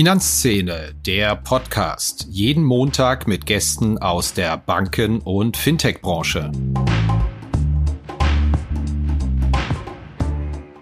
Finanzszene, 0.00 0.94
der 1.04 1.36
Podcast. 1.36 2.26
Jeden 2.30 2.64
Montag 2.64 3.28
mit 3.28 3.44
Gästen 3.44 3.98
aus 3.98 4.32
der 4.32 4.56
Banken- 4.56 5.18
und 5.18 5.58
Fintech-Branche. 5.58 6.50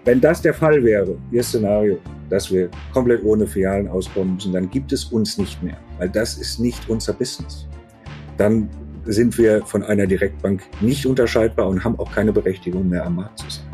Wenn 0.05 0.21
das 0.21 0.41
der 0.41 0.53
Fall 0.53 0.81
wäre, 0.85 1.17
Ihr 1.33 1.43
Szenario, 1.43 1.99
dass 2.29 2.49
wir 2.49 2.69
komplett 2.93 3.21
ohne 3.25 3.45
Filialen 3.45 3.89
auskommen 3.89 4.35
müssen, 4.35 4.53
dann 4.53 4.69
gibt 4.69 4.93
es 4.93 5.03
uns 5.03 5.37
nicht 5.37 5.61
mehr, 5.61 5.75
weil 5.97 6.07
das 6.07 6.37
ist 6.37 6.61
nicht 6.61 6.87
unser 6.87 7.11
Business. 7.11 7.67
Dann 8.37 8.69
sind 9.03 9.37
wir 9.37 9.65
von 9.65 9.83
einer 9.83 10.07
Direktbank 10.07 10.61
nicht 10.79 11.05
unterscheidbar 11.05 11.67
und 11.67 11.83
haben 11.83 11.99
auch 11.99 12.09
keine 12.09 12.31
Berechtigung 12.31 12.87
mehr 12.87 13.05
am 13.05 13.17
Markt 13.17 13.39
zu 13.39 13.49
sein. 13.49 13.68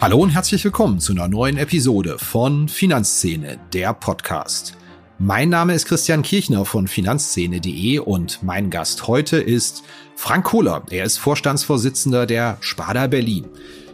Hallo 0.00 0.18
und 0.18 0.30
herzlich 0.30 0.62
willkommen 0.62 1.00
zu 1.00 1.10
einer 1.10 1.26
neuen 1.26 1.56
Episode 1.56 2.18
von 2.20 2.68
Finanzszene, 2.68 3.58
der 3.72 3.92
Podcast. 3.92 4.76
Mein 5.18 5.48
Name 5.48 5.74
ist 5.74 5.86
Christian 5.86 6.22
Kirchner 6.22 6.64
von 6.64 6.86
finanzszene.de 6.86 7.98
und 7.98 8.40
mein 8.44 8.70
Gast 8.70 9.08
heute 9.08 9.38
ist 9.38 9.82
Frank 10.14 10.44
Kohler. 10.44 10.84
Er 10.90 11.04
ist 11.04 11.18
Vorstandsvorsitzender 11.18 12.26
der 12.26 12.58
Sparda 12.60 13.08
Berlin. 13.08 13.46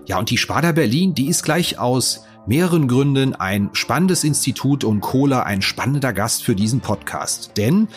Ja, 0.05 0.19
und 0.19 0.29
die 0.29 0.37
Sparda 0.37 0.73
Berlin, 0.73 1.15
die 1.15 1.29
ist 1.29 1.43
gleich 1.43 1.79
aus 1.79 2.27
mehreren 2.47 2.87
Gründen 2.87 3.35
ein 3.35 3.71
spannendes 3.73 4.25
Institut 4.25 4.85
und 4.85 5.01
Kohler 5.01 5.47
ein 5.47 5.63
spannender 5.63 6.13
Gast 6.13 6.45
für 6.45 6.55
diesen 6.55 6.81
Podcast. 6.81 7.53
Denn 7.57 7.89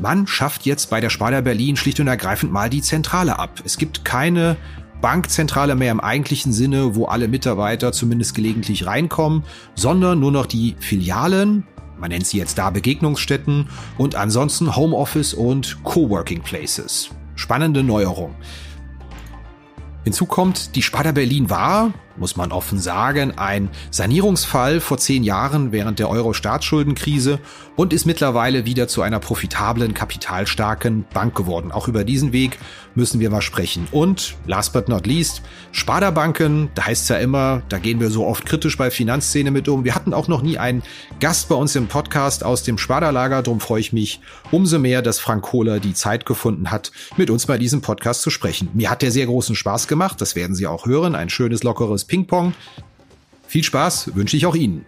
man 0.00 0.26
schafft 0.26 0.66
jetzt 0.66 0.90
bei 0.90 1.00
der 1.00 1.10
Sparda 1.10 1.40
Berlin 1.40 1.76
schlicht 1.76 2.00
und 2.00 2.08
ergreifend 2.08 2.52
mal 2.52 2.68
die 2.68 2.82
Zentrale 2.82 3.38
ab. 3.38 3.62
Es 3.64 3.78
gibt 3.78 4.04
keine 4.04 4.56
Bankzentrale 5.04 5.74
mehr 5.74 5.92
im 5.92 6.00
eigentlichen 6.00 6.54
Sinne, 6.54 6.94
wo 6.94 7.04
alle 7.04 7.28
Mitarbeiter 7.28 7.92
zumindest 7.92 8.34
gelegentlich 8.34 8.86
reinkommen, 8.86 9.42
sondern 9.74 10.18
nur 10.18 10.32
noch 10.32 10.46
die 10.46 10.76
Filialen, 10.80 11.66
man 12.00 12.08
nennt 12.08 12.26
sie 12.26 12.38
jetzt 12.38 12.56
da 12.56 12.70
Begegnungsstätten 12.70 13.68
und 13.98 14.14
ansonsten 14.14 14.74
Homeoffice 14.74 15.34
und 15.34 15.84
Coworking 15.84 16.40
Places. 16.40 17.10
Spannende 17.34 17.82
Neuerung. 17.82 18.34
Hinzu 20.04 20.24
kommt, 20.24 20.74
die 20.74 20.82
Sparda 20.82 21.12
Berlin 21.12 21.50
war, 21.50 21.92
muss 22.16 22.36
man 22.36 22.52
offen 22.52 22.78
sagen, 22.78 23.36
ein 23.36 23.68
Sanierungsfall 23.90 24.80
vor 24.80 24.98
zehn 24.98 25.24
Jahren 25.24 25.72
während 25.72 25.98
der 25.98 26.08
Euro-Staatsschuldenkrise 26.08 27.38
und 27.76 27.92
ist 27.92 28.06
mittlerweile 28.06 28.64
wieder 28.64 28.88
zu 28.88 29.02
einer 29.02 29.18
profitablen, 29.18 29.94
kapitalstarken 29.94 31.04
Bank 31.12 31.34
geworden. 31.34 31.72
Auch 31.72 31.88
über 31.88 32.04
diesen 32.04 32.32
Weg 32.32 32.58
müssen 32.94 33.20
wir 33.20 33.30
mal 33.30 33.42
sprechen. 33.42 33.88
Und 33.90 34.36
last 34.46 34.72
but 34.72 34.88
not 34.88 35.06
least, 35.06 35.42
Sparda 35.72 36.10
Banken, 36.10 36.70
da 36.74 36.86
heißt 36.86 37.02
es 37.02 37.08
ja 37.08 37.16
immer, 37.16 37.62
da 37.68 37.78
gehen 37.78 38.00
wir 38.00 38.10
so 38.10 38.26
oft 38.26 38.46
kritisch 38.46 38.76
bei 38.76 38.90
Finanzszene 38.90 39.50
mit 39.50 39.68
um. 39.68 39.84
Wir 39.84 39.94
hatten 39.94 40.14
auch 40.14 40.28
noch 40.28 40.42
nie 40.42 40.58
einen 40.58 40.82
Gast 41.20 41.48
bei 41.48 41.54
uns 41.54 41.74
im 41.74 41.88
Podcast 41.88 42.44
aus 42.44 42.62
dem 42.62 42.78
Sparda 42.78 43.10
Lager, 43.10 43.42
darum 43.42 43.60
freue 43.60 43.80
ich 43.80 43.92
mich 43.92 44.20
umso 44.50 44.78
mehr, 44.78 45.02
dass 45.02 45.18
Frank 45.18 45.42
Kohler 45.42 45.80
die 45.80 45.94
Zeit 45.94 46.26
gefunden 46.26 46.70
hat, 46.70 46.92
mit 47.16 47.30
uns 47.30 47.46
bei 47.46 47.58
diesem 47.58 47.80
Podcast 47.80 48.22
zu 48.22 48.30
sprechen. 48.30 48.68
Mir 48.74 48.90
hat 48.90 49.02
der 49.02 49.10
sehr 49.10 49.26
großen 49.26 49.56
Spaß 49.56 49.88
gemacht, 49.88 50.20
das 50.20 50.36
werden 50.36 50.54
Sie 50.54 50.66
auch 50.66 50.86
hören, 50.86 51.14
ein 51.14 51.28
schönes, 51.28 51.62
lockeres 51.62 52.03
Ping-Pong. 52.04 52.54
Viel 53.46 53.64
Spaß 53.64 54.14
wünsche 54.14 54.36
ich 54.36 54.46
auch 54.46 54.54
Ihnen. 54.54 54.86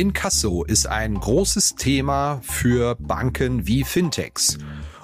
Inkasso 0.00 0.64
ist 0.64 0.86
ein 0.86 1.16
großes 1.16 1.74
Thema 1.74 2.40
für 2.42 2.96
Banken 2.98 3.66
wie 3.66 3.84
Fintechs. 3.84 4.56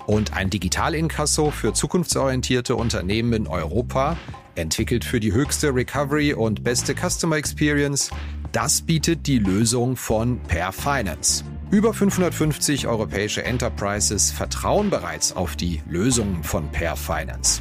Und 0.07 0.33
ein 0.33 0.49
Digital-Inkasso 0.49 1.51
für 1.51 1.75
zukunftsorientierte 1.75 2.77
Unternehmen 2.77 3.35
in 3.35 3.47
Europa, 3.47 4.17
entwickelt 4.55 5.05
für 5.05 5.21
die 5.21 5.33
höchste 5.33 5.75
Recovery 5.75 6.33
und 6.33 6.65
beste 6.65 6.95
Customer 6.95 7.37
Experience, 7.37 8.11
das 8.53 8.81
bietet 8.81 9.27
die 9.27 9.39
Lösung 9.39 9.97
von 9.97 10.41
Per 10.45 10.73
Finance. 10.73 11.45
Über 11.69 11.93
550 11.93 12.87
europäische 12.87 13.45
Enterprises 13.45 14.31
vertrauen 14.31 14.89
bereits 14.89 15.35
auf 15.35 15.57
die 15.57 15.83
Lösungen 15.89 16.45
von 16.45 16.69
Per 16.71 16.97
Finance. 16.97 17.61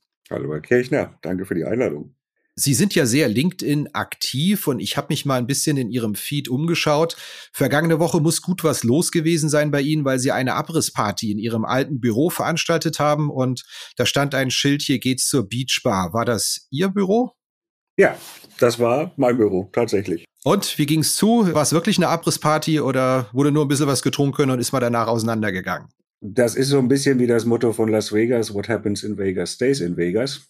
Hallo 0.31 0.53
Herr 0.53 0.61
Kirchner, 0.61 1.19
danke 1.21 1.45
für 1.45 1.55
die 1.55 1.65
Einladung. 1.65 2.15
Sie 2.55 2.73
sind 2.73 2.95
ja 2.95 3.05
sehr 3.05 3.27
LinkedIn 3.27 3.93
aktiv 3.93 4.65
und 4.67 4.79
ich 4.79 4.95
habe 4.95 5.07
mich 5.09 5.25
mal 5.25 5.37
ein 5.37 5.45
bisschen 5.45 5.75
in 5.75 5.89
Ihrem 5.89 6.15
Feed 6.15 6.47
umgeschaut. 6.47 7.17
Vergangene 7.51 7.99
Woche 7.99 8.21
muss 8.21 8.41
gut 8.41 8.63
was 8.63 8.83
los 8.83 9.11
gewesen 9.11 9.49
sein 9.49 9.71
bei 9.71 9.81
Ihnen, 9.81 10.05
weil 10.05 10.19
Sie 10.19 10.31
eine 10.31 10.55
Abrissparty 10.55 11.31
in 11.31 11.37
Ihrem 11.37 11.65
alten 11.65 11.99
Büro 11.99 12.29
veranstaltet 12.29 12.97
haben 12.99 13.29
und 13.29 13.65
da 13.97 14.05
stand 14.05 14.33
ein 14.33 14.51
Schild, 14.51 14.81
hier 14.83 14.99
geht's 14.99 15.27
zur 15.27 15.49
Beach 15.49 15.81
Bar. 15.83 16.13
War 16.13 16.23
das 16.23 16.67
Ihr 16.71 16.87
Büro? 16.87 17.33
Ja, 17.97 18.17
das 18.57 18.79
war 18.79 19.11
mein 19.17 19.35
Büro, 19.35 19.69
tatsächlich. 19.73 20.23
Und 20.45 20.77
wie 20.77 20.85
ging's 20.85 21.17
zu? 21.17 21.53
War 21.53 21.63
es 21.63 21.73
wirklich 21.73 21.97
eine 21.97 22.07
Abrissparty 22.07 22.79
oder 22.79 23.27
wurde 23.33 23.51
nur 23.51 23.65
ein 23.65 23.67
bisschen 23.67 23.87
was 23.87 24.01
getrunken 24.01 24.49
und 24.49 24.59
ist 24.59 24.71
man 24.71 24.81
danach 24.81 25.07
auseinandergegangen? 25.07 25.89
Das 26.21 26.55
ist 26.55 26.69
so 26.69 26.77
ein 26.77 26.87
bisschen 26.87 27.17
wie 27.17 27.27
das 27.27 27.45
Motto 27.45 27.73
von 27.73 27.89
Las 27.89 28.13
Vegas, 28.13 28.53
What 28.53 28.69
happens 28.69 29.03
in 29.03 29.17
Vegas 29.17 29.53
stays 29.53 29.81
in 29.81 29.97
Vegas. 29.97 30.41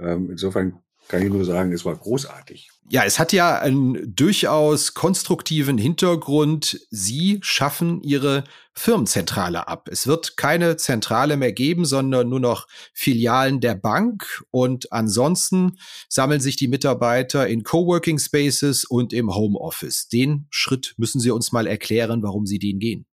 Ähm, 0.00 0.30
insofern 0.30 0.80
kann 1.08 1.22
ich 1.22 1.30
nur 1.30 1.44
sagen, 1.44 1.72
es 1.72 1.84
war 1.84 1.96
großartig. 1.96 2.70
Ja, 2.90 3.04
es 3.04 3.18
hat 3.18 3.32
ja 3.32 3.58
einen 3.58 4.14
durchaus 4.14 4.94
konstruktiven 4.94 5.76
Hintergrund. 5.76 6.80
Sie 6.90 7.38
schaffen 7.42 8.00
Ihre 8.02 8.44
Firmenzentrale 8.72 9.68
ab. 9.68 9.88
Es 9.90 10.06
wird 10.06 10.36
keine 10.36 10.76
Zentrale 10.76 11.36
mehr 11.36 11.52
geben, 11.52 11.84
sondern 11.84 12.28
nur 12.28 12.40
noch 12.40 12.66
Filialen 12.94 13.60
der 13.60 13.74
Bank. 13.74 14.44
Und 14.50 14.92
ansonsten 14.92 15.78
sammeln 16.08 16.40
sich 16.40 16.56
die 16.56 16.68
Mitarbeiter 16.68 17.46
in 17.46 17.62
Coworking 17.62 18.18
Spaces 18.18 18.84
und 18.84 19.12
im 19.12 19.34
Homeoffice. 19.34 20.08
Den 20.08 20.46
Schritt 20.50 20.94
müssen 20.96 21.20
Sie 21.20 21.30
uns 21.30 21.52
mal 21.52 21.66
erklären, 21.66 22.22
warum 22.22 22.46
Sie 22.46 22.58
den 22.58 22.78
gehen. 22.78 23.07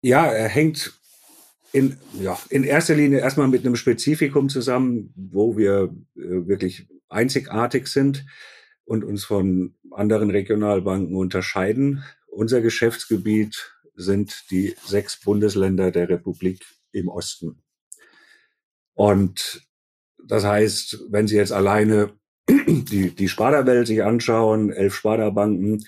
Ja, 0.00 0.26
er 0.26 0.48
hängt 0.48 0.92
in, 1.72 1.96
ja, 2.20 2.38
in 2.50 2.64
erster 2.64 2.94
Linie 2.94 3.18
erstmal 3.18 3.48
mit 3.48 3.64
einem 3.64 3.76
Spezifikum 3.76 4.48
zusammen, 4.48 5.12
wo 5.16 5.56
wir 5.56 5.94
äh, 6.16 6.46
wirklich 6.46 6.86
einzigartig 7.08 7.88
sind 7.88 8.24
und 8.84 9.04
uns 9.04 9.24
von 9.24 9.74
anderen 9.90 10.30
Regionalbanken 10.30 11.16
unterscheiden. 11.16 12.04
Unser 12.28 12.60
Geschäftsgebiet 12.60 13.74
sind 13.94 14.44
die 14.50 14.76
sechs 14.86 15.20
Bundesländer 15.20 15.90
der 15.90 16.08
Republik 16.08 16.64
im 16.92 17.08
Osten. 17.08 17.62
Und 18.94 19.66
das 20.24 20.44
heißt, 20.44 21.06
wenn 21.10 21.26
Sie 21.28 21.36
jetzt 21.36 21.52
alleine 21.52 22.12
die, 22.48 23.14
die 23.14 23.28
Sparda-Welt 23.28 23.86
sich 23.86 24.02
anschauen, 24.02 24.70
elf 24.70 24.94
Sparda-Banken, 24.94 25.84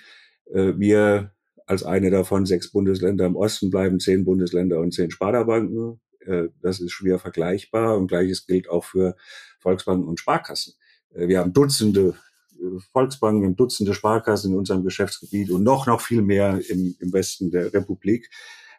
äh, 0.53 0.73
wir 0.77 1.33
als 1.71 1.85
eine 1.85 2.11
davon 2.11 2.47
sechs 2.47 2.73
Bundesländer 2.73 3.27
im 3.27 3.37
Osten 3.37 3.71
bleiben 3.71 4.01
zehn 4.01 4.25
Bundesländer 4.25 4.81
und 4.81 4.93
zehn 4.93 5.13
Sparda-Banken. 5.13 6.01
Äh, 6.27 6.49
das 6.61 6.81
ist 6.81 6.91
schwer 6.91 7.21
vergleichbar 7.21 7.97
und 7.97 8.09
gleiches 8.09 8.45
gilt 8.45 8.69
auch 8.69 8.85
für 8.85 9.15
Volksbanken 9.61 10.09
und 10.09 10.19
Sparkassen. 10.19 10.75
Äh, 11.15 11.29
wir 11.29 11.39
haben 11.39 11.53
Dutzende 11.53 12.17
äh, 12.55 12.81
Volksbanken 12.91 13.47
und 13.47 13.61
Dutzende 13.61 13.95
Sparkassen 13.95 14.51
in 14.51 14.59
unserem 14.59 14.83
Geschäftsgebiet 14.83 15.53
und 15.53 15.63
noch, 15.63 15.87
noch 15.87 16.01
viel 16.01 16.23
mehr 16.23 16.61
im, 16.69 16.97
im 16.99 17.13
Westen 17.13 17.53
der 17.53 17.73
Republik. 17.73 18.29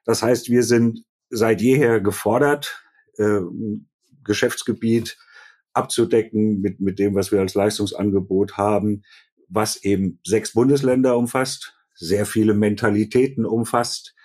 Das 0.04 0.22
heißt, 0.22 0.50
wir 0.50 0.64
sind 0.64 1.06
seit 1.30 1.62
jeher 1.62 2.02
gefordert, 2.02 2.84
Geschäftsgebiet 4.24 5.18
abzudecken 5.74 6.60
mit, 6.60 6.82
mit 6.82 7.00
dem, 7.00 7.16
was 7.16 7.32
wir 7.32 7.40
als 7.40 7.54
Leistungsangebot 7.54 8.58
haben, 8.58 9.04
was 9.48 9.82
eben 9.84 10.20
sechs 10.26 10.54
Bundesländer 10.54 11.16
umfasst, 11.18 11.74
sehr 12.02 12.26
viele 12.26 12.56
Mentalitäten 12.56 13.46
umfasst, 13.46 14.16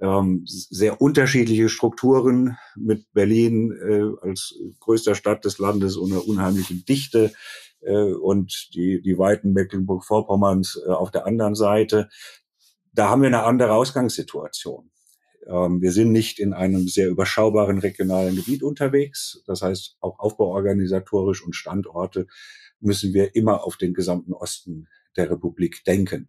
ähm, 0.00 0.42
sehr 0.44 1.00
unterschiedliche 1.00 1.68
Strukturen 1.68 2.58
mit 2.76 3.12
Berlin 3.12 3.70
äh, 3.72 4.26
als 4.26 4.58
größter 4.80 5.14
Stadt 5.14 5.44
des 5.44 5.58
Landes 5.58 5.96
und 5.96 6.12
einer 6.12 6.26
unheimlichen 6.26 6.84
Dichte 6.84 7.32
äh, 7.80 8.12
und 8.12 8.74
die, 8.74 9.00
die 9.00 9.16
weiten 9.16 9.52
Mecklenburg-Vorpommerns 9.52 10.80
äh, 10.84 10.90
auf 10.90 11.12
der 11.12 11.26
anderen 11.26 11.54
Seite. 11.54 12.08
Da 12.92 13.08
haben 13.08 13.22
wir 13.22 13.28
eine 13.28 13.44
andere 13.44 13.74
Ausgangssituation. 13.74 14.90
Ähm, 15.46 15.80
wir 15.80 15.92
sind 15.92 16.10
nicht 16.10 16.40
in 16.40 16.52
einem 16.52 16.88
sehr 16.88 17.08
überschaubaren 17.08 17.78
regionalen 17.78 18.34
Gebiet 18.34 18.64
unterwegs. 18.64 19.44
Das 19.46 19.62
heißt, 19.62 19.98
auch 20.00 20.18
aufbauorganisatorisch 20.18 21.44
und 21.44 21.54
Standorte 21.54 22.26
müssen 22.80 23.14
wir 23.14 23.36
immer 23.36 23.62
auf 23.62 23.76
den 23.76 23.94
gesamten 23.94 24.32
Osten 24.32 24.88
der 25.16 25.30
Republik 25.30 25.84
denken 25.84 26.28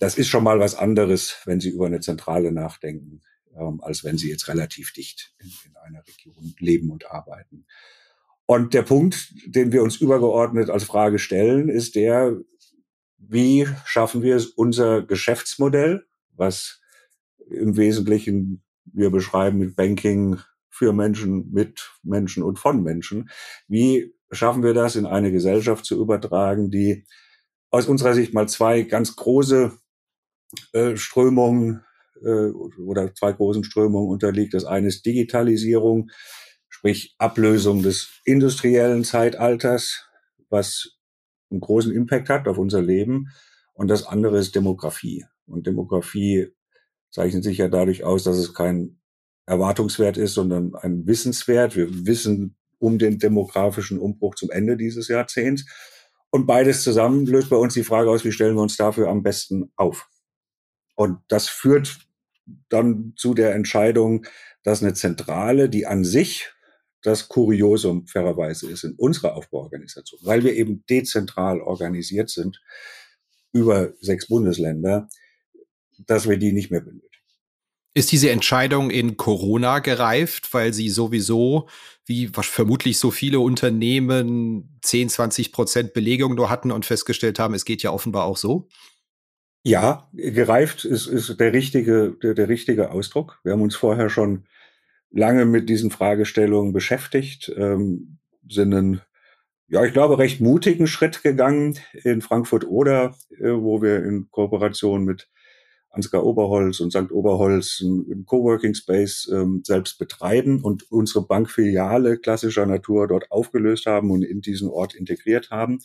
das 0.00 0.16
ist 0.16 0.28
schon 0.28 0.42
mal 0.42 0.58
was 0.58 0.74
anderes, 0.74 1.36
wenn 1.44 1.60
Sie 1.60 1.68
über 1.68 1.86
eine 1.86 2.00
Zentrale 2.00 2.50
nachdenken, 2.52 3.20
ähm, 3.54 3.80
als 3.82 4.02
wenn 4.02 4.18
Sie 4.18 4.30
jetzt 4.30 4.48
relativ 4.48 4.92
dicht 4.92 5.34
in, 5.38 5.50
in 5.66 5.76
einer 5.76 6.02
Region 6.06 6.54
leben 6.58 6.90
und 6.90 7.10
arbeiten. 7.10 7.66
Und 8.46 8.74
der 8.74 8.82
Punkt, 8.82 9.32
den 9.46 9.72
wir 9.72 9.82
uns 9.82 9.98
übergeordnet 9.98 10.70
als 10.70 10.84
Frage 10.84 11.18
stellen, 11.18 11.68
ist 11.68 11.94
der, 11.94 12.40
wie 13.18 13.68
schaffen 13.84 14.22
wir 14.22 14.36
es, 14.36 14.46
unser 14.46 15.02
Geschäftsmodell, 15.02 16.06
was 16.32 16.80
im 17.48 17.76
Wesentlichen 17.76 18.64
wir 18.86 19.10
beschreiben 19.10 19.58
mit 19.58 19.76
Banking 19.76 20.40
für 20.70 20.92
Menschen, 20.94 21.52
mit 21.52 21.92
Menschen 22.02 22.42
und 22.42 22.58
von 22.58 22.82
Menschen, 22.82 23.28
wie 23.68 24.14
schaffen 24.32 24.62
wir 24.62 24.72
das 24.72 24.96
in 24.96 25.04
eine 25.04 25.30
Gesellschaft 25.30 25.84
zu 25.84 26.00
übertragen, 26.00 26.70
die 26.70 27.04
aus 27.70 27.86
unserer 27.86 28.14
Sicht 28.14 28.32
mal 28.32 28.48
zwei 28.48 28.82
ganz 28.82 29.14
große 29.14 29.72
äh, 30.72 30.96
Strömungen 30.96 31.84
äh, 32.22 32.50
oder 32.50 33.14
zwei 33.14 33.32
großen 33.32 33.64
Strömungen 33.64 34.10
unterliegt. 34.10 34.54
Das 34.54 34.64
eine 34.64 34.88
ist 34.88 35.04
Digitalisierung, 35.06 36.10
sprich 36.68 37.14
Ablösung 37.18 37.82
des 37.82 38.20
industriellen 38.24 39.04
Zeitalters, 39.04 40.08
was 40.48 40.96
einen 41.50 41.60
großen 41.60 41.92
Impact 41.92 42.28
hat 42.28 42.48
auf 42.48 42.58
unser 42.58 42.82
Leben. 42.82 43.28
Und 43.74 43.88
das 43.88 44.06
andere 44.06 44.38
ist 44.38 44.54
Demografie. 44.54 45.24
Und 45.46 45.66
Demografie 45.66 46.48
zeichnet 47.10 47.44
sich 47.44 47.58
ja 47.58 47.68
dadurch 47.68 48.04
aus, 48.04 48.24
dass 48.24 48.38
es 48.38 48.54
kein 48.54 49.00
Erwartungswert 49.46 50.16
ist, 50.16 50.34
sondern 50.34 50.74
ein 50.76 51.06
Wissenswert. 51.06 51.74
Wir 51.74 52.06
wissen 52.06 52.56
um 52.78 52.98
den 52.98 53.18
demografischen 53.18 53.98
Umbruch 53.98 54.36
zum 54.36 54.50
Ende 54.50 54.76
dieses 54.76 55.08
Jahrzehnts. 55.08 55.66
Und 56.30 56.46
beides 56.46 56.84
zusammen 56.84 57.26
löst 57.26 57.50
bei 57.50 57.56
uns 57.56 57.74
die 57.74 57.82
Frage 57.82 58.10
aus, 58.10 58.24
wie 58.24 58.32
stellen 58.32 58.54
wir 58.54 58.62
uns 58.62 58.76
dafür 58.76 59.08
am 59.08 59.22
besten 59.22 59.72
auf? 59.74 60.08
Und 61.00 61.20
das 61.28 61.48
führt 61.48 61.98
dann 62.68 63.14
zu 63.16 63.32
der 63.32 63.54
Entscheidung, 63.54 64.26
dass 64.62 64.82
eine 64.82 64.92
Zentrale, 64.92 65.70
die 65.70 65.86
an 65.86 66.04
sich 66.04 66.52
das 67.00 67.30
Kuriosum 67.30 68.06
fairerweise 68.06 68.70
ist 68.70 68.84
in 68.84 68.96
unserer 68.96 69.34
Aufbauorganisation, 69.34 70.20
weil 70.24 70.44
wir 70.44 70.52
eben 70.52 70.84
dezentral 70.90 71.62
organisiert 71.62 72.28
sind 72.28 72.60
über 73.54 73.94
sechs 74.02 74.28
Bundesländer, 74.28 75.08
dass 76.00 76.28
wir 76.28 76.36
die 76.36 76.52
nicht 76.52 76.70
mehr 76.70 76.82
benötigen. 76.82 77.08
Ist 77.94 78.12
diese 78.12 78.28
Entscheidung 78.28 78.90
in 78.90 79.16
Corona 79.16 79.78
gereift, 79.78 80.52
weil 80.52 80.74
sie 80.74 80.90
sowieso, 80.90 81.66
wie 82.04 82.26
vermutlich 82.28 82.98
so 82.98 83.10
viele 83.10 83.40
Unternehmen, 83.40 84.78
10, 84.82 85.08
20 85.08 85.50
Prozent 85.50 85.94
Belegung 85.94 86.34
nur 86.34 86.50
hatten 86.50 86.70
und 86.70 86.84
festgestellt 86.84 87.38
haben, 87.38 87.54
es 87.54 87.64
geht 87.64 87.82
ja 87.82 87.90
offenbar 87.90 88.26
auch 88.26 88.36
so? 88.36 88.68
Ja, 89.62 90.08
gereift 90.14 90.84
ist, 90.86 91.06
ist 91.06 91.38
der 91.38 91.52
richtige, 91.52 92.16
der, 92.22 92.34
der 92.34 92.48
richtige 92.48 92.90
Ausdruck. 92.92 93.40
Wir 93.44 93.52
haben 93.52 93.60
uns 93.60 93.76
vorher 93.76 94.08
schon 94.08 94.46
lange 95.10 95.44
mit 95.44 95.68
diesen 95.68 95.90
Fragestellungen 95.90 96.72
beschäftigt, 96.72 97.52
ähm, 97.56 98.18
sind 98.48 98.72
einen, 98.72 99.00
ja, 99.68 99.84
ich 99.84 99.92
glaube, 99.92 100.18
recht 100.18 100.40
mutigen 100.40 100.86
Schritt 100.86 101.22
gegangen 101.22 101.78
in 101.92 102.22
Frankfurt-Oder, 102.22 103.16
äh, 103.38 103.50
wo 103.50 103.82
wir 103.82 104.02
in 104.04 104.30
Kooperation 104.30 105.04
mit 105.04 105.28
Ansgar 105.90 106.24
Oberholz 106.24 106.80
und 106.80 106.92
St. 106.92 107.10
Oberholz 107.10 107.82
einen 107.82 108.24
Coworking 108.24 108.74
Space 108.74 109.28
ähm, 109.32 109.62
selbst 109.64 109.98
betreiben 109.98 110.62
und 110.62 110.90
unsere 110.90 111.26
Bankfiliale 111.26 112.16
klassischer 112.18 112.64
Natur 112.64 113.08
dort 113.08 113.30
aufgelöst 113.30 113.86
haben 113.86 114.10
und 114.10 114.22
in 114.22 114.40
diesen 114.40 114.70
Ort 114.70 114.94
integriert 114.94 115.50
haben 115.50 115.80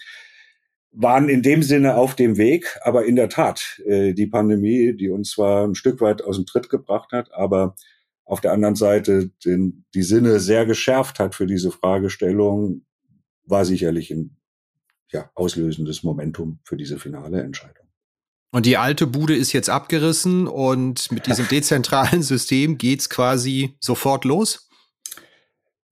waren 0.95 1.29
in 1.29 1.41
dem 1.41 1.61
Sinne 1.61 1.95
auf 1.95 2.15
dem 2.15 2.37
Weg, 2.37 2.77
aber 2.81 3.05
in 3.05 3.15
der 3.15 3.29
Tat, 3.29 3.81
äh, 3.85 4.13
die 4.13 4.27
Pandemie, 4.27 4.93
die 4.93 5.09
uns 5.09 5.31
zwar 5.31 5.67
ein 5.67 5.75
Stück 5.75 6.01
weit 6.01 6.23
aus 6.23 6.37
dem 6.37 6.45
Tritt 6.45 6.69
gebracht 6.69 7.11
hat, 7.11 7.33
aber 7.33 7.75
auf 8.23 8.41
der 8.41 8.53
anderen 8.53 8.75
Seite 8.75 9.29
den, 9.43 9.85
die 9.93 10.01
Sinne 10.01 10.39
sehr 10.39 10.65
geschärft 10.65 11.19
hat 11.19 11.35
für 11.35 11.45
diese 11.45 11.71
Fragestellung, 11.71 12.85
war 13.45 13.65
sicherlich 13.65 14.09
ein 14.09 14.37
ja, 15.11 15.29
auslösendes 15.35 16.03
Momentum 16.03 16.59
für 16.63 16.77
diese 16.77 16.97
finale 16.97 17.41
Entscheidung. 17.41 17.85
Und 18.51 18.65
die 18.65 18.77
alte 18.77 19.05
Bude 19.05 19.35
ist 19.35 19.51
jetzt 19.51 19.69
abgerissen 19.69 20.47
und 20.47 21.11
mit 21.11 21.27
diesem 21.27 21.47
dezentralen 21.51 22.23
System 22.23 22.77
geht's 22.77 23.09
quasi 23.09 23.75
sofort 23.79 24.23
los? 24.23 24.64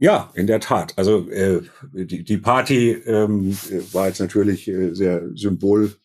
Ja, 0.04 0.32
in 0.34 0.48
der 0.48 0.60
Tat. 0.60 0.92
Also 0.98 1.30
äh, 1.30 1.62
die, 1.94 2.26
die 2.26 2.38
Party 2.38 2.92
ähm, 2.92 3.58
war 3.94 4.08
jetzt 4.08 4.20
natürlich 4.20 4.68
äh, 4.68 4.94
sehr 4.94 5.30
symbol, 5.34 5.96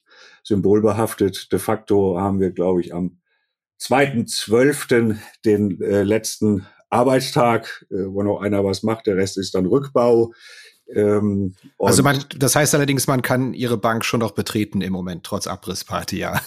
symbolbehaftet. 0.44 1.50
De 1.50 1.58
facto 1.58 2.16
haben 2.16 2.38
wir, 2.38 2.52
glaube 2.52 2.80
ich, 2.80 2.94
am 2.94 3.18
2.12. 3.80 5.16
den 5.44 5.80
äh, 5.80 6.04
letzten 6.04 6.64
Arbeitstag, 6.90 7.86
äh, 7.90 7.96
wo 8.06 8.22
noch 8.22 8.40
einer 8.40 8.62
was 8.62 8.84
macht, 8.84 9.08
der 9.08 9.16
Rest 9.16 9.36
ist 9.36 9.56
dann 9.56 9.66
Rückbau. 9.66 10.32
Ähm, 10.94 11.56
also 11.80 12.04
man, 12.04 12.24
das 12.38 12.54
heißt 12.54 12.76
allerdings, 12.76 13.08
man 13.08 13.22
kann 13.22 13.52
Ihre 13.52 13.78
Bank 13.78 14.04
schon 14.04 14.20
noch 14.20 14.30
betreten 14.30 14.80
im 14.80 14.92
Moment, 14.92 15.24
trotz 15.24 15.48
Abrissparty, 15.48 16.20
ja. 16.20 16.40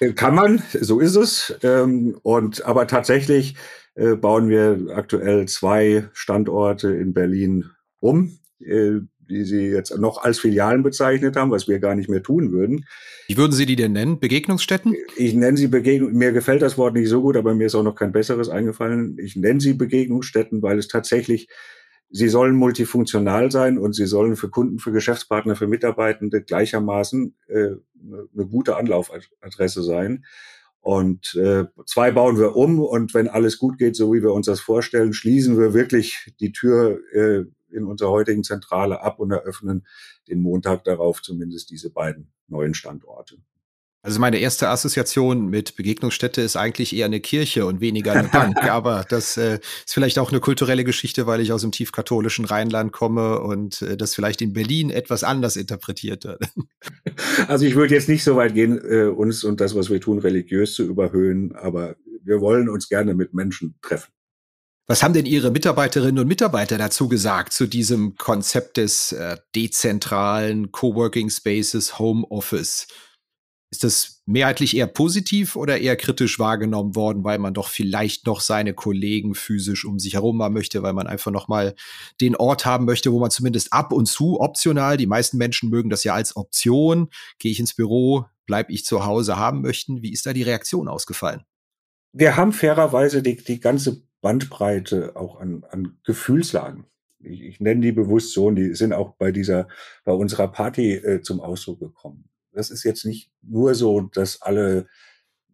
Äh, 0.00 0.12
kann 0.12 0.34
man, 0.34 0.62
so 0.78 1.00
ist 1.00 1.16
es. 1.16 1.54
Ähm, 1.62 2.18
und 2.22 2.66
aber 2.66 2.86
tatsächlich 2.88 3.54
äh, 3.94 4.16
bauen 4.16 4.48
wir 4.48 4.94
aktuell 4.94 5.46
zwei 5.46 6.08
Standorte 6.12 6.88
in 6.94 7.12
Berlin 7.12 7.66
um, 8.00 8.38
äh, 8.60 9.00
die 9.28 9.44
Sie 9.44 9.68
jetzt 9.68 9.96
noch 9.96 10.22
als 10.22 10.38
Filialen 10.38 10.82
bezeichnet 10.82 11.36
haben, 11.36 11.50
was 11.50 11.66
wir 11.66 11.78
gar 11.78 11.94
nicht 11.94 12.10
mehr 12.10 12.22
tun 12.22 12.52
würden. 12.52 12.84
Wie 13.26 13.36
würden 13.36 13.52
Sie 13.52 13.64
die 13.64 13.76
denn 13.76 13.92
nennen? 13.92 14.20
Begegnungsstätten? 14.20 14.94
Ich 15.16 15.32
nenne 15.34 15.56
sie 15.56 15.68
Begegnung. 15.68 16.12
Mir 16.12 16.32
gefällt 16.32 16.60
das 16.60 16.76
Wort 16.76 16.94
nicht 16.94 17.08
so 17.08 17.22
gut, 17.22 17.36
aber 17.36 17.54
mir 17.54 17.66
ist 17.66 17.74
auch 17.74 17.82
noch 17.82 17.94
kein 17.94 18.12
besseres 18.12 18.50
eingefallen. 18.50 19.16
Ich 19.18 19.34
nenne 19.34 19.60
sie 19.60 19.72
Begegnungsstätten, 19.72 20.60
weil 20.60 20.78
es 20.78 20.88
tatsächlich 20.88 21.48
Sie 22.16 22.28
sollen 22.28 22.54
multifunktional 22.54 23.50
sein 23.50 23.76
und 23.76 23.94
sie 23.94 24.06
sollen 24.06 24.36
für 24.36 24.48
Kunden, 24.48 24.78
für 24.78 24.92
Geschäftspartner, 24.92 25.56
für 25.56 25.66
Mitarbeitende 25.66 26.42
gleichermaßen 26.42 27.34
äh, 27.48 27.70
eine 28.34 28.46
gute 28.48 28.76
Anlaufadresse 28.76 29.82
sein. 29.82 30.24
Und 30.84 31.34
äh, 31.36 31.64
zwei 31.86 32.10
bauen 32.10 32.38
wir 32.38 32.56
um 32.56 32.78
und 32.78 33.14
wenn 33.14 33.26
alles 33.26 33.56
gut 33.56 33.78
geht, 33.78 33.96
so 33.96 34.12
wie 34.12 34.22
wir 34.22 34.34
uns 34.34 34.44
das 34.44 34.60
vorstellen, 34.60 35.14
schließen 35.14 35.58
wir 35.58 35.72
wirklich 35.72 36.34
die 36.40 36.52
Tür 36.52 37.00
äh, 37.14 37.44
in 37.70 37.86
unserer 37.86 38.10
heutigen 38.10 38.44
Zentrale 38.44 39.00
ab 39.00 39.18
und 39.18 39.30
eröffnen 39.30 39.86
den 40.28 40.42
Montag 40.42 40.84
darauf 40.84 41.22
zumindest 41.22 41.70
diese 41.70 41.88
beiden 41.88 42.34
neuen 42.48 42.74
Standorte. 42.74 43.38
Also 44.04 44.20
meine 44.20 44.36
erste 44.36 44.68
Assoziation 44.68 45.48
mit 45.48 45.76
Begegnungsstätte 45.76 46.42
ist 46.42 46.56
eigentlich 46.56 46.94
eher 46.94 47.06
eine 47.06 47.20
Kirche 47.20 47.64
und 47.64 47.80
weniger 47.80 48.12
eine 48.12 48.28
Bank. 48.32 48.62
Aber 48.62 49.06
das 49.08 49.38
äh, 49.38 49.54
ist 49.54 49.94
vielleicht 49.94 50.18
auch 50.18 50.30
eine 50.30 50.40
kulturelle 50.40 50.84
Geschichte, 50.84 51.26
weil 51.26 51.40
ich 51.40 51.52
aus 51.52 51.62
dem 51.62 51.72
tiefkatholischen 51.72 52.44
Rheinland 52.44 52.92
komme 52.92 53.40
und 53.40 53.80
äh, 53.80 53.96
das 53.96 54.14
vielleicht 54.14 54.42
in 54.42 54.52
Berlin 54.52 54.90
etwas 54.90 55.24
anders 55.24 55.56
interpretiert 55.56 56.24
wird. 56.24 56.44
Also 57.48 57.64
ich 57.64 57.74
würde 57.74 57.94
jetzt 57.94 58.08
nicht 58.08 58.24
so 58.24 58.36
weit 58.36 58.54
gehen, 58.54 58.78
äh, 58.84 59.04
uns 59.04 59.44
und 59.44 59.60
das, 59.60 59.74
was 59.74 59.90
wir 59.90 60.00
tun, 60.00 60.18
religiös 60.18 60.74
zu 60.74 60.84
überhöhen, 60.84 61.54
aber 61.54 61.96
wir 62.22 62.40
wollen 62.40 62.68
uns 62.68 62.88
gerne 62.88 63.14
mit 63.14 63.34
Menschen 63.34 63.74
treffen. 63.82 64.12
Was 64.86 65.02
haben 65.02 65.14
denn 65.14 65.26
Ihre 65.26 65.50
Mitarbeiterinnen 65.50 66.18
und 66.18 66.28
Mitarbeiter 66.28 66.76
dazu 66.76 67.08
gesagt, 67.08 67.52
zu 67.52 67.66
diesem 67.66 68.16
Konzept 68.16 68.76
des 68.76 69.12
äh, 69.12 69.36
dezentralen 69.54 70.72
Coworking 70.72 71.30
Spaces 71.30 71.98
Home 71.98 72.26
Office? 72.28 72.86
Ist 73.74 73.82
das 73.82 74.22
mehrheitlich 74.24 74.76
eher 74.76 74.86
positiv 74.86 75.56
oder 75.56 75.78
eher 75.78 75.96
kritisch 75.96 76.38
wahrgenommen 76.38 76.94
worden, 76.94 77.24
weil 77.24 77.40
man 77.40 77.54
doch 77.54 77.66
vielleicht 77.66 78.24
noch 78.24 78.40
seine 78.40 78.72
Kollegen 78.72 79.34
physisch 79.34 79.84
um 79.84 79.98
sich 79.98 80.14
herum 80.14 80.40
haben 80.40 80.54
möchte, 80.54 80.84
weil 80.84 80.92
man 80.92 81.08
einfach 81.08 81.32
noch 81.32 81.48
mal 81.48 81.74
den 82.20 82.36
Ort 82.36 82.64
haben 82.66 82.84
möchte, 82.84 83.10
wo 83.10 83.18
man 83.18 83.32
zumindest 83.32 83.72
ab 83.72 83.92
und 83.92 84.06
zu 84.06 84.38
optional, 84.38 84.96
die 84.96 85.08
meisten 85.08 85.38
Menschen 85.38 85.70
mögen 85.70 85.90
das 85.90 86.04
ja 86.04 86.14
als 86.14 86.36
Option, 86.36 87.08
gehe 87.40 87.50
ich 87.50 87.58
ins 87.58 87.74
Büro, 87.74 88.26
bleibe 88.46 88.72
ich 88.72 88.84
zu 88.84 89.04
Hause 89.06 89.38
haben 89.38 89.60
möchten. 89.62 90.02
Wie 90.02 90.12
ist 90.12 90.24
da 90.24 90.32
die 90.32 90.44
Reaktion 90.44 90.86
ausgefallen? 90.86 91.42
Wir 92.12 92.36
haben 92.36 92.52
fairerweise 92.52 93.24
die, 93.24 93.42
die 93.42 93.58
ganze 93.58 94.04
Bandbreite 94.20 95.16
auch 95.16 95.40
an, 95.40 95.64
an 95.68 95.98
Gefühlslagen 96.04 96.86
Ich, 97.18 97.42
ich 97.42 97.58
nenne 97.58 97.80
die 97.80 97.90
bewusst 97.90 98.34
so 98.34 98.46
und 98.46 98.54
die 98.54 98.76
sind 98.76 98.92
auch 98.92 99.16
bei 99.16 99.32
dieser, 99.32 99.66
bei 100.04 100.12
unserer 100.12 100.46
Party 100.46 100.92
äh, 100.92 101.22
zum 101.22 101.40
Ausdruck 101.40 101.80
gekommen. 101.80 102.28
Das 102.54 102.70
ist 102.70 102.84
jetzt 102.84 103.04
nicht 103.04 103.30
nur 103.42 103.74
so, 103.74 104.00
dass 104.00 104.40
alle 104.42 104.86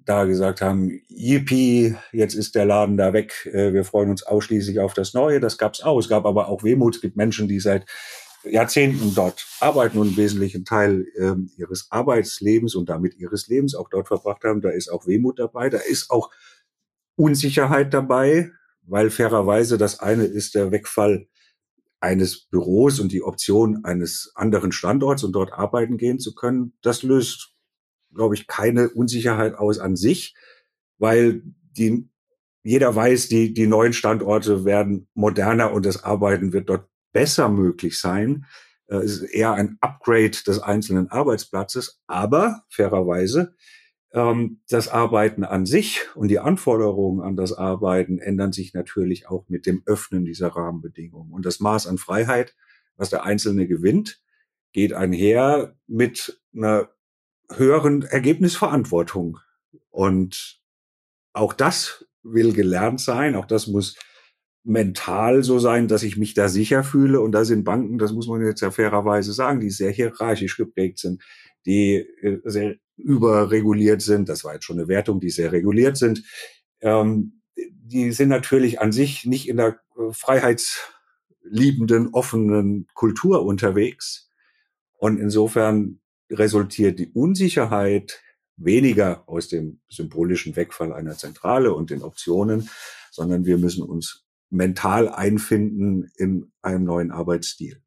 da 0.05 0.25
gesagt 0.25 0.61
haben, 0.61 1.01
yippie, 1.09 1.95
jetzt 2.13 2.35
ist 2.35 2.55
der 2.55 2.65
Laden 2.65 2.97
da 2.97 3.13
weg, 3.13 3.49
äh, 3.53 3.73
wir 3.73 3.85
freuen 3.85 4.11
uns 4.11 4.23
ausschließlich 4.23 4.81
auf 4.81 4.95
das 4.95 5.15
Neue. 5.15 5.41
Das 5.41 5.59
gab 5.59 5.75
es 5.75 5.83
auch. 5.83 5.99
Es 5.99 6.09
gab 6.09 6.25
aber 6.27 6.49
auch 6.49 6.65
Wehmut. 6.65 6.97
Es 6.97 7.01
gibt 7.01 7.17
Menschen, 7.17 7.49
die 7.49 7.61
seit 7.61 7.87
Jahrzehnten 8.45 9.15
dort 9.15 9.47
arbeiten 9.61 9.99
und 9.99 10.09
einen 10.09 10.17
wesentlichen 10.17 10.65
Teil 10.65 11.07
äh, 11.17 11.35
ihres 11.57 11.89
Arbeitslebens 11.91 12.75
und 12.75 12.89
damit 12.89 13.17
ihres 13.17 13.49
Lebens 13.49 13.75
auch 13.75 13.89
dort 13.91 14.09
verbracht 14.09 14.45
haben. 14.45 14.63
Da 14.63 14.71
ist 14.71 14.91
auch 14.91 15.07
Wehmut 15.07 15.39
dabei, 15.39 15.69
da 15.69 15.79
ist 15.79 16.11
auch 16.11 16.31
Unsicherheit 17.17 17.93
dabei, 17.93 18.51
weil 18.83 19.11
fairerweise 19.11 19.77
das 19.77 20.01
eine 20.01 20.25
ist 20.25 20.55
der 20.55 20.73
Wegfall 20.73 21.27
eines 22.01 22.47
Büros 22.47 22.99
und 22.99 23.13
die 23.13 23.23
Option 23.23 23.85
eines 23.85 24.33
anderen 24.35 24.73
Standorts 24.73 25.23
und 25.23 25.33
dort 25.33 25.53
arbeiten 25.53 25.99
gehen 25.99 26.19
zu 26.19 26.35
können. 26.35 26.73
Das 26.83 27.03
löst, 27.03 27.55
glaube 28.15 28.35
ich, 28.35 28.47
keine 28.47 28.89
Unsicherheit 28.91 29.55
aus 29.55 29.79
an 29.79 29.97
sich, 29.97 30.35
weil 30.99 31.43
die 31.77 32.09
jeder 32.63 32.95
weiß, 32.95 33.29
die, 33.29 33.55
die 33.55 33.67
neuen 33.67 33.93
Standorte 33.93 34.65
werden 34.65 35.09
moderner 35.15 35.73
und 35.73 35.87
das 35.87 36.05
Arbeiten 36.05 36.53
wird 36.53 36.69
dort 36.69 36.89
besser 37.13 37.49
möglich 37.49 37.99
sein. 37.99 38.47
Äh, 38.87 38.97
es 38.97 39.23
ist 39.23 39.23
eher 39.23 39.53
ein 39.53 39.79
Upgrade 39.81 40.37
des 40.47 40.59
einzelnen 40.61 41.11
Arbeitsplatzes, 41.11 42.01
aber 42.07 42.63
fairerweise 42.69 43.55
das 44.13 44.89
Arbeiten 44.89 45.45
an 45.45 45.67
sich 45.67 46.01
und 46.17 46.29
die 46.29 46.41
Anforderungen 46.41 47.21
an 47.21 47.37
das 47.37 47.53
Arbeiten 47.53 48.19
ändern 48.19 48.53
sich 48.53 48.75
natürlich 48.75 49.29
auch 49.29 49.49
mit 49.49 49.67
dem 49.67 49.83
Öffnen 49.87 50.25
dieser 50.25 50.49
Rahmenbedingungen. 50.49 51.33
Und 51.33 51.47
das 51.47 51.61
Maß 51.61 51.87
an 51.87 51.97
Freiheit, 51.97 52.57
was 52.97 53.11
der 53.11 53.25
Einzelne 53.25 53.69
gewinnt, 53.69 54.21
geht 54.73 54.93
einher 54.93 55.77
mit 55.87 56.41
einer 56.53 56.91
höheren 57.53 58.03
Ergebnisverantwortung. 58.03 59.39
Und 59.91 60.61
auch 61.33 61.53
das 61.53 62.05
will 62.23 62.53
gelernt 62.53 63.01
sein, 63.01 63.37
auch 63.37 63.47
das 63.47 63.69
muss 63.69 63.97
mental 64.63 65.43
so 65.43 65.59
sein, 65.59 65.89
dass 65.89 66.03
ich 66.03 66.17
mich 66.17 66.35
da 66.35 66.49
sicher 66.49 66.83
fühle. 66.83 67.21
Und 67.21 67.33
da 67.33 67.45
sind 67.45 67.65
Banken, 67.65 67.99
das 67.99 68.13
muss 68.13 68.27
man 68.27 68.45
jetzt 68.45 68.61
ja 68.61 68.71
fairerweise 68.71 69.33
sagen, 69.33 69.61
die 69.61 69.71
sehr 69.71 69.91
hierarchisch 69.91 70.57
geprägt 70.57 70.99
sind, 70.99 71.23
die 71.65 71.95
äh, 71.95 72.41
sehr 72.45 72.77
überreguliert 73.01 74.03
sind. 74.03 74.29
Das 74.29 74.45
war 74.45 74.55
jetzt 74.55 74.65
schon 74.65 74.79
eine 74.79 74.89
Wertung, 74.89 75.21
die 75.21 75.31
sehr 75.31 75.53
reguliert 75.53 75.97
sind. 75.97 76.25
Ähm, 76.81 77.43
die 77.57 78.13
sind 78.13 78.29
natürlich 78.29 78.81
an 78.81 78.93
sich 78.93 79.27
nicht 79.27 79.49
in 79.49 79.57
der 79.57 79.81
äh, 79.97 80.13
freiheitsliebenden, 80.13 82.11
offenen 82.13 82.87
Kultur 82.95 83.45
unterwegs. 83.45 84.31
Und 84.99 85.19
insofern 85.19 86.01
resultiert 86.31 86.99
die 86.99 87.09
Unsicherheit 87.09 88.21
weniger 88.57 89.29
aus 89.29 89.49
dem 89.49 89.81
symbolischen 89.89 90.55
Wegfall 90.55 90.93
einer 90.93 91.17
Zentrale 91.17 91.75
und 91.75 91.91
den 91.91 92.03
Optionen, 92.03 92.69
sondern 93.11 93.47
wir 93.47 93.59
müssen 93.59 93.83
uns 93.83 94.27
mental 94.51 95.09
einfinden 95.09 96.11
in 96.17 96.53
einem 96.63 96.85
neuen 96.85 97.11
Arbeitsstil. 97.11 97.83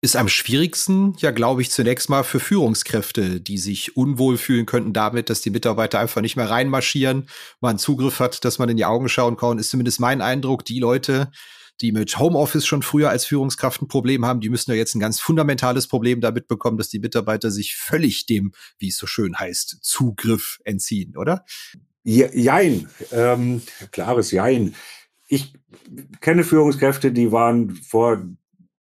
Ist 0.00 0.14
am 0.14 0.28
schwierigsten, 0.28 1.14
ja, 1.18 1.32
glaube 1.32 1.60
ich, 1.60 1.72
zunächst 1.72 2.08
mal 2.08 2.22
für 2.22 2.38
Führungskräfte, 2.38 3.40
die 3.40 3.58
sich 3.58 3.96
unwohl 3.96 4.38
fühlen 4.38 4.64
könnten 4.64 4.92
damit, 4.92 5.28
dass 5.28 5.40
die 5.40 5.50
Mitarbeiter 5.50 5.98
einfach 5.98 6.20
nicht 6.20 6.36
mehr 6.36 6.48
reinmarschieren, 6.48 7.28
man 7.60 7.78
Zugriff 7.78 8.20
hat, 8.20 8.44
dass 8.44 8.60
man 8.60 8.68
in 8.68 8.76
die 8.76 8.84
Augen 8.84 9.08
schauen 9.08 9.36
kann, 9.36 9.58
ist 9.58 9.70
zumindest 9.70 9.98
mein 9.98 10.20
Eindruck. 10.20 10.64
Die 10.64 10.78
Leute, 10.78 11.32
die 11.80 11.90
mit 11.90 12.16
Homeoffice 12.16 12.64
schon 12.64 12.82
früher 12.82 13.10
als 13.10 13.24
Führungskraft 13.24 13.82
ein 13.82 13.88
Problem 13.88 14.24
haben, 14.24 14.40
die 14.40 14.50
müssen 14.50 14.70
ja 14.70 14.76
jetzt 14.76 14.94
ein 14.94 15.00
ganz 15.00 15.18
fundamentales 15.18 15.88
Problem 15.88 16.20
damit 16.20 16.46
bekommen, 16.46 16.78
dass 16.78 16.90
die 16.90 17.00
Mitarbeiter 17.00 17.50
sich 17.50 17.74
völlig 17.74 18.26
dem, 18.26 18.52
wie 18.78 18.88
es 18.88 18.98
so 18.98 19.08
schön 19.08 19.36
heißt, 19.36 19.78
Zugriff 19.82 20.60
entziehen, 20.64 21.16
oder? 21.16 21.44
Jein, 22.04 22.88
ähm, 23.10 23.62
klares 23.90 24.30
Jein 24.30 24.74
ich 25.28 25.52
kenne 26.20 26.42
Führungskräfte, 26.42 27.12
die 27.12 27.30
waren 27.30 27.74
vor 27.74 28.22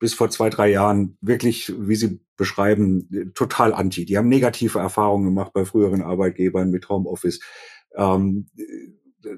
bis 0.01 0.15
vor 0.15 0.31
zwei, 0.31 0.49
drei 0.49 0.67
Jahren 0.67 1.15
wirklich, 1.21 1.71
wie 1.77 1.95
Sie 1.95 2.19
beschreiben, 2.35 3.31
total 3.35 3.71
anti. 3.71 4.03
Die 4.03 4.17
haben 4.17 4.29
negative 4.29 4.79
Erfahrungen 4.79 5.25
gemacht 5.25 5.53
bei 5.53 5.63
früheren 5.63 6.01
Arbeitgebern 6.01 6.71
mit 6.71 6.89
Homeoffice. 6.89 7.39
Ähm, 7.95 8.47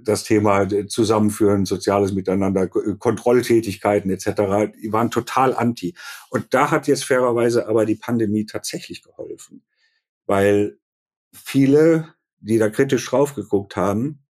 das 0.02 0.24
Thema 0.24 0.66
Zusammenführen, 0.88 1.66
soziales 1.66 2.14
Miteinander, 2.14 2.70
Kontrolltätigkeiten 2.70 4.10
etc., 4.10 4.72
die 4.82 4.94
waren 4.94 5.12
total 5.12 5.54
anti. 5.54 5.96
Und 6.30 6.54
da 6.54 6.72
hat 6.72 6.88
jetzt 6.88 7.04
fairerweise 7.04 7.68
aber 7.68 7.86
die 7.86 7.96
Pandemie 7.96 8.46
tatsächlich 8.46 9.04
geholfen, 9.04 9.66
weil 10.28 10.80
viele, 11.34 12.14
die 12.40 12.58
da 12.58 12.70
kritisch 12.70 13.06
drauf 13.06 13.36
geguckt 13.36 13.76
haben, 13.76 14.24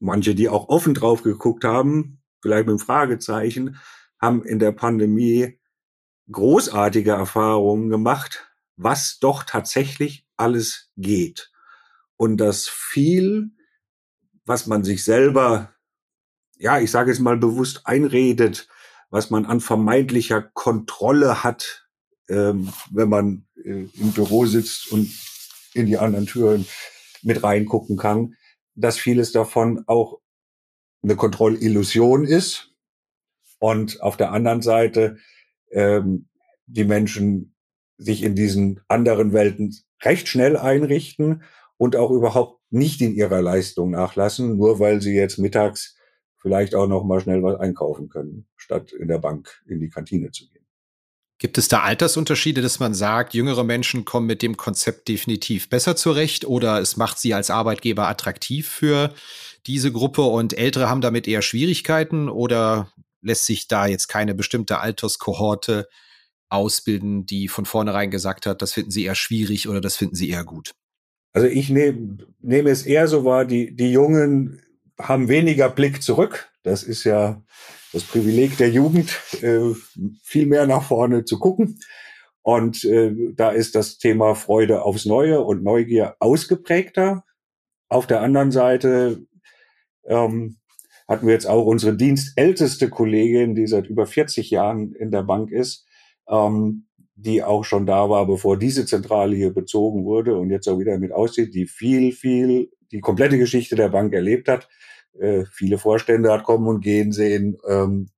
manche, 0.00 0.34
die 0.34 0.48
auch 0.48 0.68
offen 0.68 0.94
drauf 0.94 1.22
geguckt 1.22 1.62
haben, 1.62 2.20
vielleicht 2.42 2.66
mit 2.66 2.70
einem 2.70 2.80
Fragezeichen, 2.80 3.76
haben 4.20 4.44
in 4.44 4.58
der 4.58 4.72
Pandemie 4.72 5.58
großartige 6.30 7.12
Erfahrungen 7.12 7.88
gemacht, 7.88 8.50
was 8.76 9.18
doch 9.18 9.42
tatsächlich 9.44 10.26
alles 10.36 10.90
geht. 10.96 11.50
Und 12.16 12.38
das 12.38 12.68
viel, 12.68 13.50
was 14.44 14.66
man 14.66 14.84
sich 14.84 15.04
selber, 15.04 15.74
ja, 16.56 16.78
ich 16.78 16.90
sage 16.90 17.12
es 17.12 17.18
mal 17.18 17.36
bewusst 17.36 17.82
einredet, 17.86 18.68
was 19.10 19.30
man 19.30 19.46
an 19.46 19.60
vermeintlicher 19.60 20.42
Kontrolle 20.42 21.44
hat, 21.44 21.88
ähm, 22.28 22.72
wenn 22.90 23.08
man 23.08 23.46
äh, 23.56 23.88
im 23.94 24.12
Büro 24.12 24.46
sitzt 24.46 24.90
und 24.90 25.10
in 25.74 25.86
die 25.86 25.98
anderen 25.98 26.26
Türen 26.26 26.66
mit 27.22 27.42
reingucken 27.42 27.96
kann, 27.96 28.34
dass 28.74 28.98
vieles 28.98 29.32
davon 29.32 29.84
auch 29.86 30.20
eine 31.02 31.16
Kontrollillusion 31.16 32.24
ist 32.24 32.65
und 33.58 34.00
auf 34.02 34.16
der 34.16 34.32
anderen 34.32 34.62
Seite 34.62 35.16
ähm, 35.70 36.28
die 36.66 36.84
Menschen 36.84 37.54
sich 37.98 38.22
in 38.22 38.34
diesen 38.34 38.80
anderen 38.88 39.32
Welten 39.32 39.74
recht 40.02 40.28
schnell 40.28 40.56
einrichten 40.56 41.42
und 41.76 41.96
auch 41.96 42.10
überhaupt 42.10 42.60
nicht 42.70 43.00
in 43.00 43.14
ihrer 43.14 43.40
Leistung 43.40 43.90
nachlassen, 43.90 44.56
nur 44.56 44.80
weil 44.80 45.00
sie 45.00 45.14
jetzt 45.14 45.38
mittags 45.38 45.96
vielleicht 46.36 46.74
auch 46.74 46.86
noch 46.86 47.04
mal 47.04 47.20
schnell 47.20 47.42
was 47.42 47.58
einkaufen 47.58 48.08
können, 48.08 48.46
statt 48.56 48.92
in 48.92 49.08
der 49.08 49.18
Bank 49.18 49.62
in 49.66 49.80
die 49.80 49.88
Kantine 49.88 50.30
zu 50.30 50.48
gehen. 50.48 50.66
Gibt 51.38 51.58
es 51.58 51.68
da 51.68 51.82
Altersunterschiede, 51.82 52.62
dass 52.62 52.80
man 52.80 52.94
sagt, 52.94 53.34
jüngere 53.34 53.62
Menschen 53.62 54.06
kommen 54.06 54.26
mit 54.26 54.40
dem 54.40 54.56
Konzept 54.56 55.08
definitiv 55.08 55.68
besser 55.68 55.94
zurecht 55.94 56.46
oder 56.46 56.80
es 56.80 56.96
macht 56.96 57.18
sie 57.18 57.34
als 57.34 57.50
Arbeitgeber 57.50 58.08
attraktiv 58.08 58.68
für 58.68 59.12
diese 59.66 59.92
Gruppe 59.92 60.22
und 60.22 60.56
ältere 60.56 60.88
haben 60.88 61.02
damit 61.02 61.28
eher 61.28 61.42
Schwierigkeiten 61.42 62.30
oder 62.30 62.90
lässt 63.20 63.46
sich 63.46 63.68
da 63.68 63.86
jetzt 63.86 64.08
keine 64.08 64.34
bestimmte 64.34 64.78
Alterskohorte 64.78 65.88
ausbilden, 66.48 67.26
die 67.26 67.48
von 67.48 67.64
vornherein 67.64 68.10
gesagt 68.10 68.46
hat, 68.46 68.62
das 68.62 68.72
finden 68.72 68.90
sie 68.90 69.04
eher 69.04 69.14
schwierig 69.14 69.68
oder 69.68 69.80
das 69.80 69.96
finden 69.96 70.14
sie 70.14 70.30
eher 70.30 70.44
gut? 70.44 70.74
Also 71.32 71.48
ich 71.48 71.68
nehme 71.68 72.18
nehme 72.40 72.70
es 72.70 72.86
eher 72.86 73.08
so 73.08 73.24
wahr, 73.24 73.44
die, 73.44 73.74
die 73.74 73.92
Jungen 73.92 74.62
haben 74.98 75.28
weniger 75.28 75.68
Blick 75.68 76.02
zurück. 76.02 76.50
Das 76.62 76.82
ist 76.82 77.04
ja 77.04 77.42
das 77.92 78.04
Privileg 78.04 78.56
der 78.56 78.70
Jugend, 78.70 79.10
äh, 79.42 79.74
viel 80.22 80.46
mehr 80.46 80.66
nach 80.66 80.82
vorne 80.82 81.24
zu 81.24 81.38
gucken. 81.38 81.78
Und 82.42 82.84
äh, 82.84 83.12
da 83.34 83.50
ist 83.50 83.74
das 83.74 83.98
Thema 83.98 84.34
Freude 84.34 84.82
aufs 84.82 85.04
Neue 85.04 85.40
und 85.40 85.62
Neugier 85.62 86.16
ausgeprägter. 86.20 87.24
Auf 87.88 88.06
der 88.06 88.20
anderen 88.20 88.52
Seite 88.52 89.26
ähm, 90.04 90.58
hatten 91.08 91.26
wir 91.26 91.34
jetzt 91.34 91.46
auch 91.46 91.66
unsere 91.66 91.96
dienstälteste 91.96 92.90
Kollegin, 92.90 93.54
die 93.54 93.66
seit 93.66 93.86
über 93.86 94.06
40 94.06 94.50
Jahren 94.50 94.92
in 94.92 95.10
der 95.10 95.22
Bank 95.22 95.50
ist, 95.50 95.86
ähm, 96.28 96.86
die 97.14 97.42
auch 97.42 97.64
schon 97.64 97.86
da 97.86 98.10
war, 98.10 98.26
bevor 98.26 98.58
diese 98.58 98.84
Zentrale 98.86 99.36
hier 99.36 99.54
bezogen 99.54 100.04
wurde 100.04 100.36
und 100.36 100.50
jetzt 100.50 100.68
auch 100.68 100.78
wieder 100.78 100.98
mit 100.98 101.12
aussieht, 101.12 101.54
die 101.54 101.66
viel, 101.66 102.12
viel 102.12 102.70
die 102.92 103.00
komplette 103.00 103.38
Geschichte 103.38 103.74
der 103.74 103.88
Bank 103.88 104.12
erlebt 104.12 104.48
hat 104.48 104.68
äh, 105.20 105.44
viele 105.50 105.78
Vorstände 105.78 106.32
hat 106.32 106.44
kommen 106.44 106.66
und 106.66 106.80
gehen 106.80 107.12
sehen, 107.12 107.56
ähm, 107.68 108.10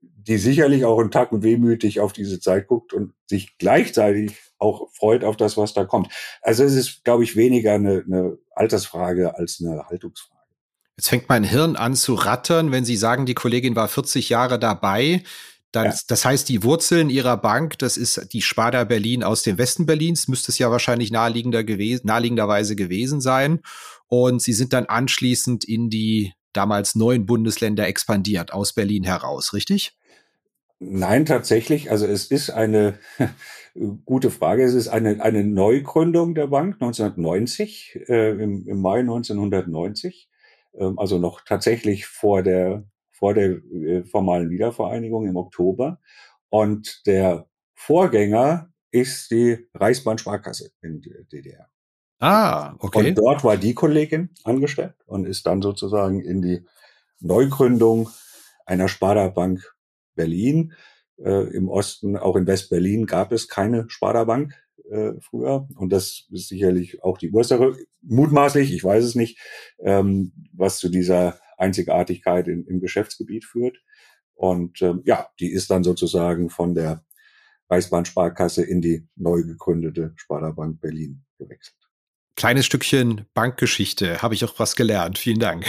die 0.00 0.36
sicherlich 0.36 0.84
auch 0.84 0.98
einen 0.98 1.10
Tag 1.10 1.30
wehmütig 1.32 2.00
auf 2.00 2.12
diese 2.12 2.40
Zeit 2.40 2.66
guckt 2.66 2.92
und 2.92 3.14
sich 3.26 3.56
gleichzeitig 3.58 4.36
auch 4.58 4.88
freut 4.92 5.24
auf 5.24 5.36
das, 5.36 5.56
was 5.56 5.72
da 5.74 5.84
kommt. 5.84 6.12
Also 6.42 6.64
es 6.64 6.74
ist, 6.74 7.04
glaube 7.04 7.24
ich, 7.24 7.36
weniger 7.36 7.72
eine, 7.74 8.04
eine 8.06 8.38
Altersfrage 8.50 9.36
als 9.36 9.62
eine 9.64 9.86
Haltungsfrage. 9.86 10.37
Jetzt 10.98 11.10
fängt 11.10 11.28
mein 11.28 11.44
Hirn 11.44 11.76
an 11.76 11.94
zu 11.94 12.14
rattern, 12.14 12.72
wenn 12.72 12.84
Sie 12.84 12.96
sagen, 12.96 13.24
die 13.24 13.34
Kollegin 13.34 13.76
war 13.76 13.86
40 13.86 14.30
Jahre 14.30 14.58
dabei. 14.58 15.22
Dann, 15.70 15.86
ja. 15.86 15.94
Das 16.08 16.24
heißt, 16.24 16.48
die 16.48 16.64
Wurzeln 16.64 17.08
ihrer 17.08 17.36
Bank, 17.36 17.78
das 17.78 17.96
ist 17.96 18.32
die 18.32 18.42
Sparda 18.42 18.82
Berlin 18.82 19.22
aus 19.22 19.44
dem 19.44 19.58
Westen 19.58 19.86
Berlins, 19.86 20.26
müsste 20.26 20.50
es 20.50 20.58
ja 20.58 20.72
wahrscheinlich 20.72 21.12
naheliegender 21.12 21.62
gewesen, 21.62 22.08
naheliegenderweise 22.08 22.74
gewesen 22.74 23.20
sein. 23.20 23.60
Und 24.08 24.42
sie 24.42 24.52
sind 24.52 24.72
dann 24.72 24.86
anschließend 24.86 25.64
in 25.64 25.88
die 25.88 26.32
damals 26.52 26.96
neuen 26.96 27.26
Bundesländer 27.26 27.86
expandiert, 27.86 28.52
aus 28.52 28.72
Berlin 28.72 29.04
heraus, 29.04 29.52
richtig? 29.52 29.96
Nein, 30.80 31.26
tatsächlich. 31.26 31.92
Also 31.92 32.06
es 32.06 32.26
ist 32.26 32.50
eine 32.50 32.98
gute 34.04 34.32
Frage. 34.32 34.64
Es 34.64 34.74
ist 34.74 34.88
eine, 34.88 35.22
eine 35.22 35.44
Neugründung 35.44 36.34
der 36.34 36.48
Bank 36.48 36.74
1990, 36.80 38.00
äh, 38.08 38.30
im, 38.32 38.66
im 38.66 38.80
Mai 38.80 38.98
1990. 38.98 40.28
Ähm, 40.78 40.98
also 40.98 41.18
noch 41.18 41.42
tatsächlich 41.42 42.06
vor 42.06 42.42
der, 42.42 42.84
vor 43.10 43.34
der 43.34 43.50
äh, 43.50 44.04
formalen 44.04 44.50
Wiedervereinigung 44.50 45.26
im 45.26 45.36
Oktober. 45.36 46.00
Und 46.50 47.06
der 47.06 47.46
Vorgänger 47.74 48.72
ist 48.90 49.30
die 49.30 49.68
Reichsbahn-Sparkasse 49.74 50.70
in 50.82 51.02
der 51.02 51.24
DDR. 51.24 51.68
Ah, 52.20 52.74
okay. 52.78 53.10
Und 53.10 53.18
dort 53.18 53.44
war 53.44 53.56
die 53.56 53.74
Kollegin 53.74 54.30
angestellt 54.44 54.94
und 55.06 55.26
ist 55.26 55.46
dann 55.46 55.62
sozusagen 55.62 56.20
in 56.20 56.42
die 56.42 56.64
Neugründung 57.20 58.08
einer 58.66 58.88
Sparda 58.88 59.28
Bank 59.28 59.76
Berlin. 60.14 60.72
Äh, 61.16 61.48
Im 61.54 61.68
Osten, 61.68 62.16
auch 62.16 62.36
in 62.36 62.46
West-Berlin, 62.46 63.06
gab 63.06 63.32
es 63.32 63.48
keine 63.48 63.88
Sparda 63.88 64.24
Bank 64.24 64.54
äh, 64.90 65.12
früher. 65.20 65.68
Und 65.76 65.92
das 65.92 66.26
ist 66.30 66.48
sicherlich 66.48 67.02
auch 67.02 67.18
die 67.18 67.30
Ursache, 67.30 67.76
mutmaßlich, 68.02 68.72
ich 68.72 68.84
weiß 68.84 69.04
es 69.04 69.14
nicht, 69.14 69.38
ähm, 69.80 70.32
was 70.52 70.78
zu 70.78 70.88
dieser 70.88 71.38
Einzigartigkeit 71.56 72.48
in, 72.48 72.64
im 72.66 72.80
Geschäftsgebiet 72.80 73.44
führt. 73.44 73.76
Und 74.34 74.80
ähm, 74.82 75.02
ja, 75.04 75.28
die 75.40 75.50
ist 75.50 75.70
dann 75.70 75.82
sozusagen 75.82 76.50
von 76.50 76.74
der 76.74 77.04
Reichsbahn-Sparkasse 77.70 78.62
in 78.62 78.80
die 78.80 79.06
neu 79.16 79.42
gegründete 79.42 80.12
Sparda 80.16 80.52
Bank 80.52 80.80
Berlin 80.80 81.24
gewechselt 81.38 81.87
kleines 82.38 82.66
Stückchen 82.66 83.26
Bankgeschichte. 83.34 84.22
Habe 84.22 84.32
ich 84.32 84.44
auch 84.44 84.54
was 84.58 84.76
gelernt. 84.76 85.18
Vielen 85.18 85.40
Dank. 85.40 85.66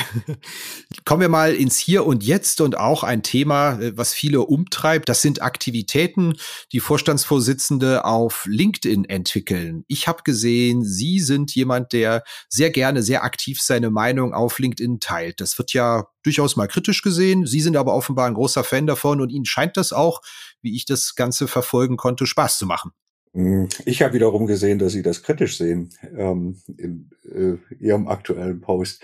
Kommen 1.03 1.21
wir 1.21 1.27
mal 1.27 1.55
ins 1.55 1.79
Hier 1.79 2.05
und 2.05 2.23
Jetzt 2.23 2.61
und 2.61 2.77
auch 2.77 3.03
ein 3.03 3.23
Thema, 3.23 3.79
äh, 3.79 3.97
was 3.97 4.13
viele 4.13 4.41
umtreibt. 4.41 5.09
Das 5.09 5.23
sind 5.23 5.41
Aktivitäten, 5.41 6.35
die 6.71 6.79
Vorstandsvorsitzende 6.79 8.05
auf 8.05 8.45
LinkedIn 8.45 9.05
entwickeln. 9.05 9.83
Ich 9.87 10.07
habe 10.07 10.21
gesehen, 10.21 10.85
Sie 10.85 11.19
sind 11.19 11.55
jemand, 11.55 11.91
der 11.91 12.23
sehr 12.49 12.69
gerne, 12.69 13.01
sehr 13.01 13.23
aktiv 13.23 13.59
seine 13.59 13.89
Meinung 13.89 14.35
auf 14.35 14.59
LinkedIn 14.59 14.99
teilt. 14.99 15.41
Das 15.41 15.57
wird 15.57 15.73
ja 15.73 16.05
durchaus 16.21 16.55
mal 16.55 16.67
kritisch 16.67 17.01
gesehen. 17.01 17.47
Sie 17.47 17.61
sind 17.61 17.77
aber 17.77 17.95
offenbar 17.95 18.27
ein 18.27 18.35
großer 18.35 18.63
Fan 18.63 18.85
davon 18.85 19.21
und 19.21 19.31
Ihnen 19.31 19.45
scheint 19.45 19.75
das 19.75 19.91
auch, 19.91 20.21
wie 20.61 20.75
ich 20.75 20.85
das 20.85 21.15
Ganze 21.15 21.47
verfolgen 21.47 21.97
konnte, 21.97 22.27
Spaß 22.27 22.59
zu 22.59 22.67
machen. 22.67 22.91
Hm, 23.33 23.69
ich 23.85 24.01
habe 24.01 24.13
wiederum 24.13 24.47
gesehen, 24.47 24.79
dass 24.79 24.93
Sie 24.93 25.03
das 25.03 25.23
kritisch 25.23 25.57
sehen 25.57 25.89
ähm, 26.15 26.61
in 26.77 27.09
äh, 27.23 27.57
Ihrem 27.79 28.07
aktuellen 28.07 28.61
Post. 28.61 29.03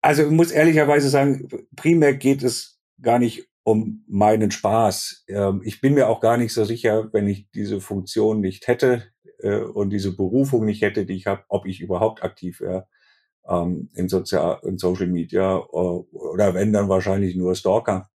Also 0.00 0.24
ich 0.24 0.30
muss 0.30 0.50
ehrlicherweise 0.50 1.08
sagen, 1.08 1.48
primär 1.74 2.14
geht 2.14 2.42
es 2.42 2.80
gar 3.02 3.18
nicht 3.18 3.48
um 3.64 4.04
meinen 4.06 4.50
Spaß. 4.50 5.24
Ähm, 5.28 5.62
ich 5.64 5.80
bin 5.80 5.94
mir 5.94 6.08
auch 6.08 6.20
gar 6.20 6.36
nicht 6.36 6.52
so 6.52 6.64
sicher, 6.64 7.12
wenn 7.12 7.28
ich 7.28 7.50
diese 7.50 7.80
Funktion 7.80 8.40
nicht 8.40 8.68
hätte 8.68 9.04
äh, 9.40 9.58
und 9.58 9.90
diese 9.90 10.16
Berufung 10.16 10.64
nicht 10.64 10.82
hätte, 10.82 11.04
die 11.04 11.16
ich 11.16 11.26
habe, 11.26 11.44
ob 11.48 11.66
ich 11.66 11.80
überhaupt 11.80 12.22
aktiv 12.22 12.60
wäre 12.60 12.86
ähm, 13.48 13.90
in, 13.94 14.06
in 14.06 14.78
Social 14.78 15.08
Media 15.08 15.58
äh, 15.58 15.60
oder 15.66 16.54
wenn 16.54 16.72
dann 16.72 16.88
wahrscheinlich 16.88 17.36
nur 17.36 17.54
Stalker. 17.54 18.08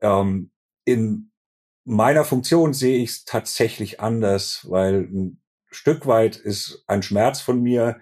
Ähm, 0.00 0.50
in 0.84 1.31
meiner 1.84 2.24
Funktion 2.24 2.74
sehe 2.74 3.02
ich 3.02 3.10
es 3.10 3.24
tatsächlich 3.24 4.00
anders, 4.00 4.66
weil 4.68 5.08
ein 5.12 5.42
Stück 5.70 6.06
weit 6.06 6.36
ist 6.36 6.84
ein 6.86 7.02
Schmerz 7.02 7.40
von 7.40 7.62
mir, 7.62 8.00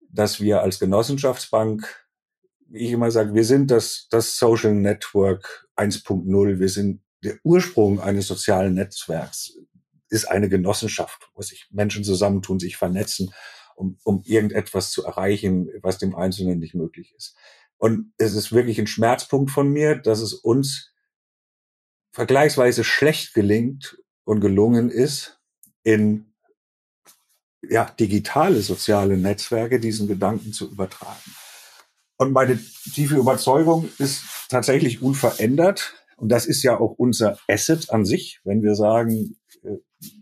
dass 0.00 0.40
wir 0.40 0.62
als 0.62 0.78
Genossenschaftsbank, 0.78 2.08
wie 2.66 2.86
ich 2.86 2.92
immer 2.92 3.10
sage, 3.10 3.34
wir 3.34 3.44
sind 3.44 3.70
das, 3.70 4.08
das 4.10 4.36
Social 4.38 4.74
Network 4.74 5.68
1.0. 5.76 6.58
Wir 6.58 6.68
sind 6.68 7.02
der 7.22 7.38
Ursprung 7.44 8.00
eines 8.00 8.26
sozialen 8.26 8.74
Netzwerks 8.74 9.52
ist 10.10 10.24
eine 10.24 10.48
Genossenschaft, 10.48 11.30
wo 11.34 11.42
sich 11.42 11.68
Menschen 11.70 12.04
zusammentun, 12.04 12.58
sich 12.58 12.76
vernetzen, 12.76 13.32
um, 13.76 13.96
um 14.04 14.22
irgendetwas 14.24 14.90
zu 14.90 15.04
erreichen, 15.04 15.70
was 15.82 15.98
dem 15.98 16.14
Einzelnen 16.14 16.58
nicht 16.58 16.74
möglich 16.74 17.14
ist. 17.16 17.36
Und 17.78 18.12
es 18.18 18.34
ist 18.34 18.52
wirklich 18.52 18.78
ein 18.78 18.88
Schmerzpunkt 18.88 19.50
von 19.50 19.68
mir, 19.68 19.96
dass 19.96 20.20
es 20.20 20.34
uns 20.34 20.92
vergleichsweise 22.12 22.84
schlecht 22.84 23.34
gelingt 23.34 23.98
und 24.24 24.40
gelungen 24.40 24.90
ist, 24.90 25.40
in 25.82 26.32
ja, 27.62 27.84
digitale 27.98 28.60
soziale 28.60 29.16
Netzwerke 29.16 29.80
diesen 29.80 30.08
Gedanken 30.08 30.52
zu 30.52 30.70
übertragen. 30.70 31.34
Und 32.16 32.32
meine 32.32 32.58
tiefe 32.94 33.16
Überzeugung 33.16 33.88
ist 33.98 34.22
tatsächlich 34.48 35.02
unverändert. 35.02 35.94
Und 36.16 36.28
das 36.28 36.46
ist 36.46 36.62
ja 36.62 36.78
auch 36.78 36.94
unser 36.98 37.38
Asset 37.48 37.90
an 37.90 38.04
sich, 38.04 38.40
wenn 38.44 38.62
wir 38.62 38.74
sagen, 38.74 39.38
äh, 39.62 39.76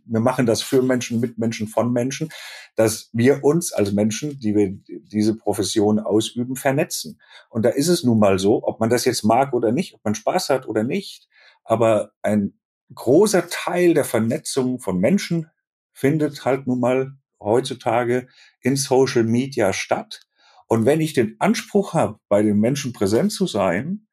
wir 0.04 0.20
machen 0.20 0.46
das 0.46 0.62
für 0.62 0.82
Menschen, 0.82 1.20
mit 1.20 1.38
Menschen, 1.38 1.66
von 1.66 1.92
Menschen, 1.92 2.30
dass 2.76 3.10
wir 3.12 3.42
uns 3.42 3.72
als 3.72 3.92
Menschen, 3.92 4.38
die 4.38 4.54
wir 4.54 4.78
diese 4.86 5.34
Profession 5.34 5.98
ausüben, 5.98 6.54
vernetzen. 6.54 7.20
Und 7.50 7.64
da 7.64 7.70
ist 7.70 7.88
es 7.88 8.04
nun 8.04 8.18
mal 8.18 8.38
so, 8.38 8.62
ob 8.62 8.78
man 8.78 8.90
das 8.90 9.04
jetzt 9.04 9.24
mag 9.24 9.52
oder 9.52 9.72
nicht, 9.72 9.94
ob 9.94 10.04
man 10.04 10.14
Spaß 10.14 10.50
hat 10.50 10.68
oder 10.68 10.84
nicht, 10.84 11.28
aber 11.68 12.12
ein 12.22 12.58
großer 12.94 13.48
Teil 13.50 13.92
der 13.92 14.04
Vernetzung 14.04 14.80
von 14.80 14.98
Menschen 14.98 15.50
findet 15.92 16.46
halt 16.46 16.66
nun 16.66 16.80
mal 16.80 17.12
heutzutage 17.38 18.26
in 18.62 18.76
Social 18.76 19.22
Media 19.22 19.74
statt. 19.74 20.22
Und 20.66 20.86
wenn 20.86 21.02
ich 21.02 21.12
den 21.12 21.36
Anspruch 21.40 21.92
habe, 21.92 22.20
bei 22.28 22.42
den 22.42 22.58
Menschen 22.58 22.94
präsent 22.94 23.32
zu 23.32 23.46
sein, 23.46 24.06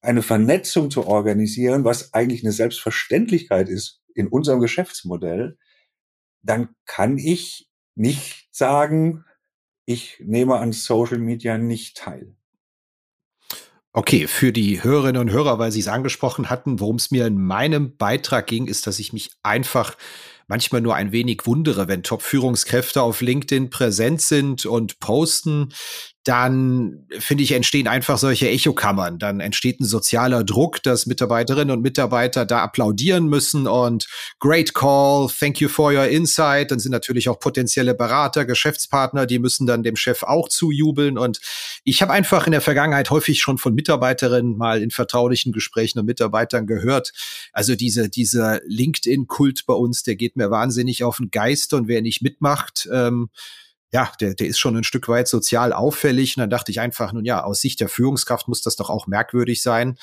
eine 0.00 0.22
Vernetzung 0.22 0.90
zu 0.90 1.06
organisieren, 1.06 1.84
was 1.84 2.14
eigentlich 2.14 2.42
eine 2.42 2.52
Selbstverständlichkeit 2.52 3.68
ist 3.68 4.00
in 4.14 4.26
unserem 4.26 4.60
Geschäftsmodell, 4.60 5.58
dann 6.40 6.70
kann 6.86 7.18
ich 7.18 7.68
nicht 7.96 8.48
sagen, 8.50 9.26
ich 9.84 10.22
nehme 10.24 10.56
an 10.56 10.72
Social 10.72 11.18
Media 11.18 11.58
nicht 11.58 11.98
teil. 11.98 12.37
Okay, 13.92 14.26
für 14.26 14.52
die 14.52 14.82
Hörerinnen 14.82 15.20
und 15.20 15.30
Hörer, 15.30 15.58
weil 15.58 15.72
Sie 15.72 15.80
es 15.80 15.88
angesprochen 15.88 16.50
hatten, 16.50 16.78
worum 16.78 16.96
es 16.96 17.10
mir 17.10 17.26
in 17.26 17.40
meinem 17.40 17.96
Beitrag 17.96 18.46
ging, 18.46 18.66
ist, 18.66 18.86
dass 18.86 18.98
ich 18.98 19.12
mich 19.12 19.30
einfach 19.42 19.96
manchmal 20.46 20.80
nur 20.80 20.94
ein 20.94 21.12
wenig 21.12 21.42
wundere, 21.46 21.88
wenn 21.88 22.02
Top-Führungskräfte 22.02 23.02
auf 23.02 23.20
LinkedIn 23.20 23.70
präsent 23.70 24.20
sind 24.20 24.66
und 24.66 24.98
posten, 25.00 25.72
dann 26.28 27.06
finde 27.18 27.42
ich, 27.42 27.52
entstehen 27.52 27.88
einfach 27.88 28.18
solche 28.18 28.50
Echokammern. 28.50 29.18
Dann 29.18 29.40
entsteht 29.40 29.80
ein 29.80 29.86
sozialer 29.86 30.44
Druck, 30.44 30.82
dass 30.82 31.06
Mitarbeiterinnen 31.06 31.74
und 31.74 31.80
Mitarbeiter 31.80 32.44
da 32.44 32.62
applaudieren 32.62 33.28
müssen 33.28 33.66
und 33.66 34.06
great 34.38 34.74
call, 34.74 35.30
thank 35.30 35.58
you 35.58 35.70
for 35.70 35.90
your 35.90 36.04
insight. 36.04 36.70
Dann 36.70 36.80
sind 36.80 36.92
natürlich 36.92 37.30
auch 37.30 37.40
potenzielle 37.40 37.94
Berater, 37.94 38.44
Geschäftspartner, 38.44 39.24
die 39.24 39.38
müssen 39.38 39.66
dann 39.66 39.82
dem 39.82 39.96
Chef 39.96 40.22
auch 40.22 40.50
zujubeln. 40.50 41.16
Und 41.16 41.40
ich 41.84 42.02
habe 42.02 42.12
einfach 42.12 42.44
in 42.44 42.52
der 42.52 42.60
Vergangenheit 42.60 43.08
häufig 43.08 43.40
schon 43.40 43.56
von 43.56 43.74
Mitarbeiterinnen 43.74 44.54
mal 44.58 44.82
in 44.82 44.90
vertraulichen 44.90 45.52
Gesprächen 45.52 45.98
und 45.98 46.04
Mitarbeitern 46.04 46.66
gehört. 46.66 47.14
Also 47.54 47.74
diese, 47.74 48.10
dieser 48.10 48.60
LinkedIn-Kult 48.66 49.64
bei 49.64 49.72
uns, 49.72 50.02
der 50.02 50.16
geht 50.16 50.36
mir 50.36 50.50
wahnsinnig 50.50 51.04
auf 51.04 51.16
den 51.16 51.30
Geist 51.30 51.72
und 51.72 51.88
wer 51.88 52.02
nicht 52.02 52.20
mitmacht, 52.20 52.86
ähm, 52.92 53.30
ja, 53.92 54.12
der, 54.20 54.34
der 54.34 54.46
ist 54.46 54.58
schon 54.58 54.76
ein 54.76 54.84
Stück 54.84 55.08
weit 55.08 55.28
sozial 55.28 55.72
auffällig. 55.72 56.36
Und 56.36 56.42
dann 56.42 56.50
dachte 56.50 56.70
ich 56.70 56.80
einfach, 56.80 57.12
nun 57.12 57.24
ja, 57.24 57.42
aus 57.42 57.60
Sicht 57.60 57.80
der 57.80 57.88
Führungskraft 57.88 58.48
muss 58.48 58.62
das 58.62 58.76
doch 58.76 58.90
auch 58.90 59.06
merkwürdig 59.06 59.62
sein, 59.62 59.98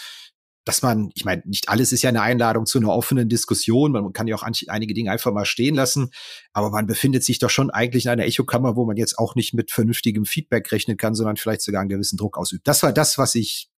dass 0.66 0.82
man, 0.82 1.12
ich 1.14 1.26
meine, 1.26 1.44
nicht 1.46 1.70
alles 1.70 1.92
ist 1.92 2.02
ja 2.02 2.10
eine 2.10 2.24
Einladung 2.24 2.66
zu 2.66 2.80
einer 2.80 2.90
offenen 2.90 3.30
Diskussion. 3.30 3.92
Man 3.92 4.14
kann 4.14 4.26
ja 4.26 4.36
auch 4.36 4.44
einige 4.44 4.96
Dinge 4.96 5.12
einfach 5.12 5.32
mal 5.32 5.46
stehen 5.46 5.76
lassen. 5.76 6.10
Aber 6.54 6.72
man 6.72 6.88
befindet 6.88 7.24
sich 7.24 7.38
doch 7.38 7.52
schon 7.52 7.70
eigentlich 7.70 8.06
in 8.06 8.12
einer 8.12 8.26
Echokammer, 8.26 8.76
wo 8.76 8.86
man 8.86 8.98
jetzt 8.98 9.20
auch 9.20 9.36
nicht 9.36 9.54
mit 9.54 9.72
vernünftigem 9.72 10.26
Feedback 10.26 10.72
rechnen 10.72 10.98
kann, 10.98 11.14
sondern 11.14 11.38
vielleicht 11.38 11.62
sogar 11.62 11.82
einen 11.82 11.90
gewissen 11.90 12.18
Druck 12.18 12.38
ausübt. 12.40 12.68
Das 12.68 12.82
war 12.82 12.92
das, 12.92 13.20
was 13.20 13.36
ich 13.36 13.70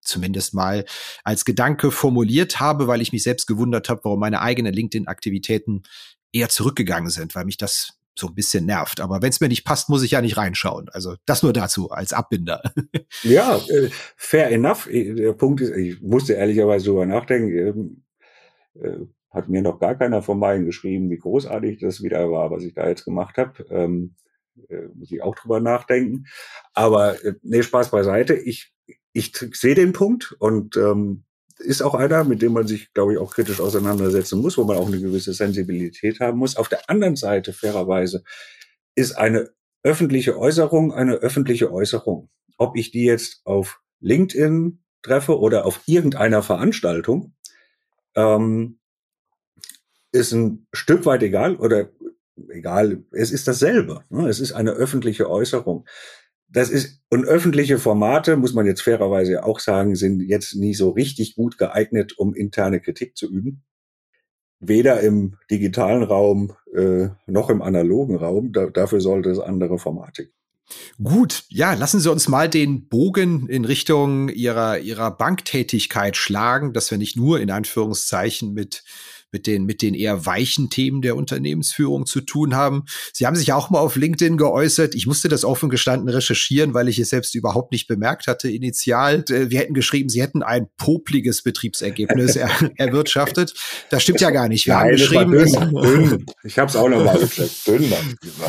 zumindest 0.00 0.52
mal 0.52 0.84
als 1.22 1.44
Gedanke 1.44 1.92
formuliert 1.92 2.58
habe, 2.58 2.88
weil 2.88 3.00
ich 3.00 3.12
mich 3.12 3.22
selbst 3.22 3.46
gewundert 3.46 3.88
habe, 3.88 4.00
warum 4.02 4.18
meine 4.18 4.40
eigenen 4.40 4.74
LinkedIn-Aktivitäten 4.74 5.84
eher 6.32 6.48
zurückgegangen 6.48 7.10
sind, 7.10 7.36
weil 7.36 7.44
mich 7.44 7.56
das 7.56 8.00
so 8.14 8.28
ein 8.28 8.34
bisschen 8.34 8.66
nervt. 8.66 9.00
Aber 9.00 9.22
wenn 9.22 9.30
es 9.30 9.40
mir 9.40 9.48
nicht 9.48 9.64
passt, 9.64 9.88
muss 9.88 10.02
ich 10.02 10.12
ja 10.12 10.20
nicht 10.20 10.36
reinschauen. 10.36 10.88
Also 10.90 11.16
das 11.26 11.42
nur 11.42 11.52
dazu 11.52 11.90
als 11.90 12.12
Abbinder. 12.12 12.62
Ja, 13.22 13.56
äh, 13.56 13.90
fair 14.16 14.50
enough. 14.50 14.88
Der 14.90 15.32
Punkt 15.34 15.60
ist, 15.60 15.76
ich 15.76 16.00
musste 16.00 16.32
ehrlicherweise 16.32 16.86
drüber 16.86 17.06
nachdenken. 17.06 17.56
Ähm, 17.56 18.02
äh, 18.82 19.06
hat 19.30 19.48
mir 19.48 19.62
noch 19.62 19.78
gar 19.78 19.94
keiner 19.94 20.22
von 20.22 20.38
meinen 20.38 20.66
geschrieben, 20.66 21.10
wie 21.10 21.18
großartig 21.18 21.78
das 21.78 22.02
wieder 22.02 22.30
war, 22.30 22.50
was 22.50 22.64
ich 22.64 22.74
da 22.74 22.88
jetzt 22.88 23.04
gemacht 23.04 23.36
habe. 23.38 23.64
Ähm, 23.70 24.14
äh, 24.68 24.88
muss 24.94 25.10
ich 25.10 25.22
auch 25.22 25.34
drüber 25.34 25.60
nachdenken. 25.60 26.26
Aber 26.74 27.16
nee, 27.42 27.62
Spaß 27.62 27.90
beiseite. 27.90 28.34
Ich, 28.34 28.72
ich 29.12 29.32
sehe 29.52 29.74
den 29.74 29.92
Punkt 29.92 30.34
und 30.38 30.76
ähm, 30.76 31.24
ist 31.62 31.82
auch 31.82 31.94
einer, 31.94 32.24
mit 32.24 32.42
dem 32.42 32.52
man 32.52 32.66
sich, 32.66 32.92
glaube 32.92 33.14
ich, 33.14 33.18
auch 33.18 33.34
kritisch 33.34 33.60
auseinandersetzen 33.60 34.40
muss, 34.40 34.58
wo 34.58 34.64
man 34.64 34.76
auch 34.76 34.86
eine 34.86 35.00
gewisse 35.00 35.32
Sensibilität 35.32 36.20
haben 36.20 36.38
muss. 36.38 36.56
Auf 36.56 36.68
der 36.68 36.88
anderen 36.90 37.16
Seite, 37.16 37.52
fairerweise, 37.52 38.24
ist 38.94 39.12
eine 39.12 39.50
öffentliche 39.82 40.38
Äußerung 40.38 40.92
eine 40.92 41.14
öffentliche 41.14 41.72
Äußerung. 41.72 42.28
Ob 42.56 42.76
ich 42.76 42.90
die 42.90 43.04
jetzt 43.04 43.40
auf 43.44 43.80
LinkedIn 44.00 44.82
treffe 45.02 45.38
oder 45.38 45.66
auf 45.66 45.80
irgendeiner 45.86 46.42
Veranstaltung, 46.42 47.34
ähm, 48.14 48.78
ist 50.12 50.32
ein 50.32 50.66
Stück 50.72 51.06
weit 51.06 51.22
egal 51.22 51.56
oder 51.56 51.88
egal, 52.48 53.04
es 53.10 53.32
ist 53.32 53.48
dasselbe. 53.48 54.04
Ne? 54.10 54.28
Es 54.28 54.40
ist 54.40 54.52
eine 54.52 54.72
öffentliche 54.72 55.28
Äußerung. 55.28 55.86
Das 56.52 56.68
ist, 56.68 57.00
und 57.08 57.24
öffentliche 57.24 57.78
Formate, 57.78 58.36
muss 58.36 58.52
man 58.52 58.66
jetzt 58.66 58.82
fairerweise 58.82 59.44
auch 59.44 59.58
sagen, 59.58 59.96
sind 59.96 60.20
jetzt 60.20 60.54
nie 60.54 60.74
so 60.74 60.90
richtig 60.90 61.34
gut 61.34 61.56
geeignet, 61.56 62.18
um 62.18 62.34
interne 62.34 62.80
Kritik 62.80 63.16
zu 63.16 63.30
üben. 63.30 63.62
Weder 64.60 65.00
im 65.00 65.36
digitalen 65.50 66.02
Raum 66.02 66.52
äh, 66.74 67.08
noch 67.26 67.50
im 67.50 67.62
analogen 67.62 68.16
Raum. 68.16 68.52
Da, 68.52 68.66
dafür 68.66 69.00
sollte 69.00 69.30
es 69.30 69.38
andere 69.38 69.78
Formate 69.78 70.24
geben. 70.24 70.36
Gut, 71.02 71.44
ja, 71.48 71.74
lassen 71.74 72.00
Sie 72.00 72.10
uns 72.10 72.28
mal 72.28 72.48
den 72.48 72.88
Bogen 72.88 73.48
in 73.48 73.64
Richtung 73.64 74.28
Ihrer, 74.28 74.78
Ihrer 74.78 75.10
Banktätigkeit 75.10 76.16
schlagen, 76.16 76.72
dass 76.72 76.90
wir 76.90 76.98
nicht 76.98 77.16
nur 77.16 77.40
in 77.40 77.50
Anführungszeichen 77.50 78.52
mit 78.52 78.84
mit 79.32 79.46
den, 79.46 79.64
mit 79.64 79.82
den 79.82 79.94
eher 79.94 80.26
weichen 80.26 80.70
Themen 80.70 81.02
der 81.02 81.16
Unternehmensführung 81.16 82.06
zu 82.06 82.20
tun 82.20 82.54
haben. 82.54 82.84
Sie 83.12 83.26
haben 83.26 83.36
sich 83.36 83.52
auch 83.52 83.70
mal 83.70 83.80
auf 83.80 83.96
LinkedIn 83.96 84.36
geäußert. 84.36 84.94
Ich 84.94 85.06
musste 85.06 85.28
das 85.28 85.44
offen 85.44 85.70
gestanden 85.70 86.08
recherchieren, 86.08 86.74
weil 86.74 86.88
ich 86.88 86.98
es 86.98 87.08
selbst 87.10 87.34
überhaupt 87.34 87.72
nicht 87.72 87.86
bemerkt 87.86 88.26
hatte 88.26 88.50
initial. 88.50 89.24
Äh, 89.30 89.50
wir 89.50 89.60
hätten 89.60 89.74
geschrieben, 89.74 90.08
Sie 90.08 90.22
hätten 90.22 90.42
ein 90.42 90.66
popliges 90.76 91.42
Betriebsergebnis 91.42 92.36
er, 92.36 92.50
erwirtschaftet. 92.76 93.54
Das 93.90 94.02
stimmt 94.02 94.20
ja 94.20 94.30
gar 94.30 94.48
nicht. 94.48 94.66
Wir 94.66 94.74
Nein, 94.74 94.82
haben 94.82 94.90
geschrieben, 94.92 95.32
dünn, 95.32 96.10
dünn. 96.10 96.26
ich 96.44 96.58
habe 96.58 96.68
es 96.68 96.76
auch 96.76 96.88
noch 96.88 97.04
mal 97.04 97.18
gecheckt. 97.18 97.66
Dünn. 97.66 97.92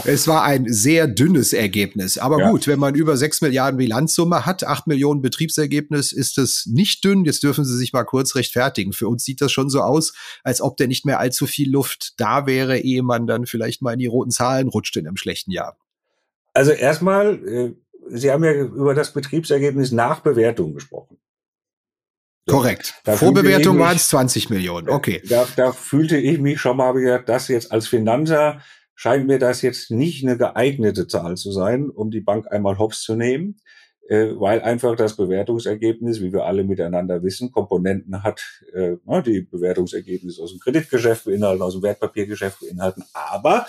Es 0.05 0.27
war 0.27 0.43
ein 0.43 0.65
sehr 0.67 1.07
dünnes 1.07 1.53
Ergebnis. 1.53 2.17
Aber 2.17 2.39
ja. 2.39 2.49
gut, 2.49 2.67
wenn 2.67 2.79
man 2.79 2.95
über 2.95 3.17
sechs 3.17 3.41
Milliarden 3.41 3.77
Bilanzsumme 3.77 4.45
hat, 4.45 4.63
acht 4.63 4.87
Millionen 4.87 5.21
Betriebsergebnis, 5.21 6.11
ist 6.11 6.37
es 6.37 6.65
nicht 6.65 7.03
dünn. 7.03 7.25
Jetzt 7.25 7.43
dürfen 7.43 7.65
Sie 7.65 7.77
sich 7.77 7.93
mal 7.93 8.03
kurz 8.03 8.35
rechtfertigen. 8.35 8.93
Für 8.93 9.07
uns 9.07 9.23
sieht 9.23 9.41
das 9.41 9.51
schon 9.51 9.69
so 9.69 9.81
aus, 9.81 10.13
als 10.43 10.61
ob 10.61 10.72
ob 10.73 10.77
denn 10.77 10.89
nicht 10.89 11.05
mehr 11.05 11.19
allzu 11.19 11.45
viel 11.45 11.71
Luft 11.71 12.19
da 12.19 12.47
wäre, 12.47 12.79
ehe 12.79 13.03
man 13.03 13.27
dann 13.27 13.45
vielleicht 13.45 13.83
mal 13.83 13.93
in 13.93 13.99
die 13.99 14.07
roten 14.07 14.31
Zahlen 14.31 14.67
rutscht 14.67 14.97
in 14.97 15.07
einem 15.07 15.17
schlechten 15.17 15.51
Jahr? 15.51 15.77
Also 16.53 16.71
erstmal, 16.71 17.47
äh, 17.47 17.73
Sie 18.09 18.31
haben 18.31 18.43
ja 18.43 18.53
über 18.53 18.93
das 18.95 19.13
Betriebsergebnis 19.13 19.91
nach 19.91 20.19
Bewertung 20.21 20.73
gesprochen. 20.73 21.17
Korrekt. 22.49 22.95
Da 23.05 23.15
Vorbewertung 23.15 23.79
waren 23.79 23.95
es 23.95 24.09
20 24.09 24.49
Millionen. 24.49 24.89
Okay. 24.89 25.21
Da, 25.29 25.47
da 25.55 25.71
fühlte 25.71 26.17
ich 26.17 26.39
mich 26.39 26.59
schon 26.59 26.75
mal 26.75 26.95
wieder, 26.95 27.19
das 27.19 27.47
jetzt 27.47 27.71
als 27.71 27.87
Finanzer 27.87 28.59
scheint 28.95 29.27
mir 29.27 29.39
das 29.39 29.61
jetzt 29.61 29.91
nicht 29.91 30.23
eine 30.23 30.37
geeignete 30.37 31.07
Zahl 31.07 31.37
zu 31.37 31.51
sein, 31.51 31.89
um 31.89 32.11
die 32.11 32.21
Bank 32.21 32.51
einmal 32.51 32.77
hops 32.77 33.01
zu 33.01 33.15
nehmen 33.15 33.61
weil 34.09 34.61
einfach 34.61 34.95
das 34.95 35.15
Bewertungsergebnis, 35.15 36.21
wie 36.21 36.33
wir 36.33 36.45
alle 36.45 36.63
miteinander 36.63 37.23
wissen, 37.23 37.51
Komponenten 37.51 38.23
hat, 38.23 38.41
äh, 38.73 38.97
die 39.25 39.41
Bewertungsergebnisse 39.41 40.41
aus 40.41 40.51
dem 40.51 40.59
Kreditgeschäft 40.59 41.25
beinhalten, 41.25 41.61
aus 41.61 41.73
dem 41.73 41.83
Wertpapiergeschäft 41.83 42.59
beinhalten, 42.59 43.03
aber 43.13 43.65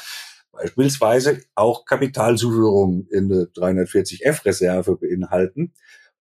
beispielsweise 0.52 1.40
auch 1.54 1.84
Kapitalzuführungen 1.84 3.06
in 3.10 3.32
eine 3.32 3.44
340F-Reserve 3.44 4.96
beinhalten 4.96 5.72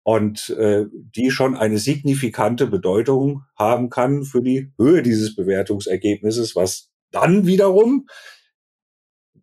und 0.03 0.49
äh, 0.51 0.85
die 0.91 1.31
schon 1.31 1.55
eine 1.55 1.77
signifikante 1.77 2.67
Bedeutung 2.67 3.43
haben 3.55 3.89
kann 3.89 4.23
für 4.23 4.41
die 4.41 4.71
Höhe 4.77 5.03
dieses 5.03 5.35
Bewertungsergebnisses, 5.35 6.55
was 6.55 6.89
dann 7.11 7.45
wiederum 7.45 8.07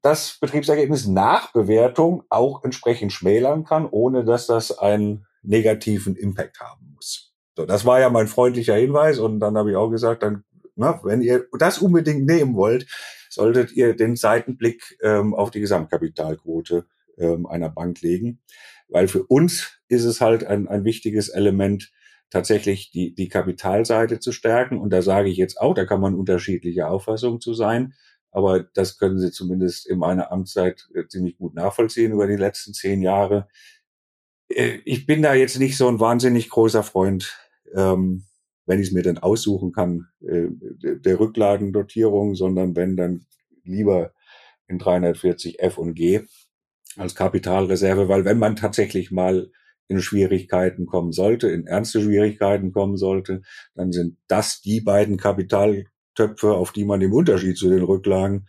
das 0.03 0.39
Betriebsergebnis 0.41 1.07
nach 1.07 1.53
Bewertung 1.53 2.23
auch 2.29 2.65
entsprechend 2.65 3.13
schmälern 3.13 3.65
kann, 3.65 3.87
ohne 3.87 4.25
dass 4.25 4.47
das 4.47 4.79
einen 4.79 5.27
negativen 5.43 6.17
Impact 6.17 6.61
haben 6.61 6.93
muss. 6.95 7.35
So, 7.57 7.67
das 7.67 7.85
war 7.85 8.01
ja 8.01 8.11
mein 8.11 8.29
freundlicher 8.29 8.77
Hinweis 8.77 9.19
und 9.19 9.41
dann 9.41 9.57
habe 9.57 9.71
ich 9.71 9.77
auch 9.77 9.91
gesagt, 9.91 10.23
dann, 10.23 10.45
na, 10.77 11.01
wenn 11.03 11.23
ihr 11.23 11.47
das 11.59 11.79
unbedingt 11.79 12.27
nehmen 12.27 12.55
wollt, 12.55 12.87
solltet 13.31 13.73
ihr 13.73 13.95
den 13.95 14.17
Seitenblick 14.17 14.97
ähm, 15.03 15.35
auf 15.35 15.51
die 15.51 15.61
Gesamtkapitalquote 15.61 16.87
ähm, 17.19 17.47
einer 17.47 17.69
Bank 17.69 18.01
legen, 18.01 18.41
weil 18.89 19.09
für 19.09 19.25
uns 19.25 19.81
ist 19.89 20.05
es 20.05 20.21
halt 20.21 20.45
ein, 20.45 20.69
ein 20.69 20.85
wichtiges 20.85 21.29
Element, 21.29 21.91
tatsächlich 22.31 22.91
die, 22.91 23.15
die 23.15 23.29
Kapitalseite 23.29 24.21
zu 24.21 24.33
stärken. 24.33 24.79
Und 24.79 24.91
da 24.91 25.03
sage 25.03 25.29
ich 25.29 25.37
jetzt 25.37 25.61
auch, 25.61 25.75
da 25.75 25.85
kann 25.85 26.01
man 26.01 26.15
unterschiedliche 26.15 26.87
Auffassungen 26.87 27.41
zu 27.41 27.55
sein. 27.55 27.95
Aber 28.31 28.63
das 28.75 28.99
können 28.99 29.19
Sie 29.19 29.31
zumindest 29.31 29.87
in 29.87 29.99
meiner 29.99 30.31
Amtszeit 30.31 30.89
äh, 30.95 31.07
ziemlich 31.09 31.39
gut 31.39 31.55
nachvollziehen 31.55 32.13
über 32.13 32.27
die 32.27 32.37
letzten 32.37 32.75
zehn 32.75 33.03
Jahre. 33.03 33.49
Äh, 34.49 34.79
ich 34.85 35.07
bin 35.07 35.23
da 35.23 35.35
jetzt 35.35 35.59
nicht 35.59 35.77
so 35.77 35.89
ein 35.89 36.01
wahnsinnig 36.01 36.51
großer 36.51 36.83
Freund, 36.83 37.37
ähm, 37.75 38.25
wenn 38.67 38.81
ich 38.81 38.89
es 38.89 38.93
mir 38.93 39.03
denn 39.03 39.19
aussuchen 39.19 39.73
kann, 39.73 40.09
äh, 40.21 40.49
der 40.51 41.19
Rücklagendotierung, 41.19 42.35
sondern 42.35 42.77
wenn 42.77 42.97
dann 42.97 43.27
lieber 43.65 44.13
in 44.67 44.79
340 44.79 45.61
F 45.61 45.79
und 45.79 45.95
G 45.95 46.21
als 46.97 47.15
Kapitalreserve, 47.15 48.09
weil 48.09 48.25
wenn 48.25 48.39
man 48.39 48.57
tatsächlich 48.57 49.11
mal 49.11 49.51
in 49.89 50.03
Schwierigkeiten 50.03 50.87
kommen 50.87 51.13
sollte, 51.13 51.49
in 51.49 51.67
ernste 51.67 52.03
Schwierigkeiten 52.03 52.73
kommen 52.73 52.97
sollte, 52.97 53.43
dann 53.75 53.93
sind 53.93 54.19
das 54.27 54.61
die 54.61 54.83
beiden 54.83 55.17
Kapital 55.17 55.85
Töpfe, 56.19 56.53
auf 56.53 56.73
die 56.73 56.85
man 56.85 57.01
im 57.01 57.13
Unterschied 57.13 57.57
zu 57.57 57.71
den 57.71 57.83
Rücklagen 57.83 58.49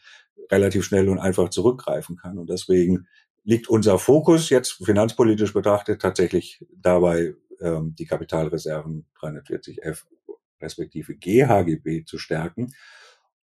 relativ 0.52 0.84
schnell 0.86 1.08
und 1.08 1.20
einfach 1.20 1.50
zurückgreifen 1.50 2.18
kann. 2.18 2.40
Und 2.40 2.50
deswegen 2.50 3.08
liegt 3.44 3.70
unser 3.70 4.00
Fokus 4.00 4.50
jetzt 4.50 4.84
finanzpolitisch 4.84 5.54
betrachtet 5.54 6.02
tatsächlich 6.02 6.66
dabei, 6.76 7.36
ähm, 7.62 7.94
die 7.98 8.06
Kapitalreserven 8.06 9.06
340f 9.22 10.06
respektive 10.60 11.16
GHGB 11.16 12.06
zu 12.06 12.18
stärken. 12.18 12.74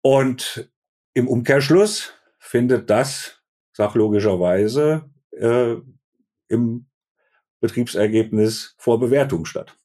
Und 0.01 0.69
im 1.13 1.27
Umkehrschluss 1.27 2.13
findet 2.39 2.89
das 2.89 3.41
sachlogischerweise 3.73 5.09
äh, 5.31 5.75
im 6.47 6.85
Betriebsergebnis 7.59 8.75
vor 8.77 8.99
Bewertung 8.99 9.45
statt. 9.45 9.77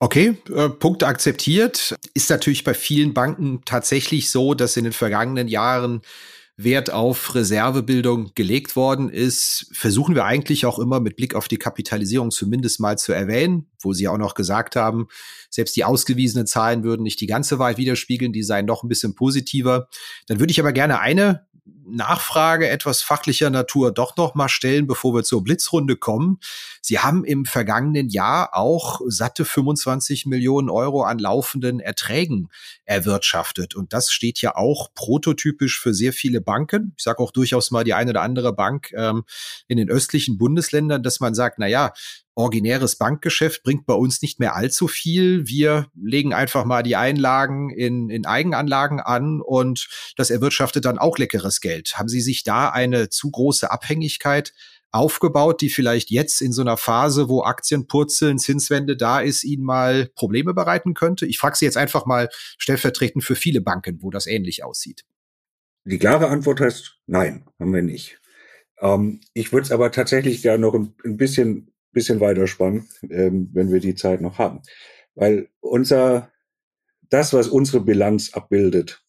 Okay, 0.00 0.36
äh, 0.54 0.68
Punkte 0.68 1.06
akzeptiert. 1.06 1.94
Ist 2.14 2.30
natürlich 2.30 2.64
bei 2.64 2.74
vielen 2.74 3.14
Banken 3.14 3.62
tatsächlich 3.64 4.30
so, 4.30 4.54
dass 4.54 4.76
in 4.76 4.84
den 4.84 4.92
vergangenen 4.92 5.48
Jahren 5.48 6.02
Wert 6.56 6.90
auf 6.90 7.34
Reservebildung 7.34 8.30
gelegt 8.34 8.76
worden 8.76 9.10
ist, 9.10 9.66
versuchen 9.72 10.14
wir 10.14 10.24
eigentlich 10.24 10.66
auch 10.66 10.78
immer 10.78 11.00
mit 11.00 11.16
Blick 11.16 11.34
auf 11.34 11.48
die 11.48 11.56
Kapitalisierung 11.56 12.30
zumindest 12.30 12.78
mal 12.78 12.96
zu 12.96 13.12
erwähnen, 13.12 13.66
wo 13.80 13.92
Sie 13.92 14.06
auch 14.06 14.18
noch 14.18 14.34
gesagt 14.34 14.76
haben, 14.76 15.08
selbst 15.50 15.74
die 15.74 15.84
ausgewiesenen 15.84 16.46
Zahlen 16.46 16.84
würden 16.84 17.02
nicht 17.02 17.20
die 17.20 17.26
ganze 17.26 17.58
Wahrheit 17.58 17.78
widerspiegeln, 17.78 18.32
die 18.32 18.44
seien 18.44 18.66
noch 18.66 18.84
ein 18.84 18.88
bisschen 18.88 19.16
positiver. 19.16 19.88
Dann 20.28 20.38
würde 20.38 20.52
ich 20.52 20.60
aber 20.60 20.72
gerne 20.72 21.00
eine 21.00 21.44
Nachfrage 21.86 22.68
etwas 22.68 23.00
fachlicher 23.02 23.48
Natur 23.48 23.92
doch 23.92 24.16
noch 24.16 24.34
mal 24.34 24.48
stellen, 24.48 24.86
bevor 24.86 25.14
wir 25.14 25.22
zur 25.22 25.42
Blitzrunde 25.42 25.96
kommen. 25.96 26.38
Sie 26.82 26.98
haben 26.98 27.24
im 27.24 27.46
vergangenen 27.46 28.08
Jahr 28.10 28.54
auch 28.54 29.00
satte 29.06 29.44
25 29.44 30.26
Millionen 30.26 30.68
Euro 30.68 31.02
an 31.02 31.18
laufenden 31.18 31.80
Erträgen 31.80 32.48
erwirtschaftet. 32.84 33.74
Und 33.74 33.92
das 33.92 34.12
steht 34.12 34.40
ja 34.42 34.56
auch 34.56 34.92
prototypisch 34.94 35.80
für 35.80 35.94
sehr 35.94 36.12
viele 36.12 36.40
Banken. 36.42 36.92
Ich 36.98 37.04
sage 37.04 37.20
auch 37.20 37.30
durchaus 37.30 37.70
mal 37.70 37.84
die 37.84 37.94
eine 37.94 38.10
oder 38.10 38.22
andere 38.22 38.52
Bank 38.52 38.92
ähm, 38.94 39.24
in 39.66 39.78
den 39.78 39.88
östlichen 39.88 40.36
Bundesländern, 40.36 41.02
dass 41.02 41.20
man 41.20 41.34
sagt, 41.34 41.58
na 41.58 41.66
ja, 41.66 41.92
originäres 42.34 42.96
Bankgeschäft 42.96 43.62
bringt 43.62 43.86
bei 43.86 43.94
uns 43.94 44.20
nicht 44.20 44.40
mehr 44.40 44.56
allzu 44.56 44.88
viel. 44.88 45.46
Wir 45.46 45.86
legen 45.94 46.34
einfach 46.34 46.64
mal 46.64 46.82
die 46.82 46.96
Einlagen 46.96 47.70
in, 47.70 48.10
in 48.10 48.26
Eigenanlagen 48.26 49.00
an 49.00 49.40
und 49.40 49.88
das 50.16 50.30
erwirtschaftet 50.30 50.84
dann 50.84 50.98
auch 50.98 51.18
leckeres 51.18 51.60
Geld. 51.60 51.96
Haben 51.96 52.08
Sie 52.08 52.20
sich 52.20 52.42
da 52.42 52.70
eine 52.70 53.08
zu 53.08 53.30
große 53.30 53.70
Abhängigkeit 53.70 54.52
aufgebaut, 54.90 55.60
die 55.60 55.70
vielleicht 55.70 56.10
jetzt 56.10 56.40
in 56.40 56.52
so 56.52 56.62
einer 56.62 56.76
Phase, 56.76 57.28
wo 57.28 57.42
Aktien 57.42 57.86
purzeln, 57.86 58.38
Zinswende 58.38 58.96
da 58.96 59.20
ist, 59.20 59.44
Ihnen 59.44 59.64
mal 59.64 60.08
Probleme 60.14 60.54
bereiten 60.54 60.94
könnte? 60.94 61.26
Ich 61.26 61.38
frage 61.38 61.56
Sie 61.56 61.64
jetzt 61.64 61.76
einfach 61.76 62.06
mal 62.06 62.28
stellvertretend 62.58 63.24
für 63.24 63.34
viele 63.34 63.60
Banken, 63.60 64.02
wo 64.02 64.10
das 64.10 64.26
ähnlich 64.26 64.64
aussieht. 64.64 65.04
Die 65.84 65.98
klare 65.98 66.28
Antwort 66.28 66.60
heißt 66.60 66.98
nein, 67.06 67.44
haben 67.60 67.74
wir 67.74 67.82
nicht. 67.82 68.20
Ähm, 68.80 69.20
ich 69.34 69.52
würde 69.52 69.64
es 69.64 69.72
aber 69.72 69.90
tatsächlich 69.90 70.42
gerne 70.42 70.60
noch 70.60 70.74
ein 70.74 71.16
bisschen 71.16 71.73
bisschen 71.94 72.20
weiterspannen, 72.20 72.86
ähm, 73.08 73.48
wenn 73.54 73.72
wir 73.72 73.80
die 73.80 73.94
Zeit 73.94 74.20
noch 74.20 74.38
haben. 74.38 74.60
Weil 75.14 75.48
unser, 75.60 76.30
das, 77.08 77.32
was 77.32 77.48
unsere 77.48 77.80
Bilanz 77.80 78.34
abbildet, 78.34 79.02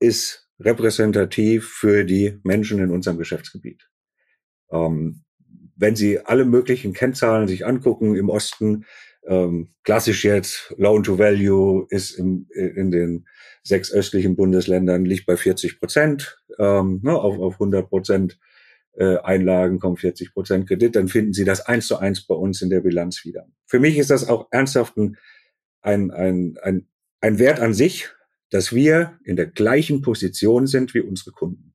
ist 0.00 0.48
repräsentativ 0.58 1.68
für 1.68 2.04
die 2.04 2.38
Menschen 2.44 2.78
in 2.78 2.90
unserem 2.90 3.18
Geschäftsgebiet. 3.18 3.88
Ähm, 4.70 5.24
wenn 5.76 5.96
Sie 5.96 6.20
alle 6.20 6.44
möglichen 6.44 6.92
Kennzahlen 6.92 7.48
sich 7.48 7.66
angucken 7.66 8.14
im 8.14 8.30
Osten, 8.30 8.86
ähm, 9.26 9.74
klassisch 9.84 10.24
jetzt 10.24 10.74
Loan 10.78 11.02
to 11.02 11.18
Value 11.18 11.86
ist 11.90 12.12
im, 12.12 12.46
in 12.54 12.90
den 12.90 13.26
sechs 13.62 13.92
östlichen 13.92 14.36
Bundesländern 14.36 15.04
liegt 15.04 15.26
bei 15.26 15.36
40 15.36 15.78
Prozent, 15.78 16.38
ähm, 16.58 17.00
ne, 17.02 17.14
auf, 17.14 17.38
auf 17.38 17.54
100 17.54 17.88
Prozent 17.88 18.38
äh, 18.94 19.16
Einlagen 19.18 19.78
kommen 19.78 19.96
40 19.96 20.32
Prozent 20.32 20.68
Kredit, 20.68 20.96
dann 20.96 21.08
finden 21.08 21.32
Sie 21.32 21.44
das 21.44 21.60
eins 21.62 21.86
zu 21.86 21.98
eins 21.98 22.26
bei 22.26 22.34
uns 22.34 22.62
in 22.62 22.70
der 22.70 22.80
Bilanz 22.80 23.24
wieder. 23.24 23.46
Für 23.66 23.80
mich 23.80 23.98
ist 23.98 24.10
das 24.10 24.28
auch 24.28 24.48
ernsthaft 24.50 24.96
ein 24.96 25.16
ein, 25.82 26.10
ein, 26.12 26.58
ein, 26.62 26.88
ein 27.20 27.38
Wert 27.38 27.60
an 27.60 27.74
sich, 27.74 28.08
dass 28.50 28.72
wir 28.72 29.18
in 29.24 29.36
der 29.36 29.46
gleichen 29.46 30.00
Position 30.02 30.66
sind 30.66 30.94
wie 30.94 31.00
unsere 31.00 31.32
Kunden. 31.32 31.74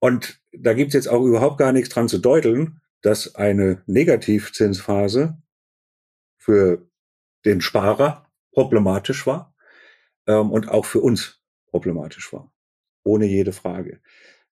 Und 0.00 0.40
da 0.52 0.74
gibt's 0.74 0.94
jetzt 0.94 1.08
auch 1.08 1.24
überhaupt 1.24 1.58
gar 1.58 1.72
nichts 1.72 1.90
dran 1.90 2.08
zu 2.08 2.18
deuteln, 2.18 2.80
dass 3.02 3.34
eine 3.34 3.82
Negativzinsphase 3.86 5.42
für 6.36 6.88
den 7.44 7.60
Sparer 7.60 8.30
problematisch 8.52 9.26
war 9.26 9.54
ähm, 10.26 10.50
und 10.50 10.68
auch 10.68 10.84
für 10.84 11.00
uns 11.00 11.42
problematisch 11.66 12.32
war. 12.32 12.52
Ohne 13.04 13.26
jede 13.26 13.52
Frage. 13.52 14.00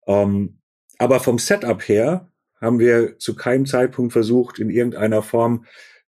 Ähm, 0.07 0.59
aber 0.97 1.19
vom 1.19 1.39
Setup 1.39 1.88
her 1.88 2.32
haben 2.60 2.79
wir 2.79 3.19
zu 3.19 3.36
keinem 3.36 3.65
Zeitpunkt 3.65 4.13
versucht, 4.13 4.60
in 4.60 4.69
irgendeiner 4.69 5.21
Form 5.21 5.65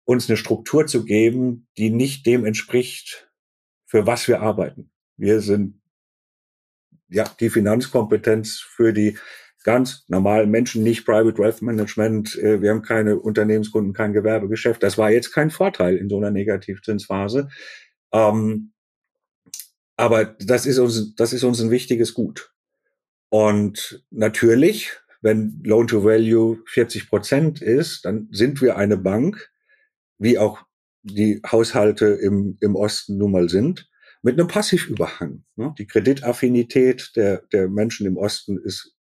uns 0.05 0.29
eine 0.29 0.37
Struktur 0.37 0.87
zu 0.87 1.05
geben, 1.05 1.67
die 1.79 1.91
nicht 1.91 2.27
dem 2.27 2.45
entspricht, 2.45 3.31
für 3.87 4.07
was 4.07 4.29
wir 4.29 4.41
arbeiten. 4.41 4.91
Wir 5.17 5.41
sind 5.41 5.81
ja 7.09 7.25
die 7.41 7.51
Finanzkompetenz 7.51 8.59
für 8.59 8.93
die 8.93 9.19
ganz 9.65 10.05
normalen 10.09 10.51
Menschen, 10.51 10.83
nicht 10.83 11.05
Private 11.05 11.39
Wealth 11.39 11.63
Management. 11.63 12.37
Äh, 12.39 12.61
wir 12.61 12.71
haben 12.71 12.83
keine 12.83 13.19
Unternehmenskunden, 13.19 13.93
kein 13.93 14.13
Gewerbegeschäft. 14.13 14.83
Das 14.83 14.99
war 14.99 15.11
jetzt 15.11 15.33
kein 15.33 15.51
Vorteil 15.51 15.97
in 15.97 16.09
so 16.09 16.17
einer 16.17 16.31
Negativzinsphase. 16.31 17.49
Ähm, 18.13 18.73
aber 19.97 20.25
das 20.25 20.67
ist 20.67 20.79
uns, 20.79 21.15
das 21.15 21.33
ist 21.33 21.45
uns 21.45 21.61
ein 21.61 21.71
wichtiges 21.71 22.15
Gut. 22.15 22.52
Und 23.33 24.05
natürlich, 24.11 24.91
wenn 25.23 25.63
Loan 25.65 25.87
to 25.87 26.05
Value 26.05 26.63
40 26.67 27.09
Prozent 27.09 27.63
ist, 27.63 28.05
dann 28.05 28.29
sind 28.31 28.61
wir 28.61 28.77
eine 28.77 28.99
Bank, 28.99 29.51
wie 30.19 30.37
auch 30.37 30.67
die 31.03 31.41
Haushalte 31.51 32.09
im, 32.09 32.59
im 32.61 32.77
Osten 32.77 33.17
nun 33.17 33.33
mal 33.33 33.49
sind, 33.49 33.89
mit 34.21 34.39
einem 34.39 34.49
Passivüberhang. 34.49 35.45
Ne? 35.57 35.75
Die 35.79 35.87
Kreditaffinität 35.87 37.13
der, 37.17 37.41
der 37.55 37.71
Menschen 37.71 38.07
im 38.07 38.19
Osten 38.19 38.59
ist 38.59 38.95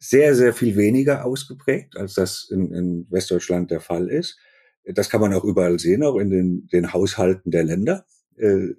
sehr, 0.00 0.34
sehr 0.34 0.52
viel 0.52 0.74
weniger 0.74 1.24
ausgeprägt, 1.24 1.96
als 1.96 2.14
das 2.14 2.48
in, 2.50 2.74
in 2.74 3.06
Westdeutschland 3.08 3.70
der 3.70 3.80
Fall 3.80 4.08
ist. 4.08 4.36
Das 4.82 5.08
kann 5.08 5.20
man 5.20 5.32
auch 5.32 5.44
überall 5.44 5.78
sehen, 5.78 6.02
auch 6.02 6.16
in 6.16 6.30
den, 6.30 6.66
den 6.72 6.92
Haushalten 6.92 7.52
der 7.52 7.62
Länder, 7.62 8.04
äh, 8.36 8.70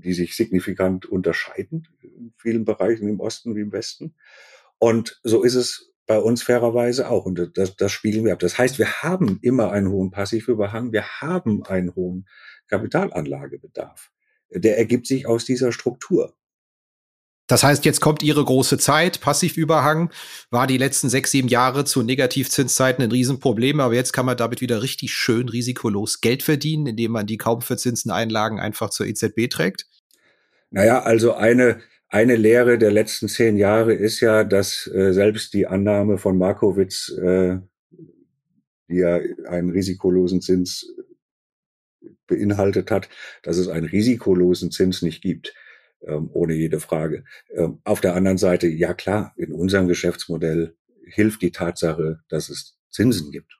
die 0.00 0.12
sich 0.12 0.36
signifikant 0.36 1.06
unterscheiden 1.06 1.88
in 2.00 2.32
vielen 2.36 2.64
Bereichen 2.64 3.08
im 3.08 3.20
Osten 3.20 3.54
wie 3.54 3.60
im 3.60 3.72
Westen. 3.72 4.14
Und 4.78 5.20
so 5.22 5.42
ist 5.42 5.54
es 5.54 5.92
bei 6.06 6.18
uns 6.18 6.42
fairerweise 6.42 7.08
auch. 7.08 7.24
Und 7.24 7.52
das, 7.54 7.76
das 7.76 7.92
spiegeln 7.92 8.24
wir 8.24 8.32
ab. 8.32 8.40
Das 8.40 8.58
heißt, 8.58 8.78
wir 8.78 9.02
haben 9.02 9.38
immer 9.42 9.70
einen 9.70 9.90
hohen 9.90 10.10
Passivüberhang. 10.10 10.92
Wir 10.92 11.04
haben 11.20 11.64
einen 11.64 11.94
hohen 11.94 12.26
Kapitalanlagebedarf. 12.66 14.10
Der 14.50 14.78
ergibt 14.78 15.06
sich 15.06 15.26
aus 15.26 15.44
dieser 15.44 15.70
Struktur. 15.70 16.34
Das 17.50 17.64
heißt, 17.64 17.84
jetzt 17.84 18.00
kommt 18.00 18.22
Ihre 18.22 18.44
große 18.44 18.78
Zeit. 18.78 19.20
Passivüberhang 19.20 20.12
war 20.50 20.68
die 20.68 20.78
letzten 20.78 21.08
sechs, 21.08 21.32
sieben 21.32 21.48
Jahre 21.48 21.84
zu 21.84 22.04
Negativzinszeiten 22.04 23.02
ein 23.02 23.10
Riesenproblem. 23.10 23.80
Aber 23.80 23.92
jetzt 23.92 24.12
kann 24.12 24.24
man 24.24 24.36
damit 24.36 24.60
wieder 24.60 24.82
richtig 24.82 25.12
schön 25.12 25.48
risikolos 25.48 26.20
Geld 26.20 26.44
verdienen, 26.44 26.86
indem 26.86 27.10
man 27.10 27.26
die 27.26 27.38
kaum 27.38 27.60
verzinsten 27.60 28.12
Einlagen 28.12 28.60
einfach 28.60 28.90
zur 28.90 29.08
EZB 29.08 29.50
trägt. 29.50 29.86
Naja, 30.70 31.02
also 31.02 31.34
eine, 31.34 31.80
eine 32.08 32.36
Lehre 32.36 32.78
der 32.78 32.92
letzten 32.92 33.26
zehn 33.26 33.56
Jahre 33.56 33.94
ist 33.94 34.20
ja, 34.20 34.44
dass 34.44 34.86
äh, 34.86 35.12
selbst 35.12 35.52
die 35.52 35.66
Annahme 35.66 36.18
von 36.18 36.38
Markowitz, 36.38 37.08
äh, 37.20 37.58
die 38.88 38.98
ja 38.98 39.18
einen 39.48 39.70
risikolosen 39.70 40.40
Zins 40.40 40.86
beinhaltet 42.28 42.92
hat, 42.92 43.08
dass 43.42 43.56
es 43.56 43.66
einen 43.66 43.86
risikolosen 43.86 44.70
Zins 44.70 45.02
nicht 45.02 45.20
gibt 45.20 45.52
ähm, 46.06 46.30
ohne 46.32 46.54
jede 46.54 46.80
Frage. 46.80 47.24
Ähm, 47.54 47.80
auf 47.84 48.00
der 48.00 48.14
anderen 48.14 48.38
Seite, 48.38 48.66
ja 48.68 48.94
klar, 48.94 49.32
in 49.36 49.52
unserem 49.52 49.88
Geschäftsmodell 49.88 50.74
hilft 51.06 51.42
die 51.42 51.52
Tatsache, 51.52 52.20
dass 52.28 52.48
es 52.48 52.78
Zinsen 52.90 53.30
gibt. 53.30 53.59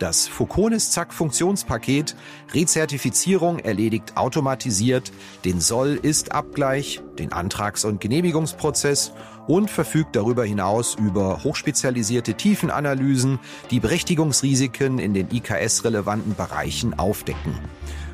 Das 0.00 0.26
Foconis 0.26 0.90
Zack 0.92 1.12
Funktionspaket 1.12 2.16
Rezertifizierung 2.54 3.58
erledigt 3.58 4.16
automatisiert 4.16 5.12
den 5.44 5.60
Soll-Ist-Abgleich, 5.60 7.02
den 7.18 7.34
Antrags- 7.34 7.84
und 7.84 8.00
Genehmigungsprozess 8.00 9.12
und 9.46 9.70
verfügt 9.70 10.16
darüber 10.16 10.46
hinaus 10.46 10.94
über 10.94 11.44
hochspezialisierte 11.44 12.32
Tiefenanalysen, 12.32 13.40
die 13.70 13.78
Berechtigungsrisiken 13.78 14.98
in 14.98 15.12
den 15.12 15.28
IKS-relevanten 15.30 16.34
Bereichen 16.34 16.98
aufdecken. 16.98 17.58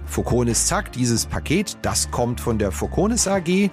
Foconis 0.07 0.66
Zack, 0.66 0.90
dieses 0.90 1.27
Paket, 1.27 1.79
das 1.83 2.11
kommt 2.11 2.40
von 2.40 2.59
der 2.59 2.72
Foconis 2.72 3.29
AG. 3.29 3.70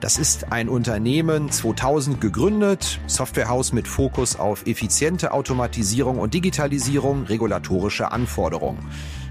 Das 0.00 0.16
ist 0.16 0.50
ein 0.50 0.70
Unternehmen 0.70 1.50
2000 1.50 2.22
gegründet, 2.22 3.00
Softwarehaus 3.06 3.74
mit 3.74 3.86
Fokus 3.86 4.34
auf 4.34 4.66
effiziente 4.66 5.32
Automatisierung 5.32 6.18
und 6.18 6.32
Digitalisierung 6.32 7.24
regulatorischer 7.24 8.10
Anforderungen. 8.10 8.78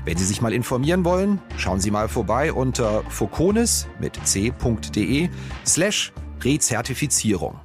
Wenn 0.05 0.15
Sie 0.17 0.25
sich 0.25 0.41
mal 0.41 0.53
informieren 0.53 1.05
wollen, 1.05 1.41
schauen 1.57 1.79
Sie 1.79 1.89
mal 1.89 2.07
vorbei 2.07 2.53
unter 2.53 3.03
foconis 3.09 3.87
mit 3.99 4.19
c.de 4.23 5.29
slash 5.65 6.13
Rezertifizierung. 6.41 7.59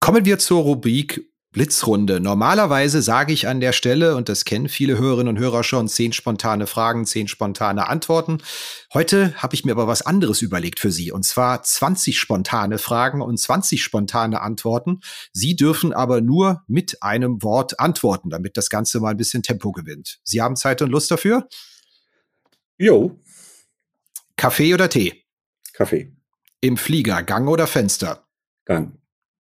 Kommen 0.00 0.26
wir 0.26 0.38
zur 0.38 0.62
Rubrik 0.62 1.31
Blitzrunde. 1.52 2.18
Normalerweise 2.18 3.02
sage 3.02 3.34
ich 3.34 3.46
an 3.46 3.60
der 3.60 3.72
Stelle, 3.72 4.16
und 4.16 4.30
das 4.30 4.46
kennen 4.46 4.70
viele 4.70 4.98
Hörerinnen 4.98 5.36
und 5.36 5.38
Hörer 5.38 5.62
schon, 5.62 5.86
zehn 5.86 6.14
spontane 6.14 6.66
Fragen, 6.66 7.04
zehn 7.04 7.28
spontane 7.28 7.88
Antworten. 7.88 8.38
Heute 8.94 9.34
habe 9.36 9.54
ich 9.54 9.64
mir 9.64 9.72
aber 9.72 9.86
was 9.86 10.00
anderes 10.00 10.40
überlegt 10.40 10.80
für 10.80 10.90
Sie, 10.90 11.12
und 11.12 11.24
zwar 11.24 11.62
20 11.62 12.18
spontane 12.18 12.78
Fragen 12.78 13.20
und 13.20 13.36
20 13.36 13.82
spontane 13.82 14.40
Antworten. 14.40 15.00
Sie 15.32 15.54
dürfen 15.54 15.92
aber 15.92 16.22
nur 16.22 16.62
mit 16.66 17.02
einem 17.02 17.42
Wort 17.42 17.78
antworten, 17.78 18.30
damit 18.30 18.56
das 18.56 18.70
Ganze 18.70 18.98
mal 19.00 19.10
ein 19.10 19.18
bisschen 19.18 19.42
Tempo 19.42 19.72
gewinnt. 19.72 20.20
Sie 20.24 20.40
haben 20.40 20.56
Zeit 20.56 20.80
und 20.80 20.90
Lust 20.90 21.10
dafür? 21.10 21.48
Jo. 22.78 23.20
Kaffee 24.36 24.72
oder 24.72 24.88
Tee? 24.88 25.24
Kaffee. 25.74 26.16
Im 26.62 26.78
Flieger, 26.78 27.22
Gang 27.22 27.48
oder 27.48 27.66
Fenster? 27.66 28.26
Gang. 28.64 28.98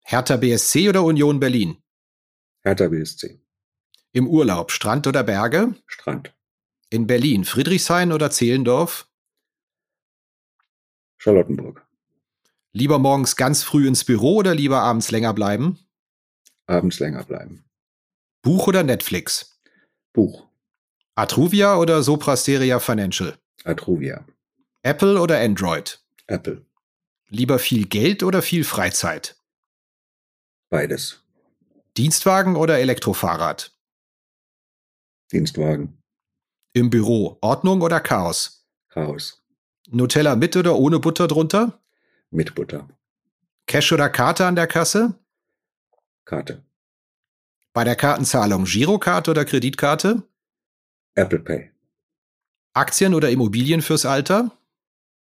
Hertha 0.05 0.39
BSC 0.39 0.89
oder 0.89 1.05
Union 1.05 1.39
Berlin? 1.39 1.77
Hertha 2.69 2.89
BSC. 2.89 3.41
Im 4.13 4.29
Urlaub, 4.29 4.71
Strand 4.73 5.07
oder 5.07 5.23
Berge? 5.23 5.75
Strand. 5.87 6.35
In 6.91 7.07
Berlin, 7.07 7.47
Friedrichshain 7.47 8.13
oder 8.13 8.31
Zehlendorf? 8.31 9.09
Charlottenburg. 11.17 11.87
Lieber 12.73 12.99
morgens 12.99 13.37
ganz 13.37 13.63
früh 13.63 13.89
ins 13.89 14.05
Büro 14.05 14.37
oder 14.37 14.55
lieber 14.55 14.81
abends 14.83 15.11
länger 15.11 15.33
bleiben? 15.33 15.79
Abends 16.67 16.99
länger 16.99 17.25
bleiben. 17.25 17.65
Buch 18.43 18.67
oder 18.67 18.83
Netflix? 18.83 19.59
Buch. 20.13 20.47
Atruvia 21.15 21.77
oder 21.77 22.03
Soprasteria 22.03 22.81
Financial? 22.81 23.39
Atruvia. 23.65 24.27
Apple 24.83 25.19
oder 25.19 25.41
Android? 25.41 26.01
Apple. 26.27 26.67
Lieber 27.31 27.59
viel 27.59 27.87
Geld 27.87 28.23
oder 28.23 28.43
viel 28.43 28.65
Freizeit? 28.65 29.37
Beides. 30.69 31.23
Dienstwagen 31.99 32.55
oder 32.55 32.79
Elektrofahrrad? 32.79 33.77
Dienstwagen. 35.33 36.01
Im 36.73 36.91
Büro, 36.91 37.39
Ordnung 37.41 37.83
oder 37.83 37.99
Chaos? 37.99 38.65
Chaos. 38.89 39.43
Nutella 39.89 40.37
mit 40.37 40.55
oder 40.57 40.77
ohne 40.77 41.01
Butter 41.01 41.27
drunter? 41.27 41.83
Mit 42.31 42.55
Butter. 42.55 42.89
Cash 43.67 43.91
oder 43.91 44.09
Karte 44.11 44.47
an 44.47 44.55
der 44.55 44.69
Kasse? 44.69 45.19
Karte. 46.25 46.65
Bei 47.73 47.83
der 47.83 47.97
Kartenzahlung 47.97 48.65
Girokarte 48.65 49.33
oder 49.33 49.45
Kreditkarte? 49.45 50.23
Apple 51.17 51.41
Pay. 51.41 51.73
Aktien 52.75 53.13
oder 53.13 53.29
Immobilien 53.31 53.83
fürs 53.83 54.07
Alter? 54.07 54.57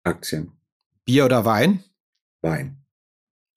Aktien. 0.04 0.52
Bier 1.04 1.26
oder 1.26 1.44
Wein? 1.44 1.84
Wein. 2.40 2.82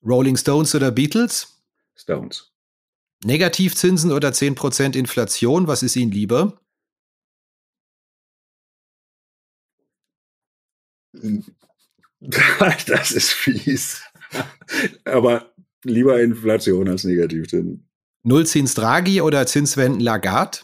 Rolling 0.04 0.36
Stones 0.36 0.74
oder 0.74 0.90
Beatles? 0.90 1.62
Stones. 1.94 2.52
Negativzinsen 3.26 4.12
oder 4.12 4.30
10% 4.30 4.96
Inflation, 4.96 5.66
was 5.66 5.82
ist 5.82 5.96
Ihnen 5.96 6.12
lieber? 6.12 6.60
Das 12.20 13.10
ist 13.12 13.32
fies. 13.32 14.02
Aber 15.04 15.52
lieber 15.84 16.20
Inflation 16.20 16.88
als 16.88 17.04
Negativzinsen. 17.04 17.88
Nullzins 18.22 18.74
Draghi 18.74 19.20
oder 19.20 19.46
Zinswenden 19.46 20.00
Lagarde? 20.00 20.60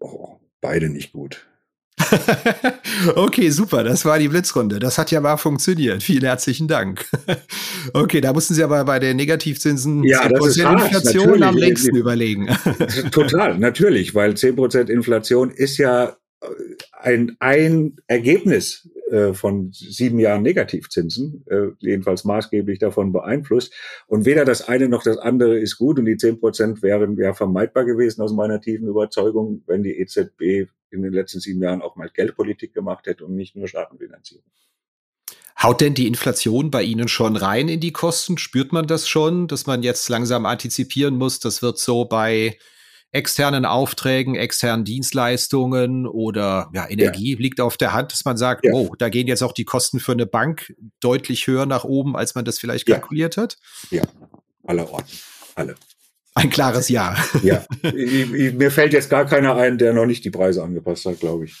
Oh, 0.00 0.40
beide 0.60 0.88
nicht 0.90 1.12
gut. 1.12 1.46
okay, 3.16 3.50
super. 3.50 3.84
Das 3.84 4.04
war 4.04 4.18
die 4.18 4.28
Blitzrunde. 4.28 4.78
Das 4.78 4.98
hat 4.98 5.10
ja 5.10 5.20
mal 5.20 5.36
funktioniert. 5.36 6.02
Vielen 6.02 6.24
herzlichen 6.24 6.68
Dank. 6.68 7.06
okay, 7.92 8.20
da 8.20 8.32
mussten 8.32 8.54
Sie 8.54 8.62
aber 8.62 8.84
bei 8.84 8.98
den 8.98 9.16
Negativzinsen 9.16 10.04
ja, 10.04 10.22
10% 10.22 10.84
Inflation 10.84 11.42
am 11.42 11.56
längsten 11.56 11.96
überlegen. 11.96 12.48
Total, 13.10 13.58
natürlich, 13.58 14.14
weil 14.14 14.32
10% 14.32 14.88
Inflation 14.88 15.50
ist 15.50 15.78
ja 15.78 16.16
ein, 16.92 17.36
ein 17.38 17.96
Ergebnis 18.06 18.88
äh, 19.10 19.32
von 19.32 19.70
sieben 19.72 20.18
Jahren 20.18 20.42
Negativzinsen, 20.42 21.44
äh, 21.46 21.68
jedenfalls 21.78 22.24
maßgeblich 22.24 22.78
davon 22.78 23.12
beeinflusst. 23.12 23.72
Und 24.06 24.24
weder 24.24 24.44
das 24.44 24.68
eine 24.68 24.88
noch 24.88 25.02
das 25.02 25.18
andere 25.18 25.58
ist 25.58 25.76
gut. 25.76 25.98
Und 25.98 26.06
die 26.06 26.16
zehn 26.16 26.40
Prozent 26.40 26.82
wären 26.82 27.16
ja 27.16 27.34
vermeidbar 27.34 27.84
gewesen 27.84 28.22
aus 28.22 28.32
meiner 28.32 28.60
tiefen 28.60 28.88
Überzeugung, 28.88 29.62
wenn 29.66 29.82
die 29.82 29.98
EZB 29.98 30.68
in 30.92 31.02
den 31.02 31.12
letzten 31.12 31.40
sieben 31.40 31.62
Jahren 31.62 31.82
auch 31.82 31.96
mal 31.96 32.08
Geldpolitik 32.08 32.74
gemacht 32.74 33.06
hätte 33.06 33.24
und 33.24 33.34
nicht 33.34 33.56
nur 33.56 33.68
Staatenfinanzierung. 33.68 34.44
Haut 35.62 35.80
denn 35.80 35.94
die 35.94 36.06
Inflation 36.06 36.70
bei 36.70 36.82
Ihnen 36.82 37.08
schon 37.08 37.36
rein 37.36 37.68
in 37.68 37.80
die 37.80 37.92
Kosten? 37.92 38.38
Spürt 38.38 38.72
man 38.72 38.86
das 38.86 39.08
schon, 39.08 39.46
dass 39.48 39.66
man 39.66 39.82
jetzt 39.82 40.08
langsam 40.08 40.44
antizipieren 40.46 41.16
muss? 41.16 41.38
Das 41.38 41.62
wird 41.62 41.78
so 41.78 42.04
bei 42.04 42.58
externen 43.12 43.66
Aufträgen, 43.66 44.34
externen 44.34 44.84
Dienstleistungen 44.84 46.06
oder 46.06 46.70
ja, 46.72 46.88
Energie 46.88 47.34
ja. 47.34 47.38
liegt 47.38 47.60
auf 47.60 47.76
der 47.76 47.92
Hand, 47.92 48.12
dass 48.12 48.24
man 48.24 48.38
sagt, 48.38 48.64
ja. 48.64 48.72
oh, 48.72 48.94
da 48.98 49.10
gehen 49.10 49.26
jetzt 49.26 49.42
auch 49.42 49.52
die 49.52 49.66
Kosten 49.66 50.00
für 50.00 50.12
eine 50.12 50.26
Bank 50.26 50.74
deutlich 51.00 51.46
höher 51.46 51.66
nach 51.66 51.84
oben, 51.84 52.16
als 52.16 52.34
man 52.34 52.44
das 52.44 52.58
vielleicht 52.58 52.86
kalkuliert 52.86 53.36
hat? 53.36 53.58
Ja, 53.90 54.02
aller 54.64 54.90
Orten, 54.90 55.12
alle. 55.54 55.74
Ein 56.34 56.50
klares 56.50 56.88
Ja. 56.88 57.16
Ja, 57.42 57.64
ich, 57.82 58.32
ich, 58.32 58.54
mir 58.54 58.70
fällt 58.70 58.92
jetzt 58.92 59.10
gar 59.10 59.26
keiner 59.26 59.56
ein, 59.56 59.78
der 59.78 59.92
noch 59.92 60.06
nicht 60.06 60.24
die 60.24 60.30
Preise 60.30 60.62
angepasst 60.62 61.04
hat, 61.04 61.20
glaube 61.20 61.44
ich. 61.44 61.54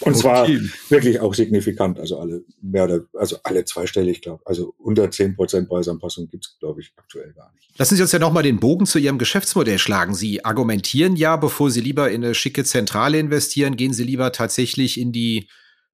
Und 0.00 0.12
okay. 0.12 0.20
zwar 0.20 0.48
wirklich 0.90 1.20
auch 1.20 1.34
signifikant, 1.34 1.98
also 1.98 2.18
alle 2.18 2.44
mehr 2.60 2.84
oder, 2.84 3.00
also 3.14 3.36
alle 3.44 3.64
zweistellig, 3.64 4.20
glaube 4.20 4.42
Also 4.44 4.74
unter 4.78 5.10
zehn 5.10 5.34
Prozent 5.34 5.68
Preisanpassung 5.68 6.28
gibt's 6.28 6.58
glaube 6.58 6.80
ich, 6.80 6.92
aktuell 6.96 7.32
gar 7.32 7.50
nicht. 7.54 7.70
Lassen 7.78 7.96
Sie 7.96 8.02
uns 8.02 8.12
ja 8.12 8.18
nochmal 8.18 8.42
den 8.42 8.60
Bogen 8.60 8.86
zu 8.86 8.98
Ihrem 8.98 9.18
Geschäftsmodell 9.18 9.78
schlagen. 9.78 10.14
Sie 10.14 10.44
argumentieren 10.44 11.16
ja, 11.16 11.36
bevor 11.36 11.70
Sie 11.70 11.80
lieber 11.80 12.10
in 12.10 12.24
eine 12.24 12.34
schicke 12.34 12.64
Zentrale 12.64 13.18
investieren, 13.18 13.76
gehen 13.76 13.92
Sie 13.92 14.04
lieber 14.04 14.32
tatsächlich 14.32 15.00
in 15.00 15.12
die 15.12 15.48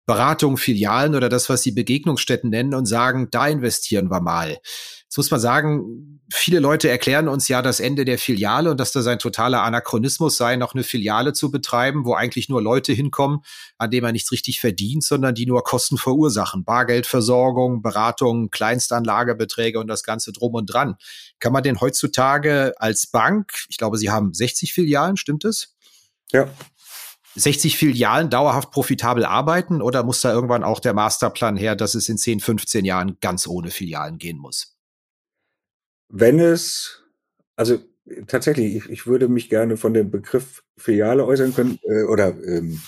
Beratung, 0.07 0.57
Filialen 0.57 1.15
oder 1.15 1.29
das, 1.29 1.49
was 1.49 1.63
Sie 1.63 1.73
Begegnungsstätten 1.73 2.51
nennen 2.51 2.75
und 2.75 2.87
sagen, 2.87 3.29
da 3.31 3.47
investieren 3.47 4.11
wir 4.11 4.21
mal. 4.21 4.59
Jetzt 5.13 5.19
muss 5.19 5.31
man 5.31 5.41
sagen, 5.41 6.23
viele 6.33 6.59
Leute 6.59 6.89
erklären 6.89 7.29
uns 7.29 7.47
ja 7.47 7.61
das 7.61 7.81
Ende 7.81 8.07
der 8.07 8.17
Filiale 8.17 8.71
und 8.71 8.81
dass 8.81 8.93
das 8.93 9.07
ein 9.07 9.19
totaler 9.19 9.63
Anachronismus 9.63 10.39
sei, 10.39 10.57
noch 10.57 10.73
eine 10.73 10.85
Filiale 10.85 11.35
zu 11.35 11.51
betreiben, 11.51 12.07
wo 12.07 12.15
eigentlich 12.15 12.49
nur 12.49 12.63
Leute 12.63 12.95
hinkommen, 12.95 13.41
an 13.77 13.91
denen 13.91 14.05
man 14.05 14.15
nichts 14.15 14.33
richtig 14.33 14.59
verdient, 14.59 15.05
sondern 15.05 15.35
die 15.35 15.45
nur 15.45 15.65
Kosten 15.65 15.99
verursachen. 15.99 16.65
Bargeldversorgung, 16.65 17.83
Beratung, 17.83 18.49
Kleinstanlagebeträge 18.49 19.79
und 19.79 19.87
das 19.87 20.03
Ganze 20.03 20.33
drum 20.33 20.55
und 20.55 20.65
dran. 20.65 20.97
Kann 21.41 21.53
man 21.53 21.63
denn 21.63 21.83
heutzutage 21.83 22.73
als 22.79 23.07
Bank, 23.07 23.53
ich 23.69 23.77
glaube, 23.77 23.99
Sie 23.99 24.09
haben 24.09 24.33
60 24.33 24.73
Filialen, 24.73 25.19
stimmt 25.19 25.45
es? 25.45 25.75
Ja. 26.33 26.49
60 27.35 27.77
Filialen 27.77 28.31
dauerhaft 28.31 28.71
profitabel 28.71 29.27
arbeiten 29.27 29.83
oder 29.83 30.05
muss 30.05 30.23
da 30.23 30.33
irgendwann 30.33 30.65
auch 30.65 30.81
der 30.81 30.95
Masterplan 30.95 31.59
her, 31.59 31.77
dass 31.77 31.95
es 31.95 32.09
in 32.09 32.17
10, 32.17 32.41
15 32.41 32.87
Jahren 32.87 33.19
ganz 33.21 33.47
ohne 33.47 33.71
Filialen 33.71 34.17
gehen 34.17 34.39
muss? 34.39 34.72
Wenn 36.13 36.39
es, 36.39 37.03
also 37.57 37.79
tatsächlich, 38.29 38.77
ich, 38.77 38.91
ich 38.91 39.07
würde 39.07 39.29
mich 39.29 39.49
gerne 39.49 39.77
von 39.77 39.95
dem 39.95 40.11
Begriff 40.11 40.63
Filiale 40.77 41.25
äußern 41.25 41.55
können, 41.55 41.79
äh, 41.85 42.03
oder 42.05 42.35
ähm, 42.47 42.81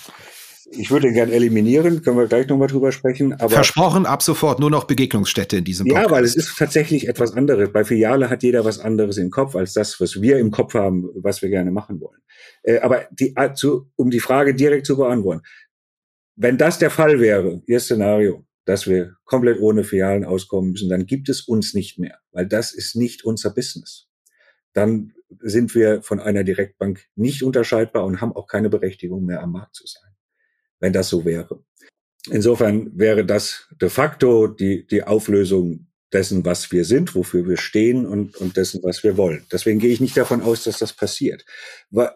ich 0.71 0.89
würde 0.91 1.07
ihn 1.07 1.13
gerne 1.13 1.31
eliminieren, 1.31 2.01
können 2.01 2.17
wir 2.17 2.27
gleich 2.27 2.47
nochmal 2.47 2.67
drüber 2.67 2.91
sprechen. 2.91 3.33
Aber 3.33 3.49
Versprochen, 3.49 4.05
ab 4.05 4.23
sofort 4.23 4.59
nur 4.59 4.69
noch 4.69 4.85
Begegnungsstätte 4.85 5.57
in 5.57 5.63
diesem 5.63 5.87
Podcast. 5.87 6.09
Ja, 6.09 6.11
weil 6.11 6.23
es 6.23 6.35
ist 6.35 6.57
tatsächlich 6.57 7.07
etwas 7.07 7.33
anderes. 7.33 7.71
Bei 7.71 7.83
Filiale 7.83 8.29
hat 8.29 8.43
jeder 8.43 8.65
was 8.65 8.79
anderes 8.79 9.17
im 9.17 9.29
Kopf 9.31 9.55
als 9.55 9.73
das, 9.73 9.99
was 9.99 10.21
wir 10.21 10.37
im 10.37 10.51
Kopf 10.51 10.73
haben, 10.73 11.09
was 11.15 11.41
wir 11.41 11.49
gerne 11.49 11.71
machen 11.71 11.99
wollen. 12.01 12.21
Äh, 12.63 12.79
aber 12.79 13.07
die, 13.11 13.33
zu, 13.55 13.89
um 13.95 14.09
die 14.09 14.19
Frage 14.19 14.53
direkt 14.53 14.85
zu 14.85 14.97
beantworten, 14.97 15.41
wenn 16.35 16.57
das 16.57 16.79
der 16.79 16.91
Fall 16.91 17.19
wäre, 17.19 17.61
Ihr 17.65 17.79
Szenario, 17.79 18.44
dass 18.65 18.87
wir 18.87 19.15
komplett 19.23 19.59
ohne 19.59 19.83
Filialen 19.83 20.25
auskommen 20.25 20.71
müssen, 20.71 20.89
dann 20.89 21.05
gibt 21.05 21.29
es 21.29 21.41
uns 21.41 21.73
nicht 21.73 21.99
mehr, 21.99 22.19
weil 22.31 22.47
das 22.47 22.73
ist 22.73 22.95
nicht 22.95 23.23
unser 23.23 23.51
Business. 23.51 24.07
Dann 24.73 25.13
sind 25.39 25.73
wir 25.75 26.01
von 26.01 26.19
einer 26.19 26.43
Direktbank 26.43 27.05
nicht 27.15 27.43
unterscheidbar 27.43 28.05
und 28.05 28.21
haben 28.21 28.33
auch 28.33 28.47
keine 28.47 28.69
Berechtigung 28.69 29.25
mehr 29.25 29.41
am 29.41 29.51
Markt 29.51 29.75
zu 29.75 29.85
sein, 29.87 30.11
wenn 30.79 30.93
das 30.93 31.09
so 31.09 31.25
wäre. 31.25 31.63
Insofern 32.29 32.97
wäre 32.97 33.25
das 33.25 33.67
de 33.79 33.89
facto 33.89 34.47
die, 34.47 34.85
die 34.87 35.03
Auflösung 35.03 35.87
dessen, 36.11 36.45
was 36.45 36.71
wir 36.71 36.85
sind, 36.85 37.13
wofür 37.13 37.47
wir 37.47 37.57
stehen 37.57 38.05
und, 38.05 38.37
und 38.37 38.57
dessen, 38.57 38.81
was 38.83 39.03
wir 39.03 39.17
wollen. 39.17 39.45
Deswegen 39.51 39.79
gehe 39.79 39.91
ich 39.91 39.99
nicht 39.99 40.17
davon 40.17 40.41
aus, 40.41 40.63
dass 40.63 40.79
das 40.79 40.93
passiert. 40.93 41.45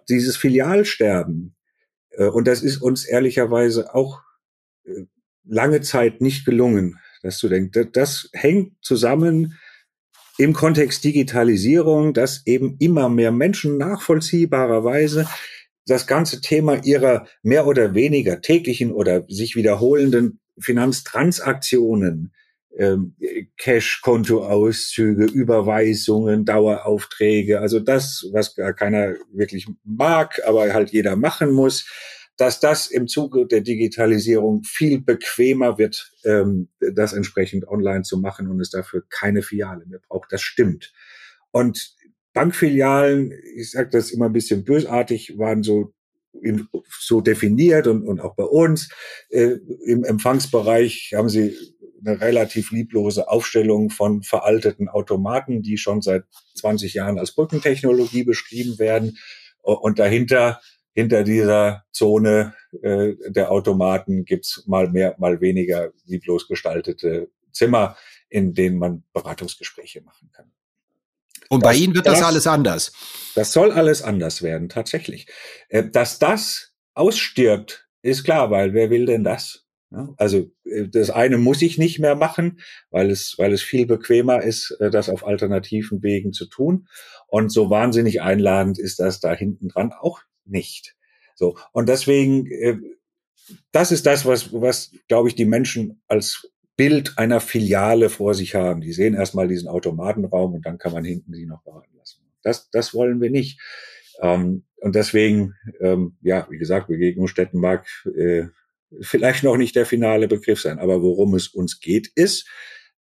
Dieses 0.07 0.37
Filialsterben, 0.37 1.55
äh, 2.11 2.25
und 2.25 2.47
das 2.47 2.63
ist 2.63 2.77
uns 2.81 3.05
ehrlicherweise 3.05 3.93
auch 3.93 4.21
äh, 4.85 5.05
lange 5.49 5.81
Zeit 5.81 6.21
nicht 6.21 6.45
gelungen, 6.45 6.99
dass 7.21 7.39
du 7.39 7.49
denkst, 7.49 7.89
das 7.93 8.29
hängt 8.33 8.73
zusammen 8.81 9.57
im 10.37 10.53
Kontext 10.53 11.03
Digitalisierung, 11.03 12.13
dass 12.13 12.45
eben 12.45 12.77
immer 12.79 13.09
mehr 13.09 13.31
Menschen 13.31 13.77
nachvollziehbarerweise 13.77 15.27
das 15.85 16.07
ganze 16.07 16.39
Thema 16.39 16.75
ihrer 16.85 17.27
mehr 17.43 17.67
oder 17.67 17.93
weniger 17.93 18.41
täglichen 18.41 18.93
oder 18.93 19.25
sich 19.27 19.55
wiederholenden 19.55 20.39
Finanztransaktionen, 20.57 22.31
ähm, 22.77 23.15
Cash-Kontoauszüge, 23.57 25.25
Überweisungen, 25.25 26.45
Daueraufträge, 26.45 27.59
also 27.59 27.79
das, 27.79 28.27
was 28.31 28.55
gar 28.55 28.73
keiner 28.73 29.15
wirklich 29.33 29.67
mag, 29.83 30.39
aber 30.45 30.73
halt 30.73 30.91
jeder 30.91 31.15
machen 31.15 31.51
muss, 31.51 31.85
dass 32.39 32.61
das 32.61 32.87
im 32.87 33.09
Zuge 33.09 33.45
der 33.45 33.59
Digitalisierung 33.59 34.63
viel 34.63 35.01
bequemer 35.01 35.77
wird, 35.77 36.13
ähm, 36.23 36.69
das 36.79 37.11
entsprechend 37.11 37.67
online 37.67 38.03
zu 38.03 38.17
machen 38.17 38.47
und 38.47 38.61
es 38.61 38.69
dafür 38.69 39.03
keine 39.09 39.41
Filiale 39.41 39.85
mehr 39.85 39.99
braucht. 40.07 40.31
Das 40.31 40.41
stimmt. 40.41 40.93
Und 41.51 41.97
Bankfilialen, 42.31 43.33
ich 43.55 43.71
sage 43.71 43.89
das 43.91 44.11
immer 44.11 44.27
ein 44.27 44.33
bisschen 44.33 44.63
bösartig, 44.63 45.37
waren 45.37 45.63
so 45.63 45.93
in, 46.41 46.69
so 47.01 47.19
definiert 47.19 47.87
und, 47.87 48.07
und 48.07 48.21
auch 48.21 48.35
bei 48.35 48.45
uns. 48.45 48.87
Äh, 49.29 49.57
Im 49.85 50.05
Empfangsbereich 50.05 51.11
haben 51.17 51.27
sie 51.27 51.57
eine 52.05 52.21
relativ 52.21 52.71
lieblose 52.71 53.27
Aufstellung 53.27 53.89
von 53.89 54.23
veralteten 54.23 54.87
Automaten, 54.87 55.61
die 55.61 55.77
schon 55.77 56.01
seit 56.01 56.23
20 56.55 56.93
Jahren 56.93 57.19
als 57.19 57.35
Brückentechnologie 57.35 58.23
beschrieben 58.23 58.79
werden. 58.79 59.17
Und 59.61 59.99
dahinter 59.99 60.61
hinter 60.99 61.23
dieser 61.23 61.85
Zone 61.93 62.53
äh, 62.81 63.13
der 63.27 63.51
Automaten 63.51 64.25
gibt's 64.25 64.63
mal 64.67 64.89
mehr, 64.89 65.15
mal 65.17 65.39
weniger 65.39 65.91
lieblos 66.05 66.47
gestaltete 66.47 67.29
Zimmer, 67.53 67.95
in 68.27 68.53
denen 68.53 68.77
man 68.77 69.03
Beratungsgespräche 69.13 70.01
machen 70.01 70.29
kann. 70.33 70.51
Und 71.47 71.63
das, 71.63 71.71
bei 71.71 71.77
Ihnen 71.77 71.95
wird 71.95 72.05
das, 72.05 72.19
das, 72.19 72.27
alles 72.27 72.47
anders. 72.47 72.91
Das 73.33 73.53
soll 73.53 73.71
alles 73.71 74.01
anders 74.01 74.43
werden, 74.43 74.67
tatsächlich. 74.67 75.27
Äh, 75.69 75.85
dass 75.89 76.19
das 76.19 76.73
ausstirbt, 76.95 77.87
ist 78.01 78.25
klar, 78.25 78.51
weil 78.51 78.73
wer 78.73 78.89
will 78.89 79.05
denn 79.05 79.23
das? 79.23 79.65
Also 80.17 80.51
äh, 80.65 80.89
das 80.89 81.09
eine 81.11 81.37
muss 81.37 81.61
ich 81.61 81.77
nicht 81.77 81.99
mehr 81.99 82.15
machen, 82.15 82.59
weil 82.91 83.09
es, 83.09 83.35
weil 83.37 83.53
es 83.53 83.61
viel 83.61 83.85
bequemer 83.85 84.43
ist, 84.43 84.71
äh, 84.81 84.89
das 84.89 85.07
auf 85.07 85.25
alternativen 85.25 86.03
Wegen 86.03 86.33
zu 86.33 86.45
tun. 86.45 86.89
Und 87.27 87.53
so 87.53 87.69
wahnsinnig 87.69 88.21
einladend 88.21 88.77
ist 88.77 88.99
das 88.99 89.21
da 89.21 89.33
hinten 89.33 89.69
dran 89.69 89.93
auch 89.93 90.19
nicht. 90.49 90.95
So. 91.35 91.57
Und 91.71 91.89
deswegen, 91.89 92.47
äh, 92.47 92.77
das 93.71 93.91
ist 93.91 94.05
das, 94.05 94.25
was, 94.25 94.53
was, 94.53 94.91
glaube 95.07 95.29
ich, 95.29 95.35
die 95.35 95.45
Menschen 95.45 96.01
als 96.07 96.49
Bild 96.75 97.17
einer 97.17 97.41
Filiale 97.41 98.09
vor 98.09 98.33
sich 98.33 98.55
haben. 98.55 98.81
Die 98.81 98.93
sehen 98.93 99.13
erstmal 99.13 99.47
diesen 99.47 99.67
Automatenraum 99.67 100.53
und 100.53 100.65
dann 100.65 100.77
kann 100.77 100.93
man 100.93 101.03
hinten 101.03 101.33
sie 101.33 101.45
noch 101.45 101.65
warten 101.65 101.95
lassen. 101.97 102.21
Das, 102.41 102.69
das 102.71 102.93
wollen 102.93 103.19
wir 103.19 103.29
nicht. 103.29 103.59
Ähm, 104.21 104.63
und 104.77 104.95
deswegen, 104.95 105.55
ähm, 105.81 106.17
ja, 106.21 106.47
wie 106.49 106.57
gesagt, 106.57 106.87
Begegnungsstätten 106.87 107.59
mag 107.59 107.85
äh, 108.15 108.45
vielleicht 109.01 109.43
noch 109.43 109.57
nicht 109.57 109.75
der 109.75 109.85
finale 109.85 110.27
Begriff 110.27 110.61
sein. 110.61 110.79
Aber 110.79 111.01
worum 111.01 111.35
es 111.35 111.49
uns 111.49 111.79
geht, 111.79 112.07
ist, 112.15 112.47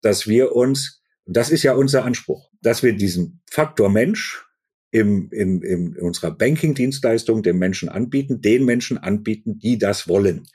dass 0.01 0.27
wir 0.27 0.55
uns, 0.55 1.03
das 1.25 1.49
ist 1.49 1.63
ja 1.63 1.73
unser 1.73 2.03
Anspruch, 2.03 2.49
dass 2.61 2.83
wir 2.83 2.93
diesen 2.93 3.41
Faktor 3.49 3.89
Mensch 3.89 4.46
im, 4.91 5.29
in, 5.31 5.61
in 5.61 5.97
unserer 5.97 6.31
Banking-Dienstleistung 6.31 7.43
den 7.43 7.57
Menschen 7.57 7.89
anbieten, 7.89 8.41
den 8.41 8.65
Menschen 8.65 8.97
anbieten, 8.97 9.59
die 9.59 9.77
das 9.77 10.07
wollen. 10.07 10.47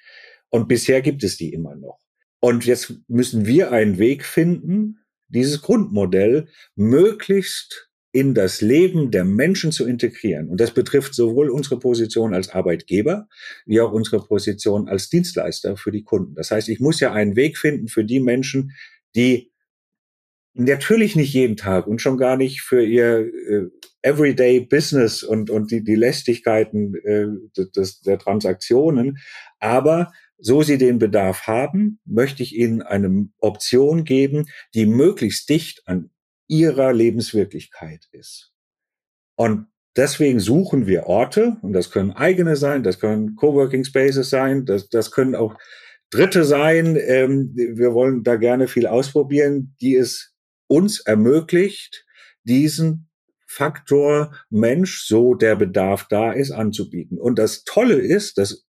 Und 0.49 0.69
bisher 0.69 1.03
gibt 1.03 1.23
es 1.25 1.37
die 1.37 1.53
immer 1.53 1.77
noch. 1.77 1.99
Und 2.41 2.67
jetzt 2.67 2.95
müssen 3.09 3.47
wir 3.47 3.73
einen 3.73 3.99
Weg 3.99 4.25
finden, 4.25 4.99
dieses 5.29 5.63
Grundmodell 5.63 6.49
möglichst 6.75 7.89
in 8.13 8.35
das 8.35 8.61
Leben 8.61 9.11
der 9.11 9.25
Menschen 9.25 9.73
zu 9.73 9.87
integrieren. 9.87 10.49
Und 10.51 10.61
das 10.61 10.73
betrifft 10.73 11.15
sowohl 11.15 11.49
unsere 11.49 11.79
Position 11.79 12.35
als 12.35 12.51
Arbeitgeber 12.51 13.27
wie 13.65 13.81
auch 13.81 13.93
unsere 13.93 14.23
Position 14.23 14.89
als 14.89 15.09
Dienstleister 15.09 15.79
für 15.79 15.91
die 15.91 16.03
Kunden. 16.03 16.35
Das 16.35 16.51
heißt, 16.51 16.69
ich 16.69 16.79
muss 16.79 17.01
ja 17.01 17.13
einen 17.13 17.37
Weg 17.37 17.57
finden 17.57 17.89
für 17.89 18.05
die 18.05 18.21
Menschen, 18.21 18.73
die 19.15 19.51
natürlich 20.53 21.17
nicht 21.17 21.33
jeden 21.33 21.57
Tag 21.57 21.87
und 21.87 22.03
schon 22.03 22.19
gar 22.19 22.37
nicht 22.37 22.61
für 22.61 22.85
ihr 22.85 23.21
äh, 23.21 23.71
Everyday 24.03 24.61
Business 24.61 25.23
und, 25.23 25.51
und 25.51 25.71
die, 25.71 25.83
die 25.83 25.95
Lästigkeiten 25.95 26.95
äh, 27.05 27.27
des, 27.75 28.01
der 28.01 28.19
Transaktionen, 28.19 29.19
aber 29.61 30.13
so 30.39 30.63
sie 30.63 30.77
den 30.77 30.99
Bedarf 30.99 31.47
haben, 31.47 32.01
möchte 32.05 32.43
ich 32.43 32.57
ihnen 32.57 32.83
eine 32.83 33.29
Option 33.39 34.05
geben, 34.05 34.47
die 34.75 34.87
möglichst 34.87 35.49
dicht 35.49 35.83
an 35.87 36.11
ihrer 36.49 36.93
Lebenswirklichkeit 36.93 38.09
ist. 38.11 38.53
Und 39.37 39.69
deswegen 39.97 40.41
suchen 40.41 40.87
wir 40.87 41.07
Orte, 41.07 41.59
und 41.63 41.73
das 41.73 41.91
können 41.91 42.11
eigene 42.11 42.57
sein, 42.57 42.83
das 42.83 42.99
können 42.99 43.37
Coworking 43.37 43.85
Spaces 43.85 44.31
sein, 44.31 44.67
das, 44.67 44.89
das 44.89 45.13
können 45.13 45.37
auch 45.37 45.57
Dritte 46.11 46.45
sein. 46.45 46.99
Ähm, 47.01 47.53
wir 47.55 47.95
wollen 47.95 48.23
da 48.23 48.37
gerne 48.37 48.69
viel 48.69 48.87
ausprobieren, 48.87 49.75
die 49.81 49.97
es 49.97 50.35
uns 50.67 51.01
ermöglicht, 51.01 52.05
diesen 52.45 53.09
Faktor 53.53 54.35
Mensch, 54.49 55.05
so 55.07 55.35
der 55.35 55.57
Bedarf 55.57 56.07
da 56.09 56.33
ist, 56.33 56.53
anzubieten. 56.53 57.19
Und 57.19 57.39
das 57.39 57.65
Tolle 57.65 57.97
ist, 57.97 58.39
dass 58.39 58.67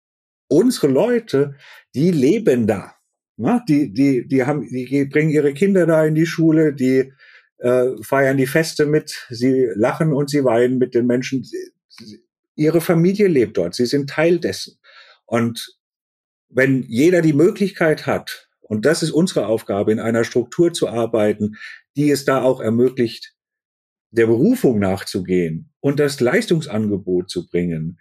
unsere 0.48 0.88
Leute, 0.88 1.54
die 1.94 2.10
leben 2.10 2.66
da. 2.66 2.96
Die, 3.70 3.94
die, 3.94 4.28
die 4.28 4.44
haben, 4.44 4.68
die 4.68 5.06
bringen 5.06 5.30
ihre 5.30 5.54
Kinder 5.54 5.86
da 5.86 6.04
in 6.06 6.16
die 6.16 6.26
Schule, 6.26 6.74
die 6.74 7.14
äh, 7.60 7.90
feiern 8.02 8.38
die 8.38 8.48
Feste 8.48 8.86
mit, 8.88 9.28
sie 9.30 9.70
lachen 9.76 10.14
und 10.14 10.30
sie 10.32 10.44
weinen 10.44 10.80
mit 10.80 10.96
den 10.96 11.06
Menschen. 11.06 11.48
Ihre 12.56 12.82
Familie 12.82 13.28
lebt 13.28 13.58
dort, 13.58 13.76
sie 13.76 13.86
sind 13.86 14.10
Teil 14.10 14.40
dessen. 14.40 14.80
Und 15.26 15.78
wenn 16.50 16.84
jeder 16.84 17.22
die 17.22 17.34
Möglichkeit 17.34 18.08
hat, 18.08 18.50
und 18.62 18.86
das 18.86 19.04
ist 19.04 19.12
unsere 19.12 19.46
Aufgabe, 19.46 19.92
in 19.92 20.00
einer 20.00 20.24
Struktur 20.24 20.74
zu 20.74 20.88
arbeiten, 20.88 21.56
die 21.96 22.10
es 22.10 22.26
da 22.26 22.42
auch 22.42 22.62
ermöglicht, 22.62 23.36
der 24.12 24.28
Berufung 24.28 24.80
nachzugehen 24.80 25.72
und 25.80 26.00
das 26.00 26.20
Leistungsangebot 26.20 27.30
zu 27.30 27.48
bringen, 27.48 28.00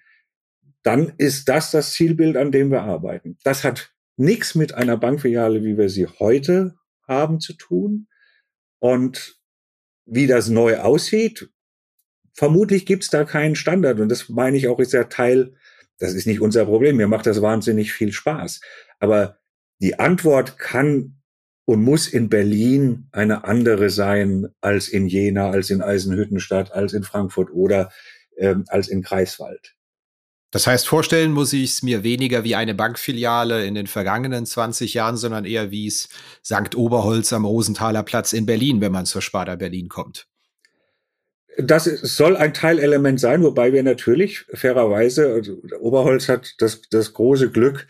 dann 0.83 1.13
ist 1.19 1.49
das 1.49 1.71
das 1.71 1.93
Zielbild, 1.93 2.37
an 2.37 2.53
dem 2.53 2.71
wir 2.71 2.83
arbeiten. 2.83 3.39
Das 3.45 3.65
hat 3.65 3.95
nichts 4.17 4.55
mit 4.55 4.75
einer 4.75 4.97
Bankfiliale, 4.97 5.63
wie 5.65 5.79
wir 5.79 5.89
sie 5.89 6.07
heute 6.07 6.75
haben, 7.07 7.41
zu 7.41 7.55
tun. 7.55 8.09
Und 8.79 9.39
wie 10.07 10.27
das 10.27 10.49
neu 10.49 10.79
aussieht, 10.79 11.51
vermutlich 12.33 12.87
gibt's 12.87 13.11
da 13.11 13.25
keinen 13.25 13.57
Standard. 13.57 14.01
Und 14.01 14.09
das 14.09 14.29
meine 14.29 14.57
ich 14.57 14.69
auch, 14.69 14.81
ist 14.81 14.93
der 14.93 15.09
Teil, 15.09 15.55
das 15.99 16.15
ist 16.15 16.27
nicht 16.27 16.41
unser 16.41 16.65
Problem. 16.65 16.97
Mir 16.97 17.09
macht 17.09 17.27
das 17.27 17.43
wahnsinnig 17.43 17.93
viel 17.93 18.13
Spaß. 18.13 18.61
Aber 18.99 19.39
die 19.81 19.99
Antwort 19.99 20.59
kann 20.59 21.20
und 21.71 21.85
muss 21.85 22.09
in 22.09 22.29
Berlin 22.29 23.07
eine 23.13 23.45
andere 23.45 23.91
sein 23.91 24.49
als 24.61 24.89
in 24.89 25.07
Jena, 25.07 25.51
als 25.51 25.71
in 25.71 25.83
Eisenhüttenstadt, 25.83 26.73
als 26.73 26.95
in 26.95 27.05
Frankfurt 27.05 27.53
oder 27.53 27.93
ähm, 28.37 28.65
als 28.67 28.89
in 28.89 29.03
Greifswald. 29.03 29.77
Das 30.51 30.67
heißt, 30.67 30.89
vorstellen 30.89 31.31
muss 31.31 31.53
ich 31.53 31.71
es 31.71 31.83
mir 31.85 32.03
weniger 32.03 32.43
wie 32.43 32.57
eine 32.57 32.75
Bankfiliale 32.75 33.65
in 33.67 33.77
den 33.77 33.87
vergangenen 33.87 34.47
20 34.47 34.95
Jahren, 34.95 35.17
sondern 35.17 35.45
eher 35.45 35.71
wie 35.71 35.87
es 35.87 36.09
St. 36.45 36.75
Oberholz 36.75 37.33
am 37.33 37.45
Rosenthaler 37.45 38.03
Platz 38.03 38.33
in 38.33 38.47
Berlin, 38.47 38.81
wenn 38.81 38.91
man 38.91 39.07
zur 39.07 39.23
Sparda 39.23 39.55
Berlin 39.55 39.89
kommt. 39.89 40.27
Das 41.57 41.85
soll 41.85 42.37
ein 42.37 42.53
Teilelement 42.53 43.21
sein, 43.21 43.45
wobei 43.45 43.73
wir 43.73 43.85
natürlich 43.85 44.45
fairerweise, 44.53 45.33
also 45.33 45.63
Oberholz 45.79 46.29
hat 46.29 46.57
das, 46.59 46.83
das 46.91 47.13
große 47.13 47.53
Glück, 47.53 47.87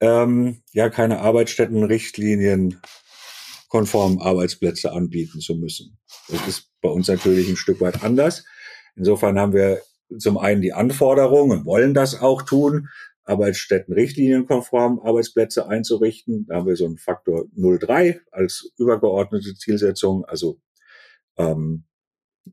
ähm, 0.00 0.62
ja 0.72 0.88
keine 0.88 1.18
Arbeitsstättenrichtlinien 1.18 2.80
konform 3.70 4.18
Arbeitsplätze 4.18 4.92
anbieten 4.92 5.40
zu 5.40 5.54
müssen. 5.54 5.96
Das 6.28 6.46
ist 6.46 6.70
bei 6.82 6.90
uns 6.90 7.08
natürlich 7.08 7.48
ein 7.48 7.56
Stück 7.56 7.80
weit 7.80 8.02
anders. 8.02 8.44
Insofern 8.96 9.38
haben 9.38 9.54
wir 9.54 9.80
zum 10.18 10.38
einen 10.38 10.60
die 10.60 10.72
Anforderungen 10.72 11.60
und 11.60 11.64
wollen 11.64 11.94
das 11.94 12.20
auch 12.20 12.42
tun, 12.42 12.88
Arbeitsstätten 13.24 13.94
richtlinienkonform 13.94 14.98
Arbeitsplätze 15.00 15.68
einzurichten. 15.68 16.46
Da 16.48 16.56
haben 16.56 16.66
wir 16.66 16.74
so 16.74 16.84
einen 16.86 16.98
Faktor 16.98 17.44
0,3 17.56 18.18
als 18.32 18.72
übergeordnete 18.76 19.54
Zielsetzung, 19.54 20.24
also 20.24 20.60
ähm, 21.36 21.84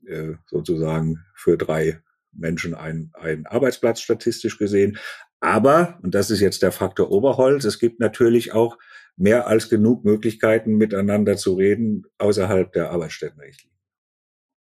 äh, 0.05 0.34
sozusagen 0.45 1.26
für 1.34 1.57
drei 1.57 1.99
Menschen 2.32 2.76
ein, 2.76 3.11
ein 3.13 3.47
Arbeitsplatz 3.47 4.01
statistisch 4.01 4.59
gesehen. 4.59 4.99
Aber, 5.39 5.99
und 6.03 6.13
das 6.13 6.30
ist 6.30 6.41
jetzt 6.41 6.61
der 6.61 6.72
Faktor 6.72 7.09
Oberholz, 7.09 7.63
es 7.63 7.80
gibt 7.80 7.99
natürlich 7.99 8.53
auch 8.53 8.78
mehr 9.18 9.47
als 9.47 9.68
genug 9.70 10.05
Möglichkeiten, 10.05 10.78
miteinander 10.78 11.38
zu 11.38 11.55
reden 11.55 12.05
außerhalb 12.20 12.72
der 12.72 12.91
Arbeitsstättenrichtlinie. 12.91 13.76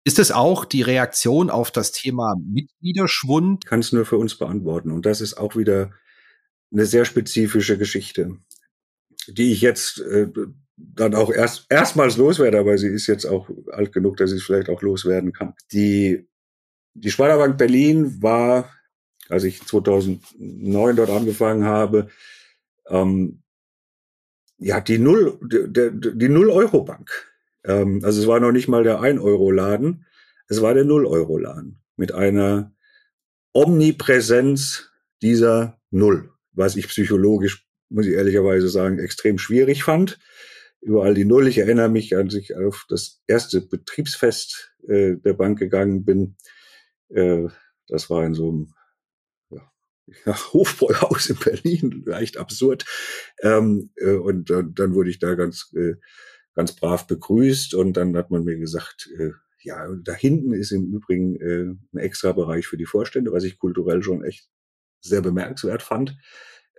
Ist 0.05 0.19
es 0.19 0.33
auch 0.33 0.65
die 0.65 0.83
Reaktion 0.83 1.51
auf 1.51 1.71
das 1.71 1.93
Thema 1.93 2.37
Mitgliederschwund? 2.41 3.65
Ich 3.65 3.69
kann 3.69 3.81
es 3.81 3.93
nur 3.93 4.07
für 4.07 4.17
uns 4.17 4.39
beantworten. 4.39 4.93
Und 4.93 5.05
das 5.05 5.21
ist 5.21 5.35
auch 5.35 5.57
wieder 5.57 5.93
eine 6.73 6.87
sehr 6.87 7.05
spezifische 7.05 7.77
Geschichte, 7.77 8.39
die 9.29 9.53
ich 9.53 9.61
jetzt 9.61 10.01
äh, 10.01 10.29
dann 10.77 11.15
auch 11.15 11.31
erst 11.31 11.67
erstmals 11.71 12.17
loswerde, 12.17 12.59
aber 12.59 12.79
sie 12.79 12.89
ist 12.89 13.07
jetzt 13.07 13.25
auch 13.25 13.49
alt 13.73 13.93
genug, 13.93 14.17
dass 14.17 14.31
ich 14.31 14.39
es 14.39 14.45
vielleicht 14.45 14.69
auch 14.69 14.83
loswerden 14.83 15.33
kann. 15.33 15.55
Die, 15.73 16.29
die 16.95 17.11
Sparda 17.11 17.47
Berlin 17.49 18.23
war, 18.23 18.71
als 19.29 19.45
ich 19.45 19.63
2009 19.65 20.97
dort 20.97 21.11
angefangen 21.11 21.65
habe, 21.65 22.09
ähm, 22.89 23.43
ja, 24.59 24.81
die 24.81 24.99
Null, 24.99 25.39
die, 25.43 25.91
die 25.93 26.29
Null-Euro-Bank. 26.29 27.11
Ähm, 27.65 28.01
also 28.05 28.21
es 28.21 28.27
war 28.27 28.41
noch 28.41 28.53
nicht 28.53 28.69
mal 28.69 28.85
der 28.85 29.01
1-Euro-Laden, 29.01 30.05
es 30.49 30.63
war 30.63 30.75
der 30.75 30.85
0-Euro-Laden 30.85 31.81
mit 31.97 32.13
einer 32.13 32.73
Omnipräsenz 33.53 34.91
dieser 35.23 35.81
Null, 35.91 36.31
was 36.53 36.77
ich 36.77 36.89
psychologisch, 36.89 37.67
muss 37.89 38.07
ich 38.07 38.15
ehrlicherweise 38.15 38.69
sagen, 38.69 38.99
extrem 38.99 39.39
schwierig 39.39 39.83
fand. 39.83 40.19
Überall 40.81 41.15
die 41.15 41.25
Null. 41.25 41.49
Ich 41.49 41.59
erinnere 41.59 41.89
mich, 41.89 42.17
als 42.17 42.35
ich 42.35 42.55
auf 42.55 42.87
das 42.89 43.23
erste 43.27 43.61
Betriebsfest 43.61 44.75
äh, 44.87 45.17
der 45.17 45.33
Bank 45.33 45.59
gegangen 45.59 46.05
bin. 46.05 46.37
Äh, 47.09 47.49
das 47.89 48.11
war 48.11 48.25
in 48.25 48.35
so 48.35 48.49
einem 48.51 48.75
ja, 50.25 50.37
Hofbräuhaus 50.53 51.31
in 51.31 51.37
Berlin, 51.37 52.03
leicht 52.07 52.37
absurd. 52.37 52.85
Ähm, 53.43 53.91
äh, 53.97 54.15
und, 54.15 54.51
und 54.51 54.79
dann 54.79 54.95
wurde 54.95 55.11
ich 55.11 55.19
da 55.19 55.35
ganz 55.35 55.73
äh, 55.75 55.95
ganz 56.55 56.73
brav 56.73 57.07
begrüßt 57.07 57.75
und 57.75 57.97
dann 57.97 58.17
hat 58.17 58.31
man 58.31 58.43
mir 58.45 58.57
gesagt, 58.57 59.11
äh, 59.19 59.31
ja, 59.63 59.89
da 60.03 60.15
hinten 60.15 60.53
ist 60.53 60.73
im 60.73 60.93
Übrigen 60.93 61.37
äh, 61.37 61.75
ein 61.93 61.99
extra 61.99 62.33
Bereich 62.33 62.67
für 62.67 62.77
die 62.77 62.87
Vorstände, 62.87 63.33
was 63.33 63.45
ich 63.45 63.59
kulturell 63.59 64.03
schon 64.03 64.25
echt 64.25 64.49
sehr 65.01 65.21
bemerkenswert 65.21 65.83
fand. 65.83 66.17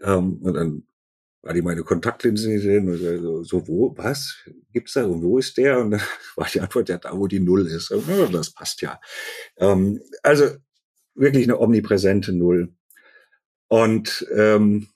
Ähm, 0.01 0.38
und 0.41 0.53
dann 0.53 0.88
war 1.43 1.53
die 1.53 1.61
meine 1.61 1.84
Kontaktlinsen 1.84 2.53
gesehen 2.53 2.89
und 2.89 2.97
so, 2.97 3.43
so, 3.43 3.67
wo, 3.67 3.93
was 3.97 4.38
gibt's 4.73 4.93
da 4.93 5.05
und 5.05 5.21
wo 5.21 5.38
ist 5.38 5.57
der? 5.57 5.80
Und 5.80 5.91
dann 5.91 6.01
war 6.36 6.47
die 6.51 6.61
Antwort, 6.61 6.89
ja, 6.89 6.97
da 6.97 7.17
wo 7.17 7.28
die 7.28 7.39
Null 7.39 7.67
ist. 7.67 7.91
Und, 7.91 8.34
das 8.34 8.53
passt 8.53 8.82
ja. 8.82 8.99
Ähm, 9.57 10.01
also 10.23 10.45
wirklich 11.13 11.43
eine 11.43 11.59
omnipräsente 11.59 12.34
Null. 12.34 12.73
Und 13.68 14.26
ähm, 14.36 14.88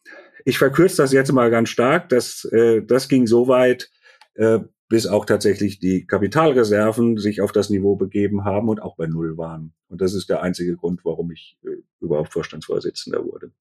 ich 0.45 0.57
verkürze 0.57 0.97
das 0.97 1.11
jetzt 1.11 1.31
mal 1.31 1.49
ganz 1.49 1.69
stark. 1.69 2.09
Das, 2.09 2.45
äh, 2.45 2.81
das 2.81 3.07
ging 3.07 3.27
so 3.27 3.47
weit, 3.47 3.89
äh, 4.35 4.59
bis 4.87 5.07
auch 5.07 5.25
tatsächlich 5.25 5.79
die 5.79 6.05
Kapitalreserven 6.05 7.17
sich 7.17 7.41
auf 7.41 7.51
das 7.51 7.69
Niveau 7.69 7.95
begeben 7.95 8.43
haben 8.43 8.69
und 8.69 8.81
auch 8.81 8.95
bei 8.97 9.07
Null 9.07 9.37
waren. 9.37 9.73
Und 9.87 10.01
das 10.01 10.13
ist 10.13 10.29
der 10.29 10.41
einzige 10.41 10.75
Grund, 10.75 11.01
warum 11.05 11.31
ich 11.31 11.57
äh, 11.63 11.81
überhaupt 11.99 12.33
Vorstandsvorsitzender 12.33 13.23
wurde. 13.23 13.51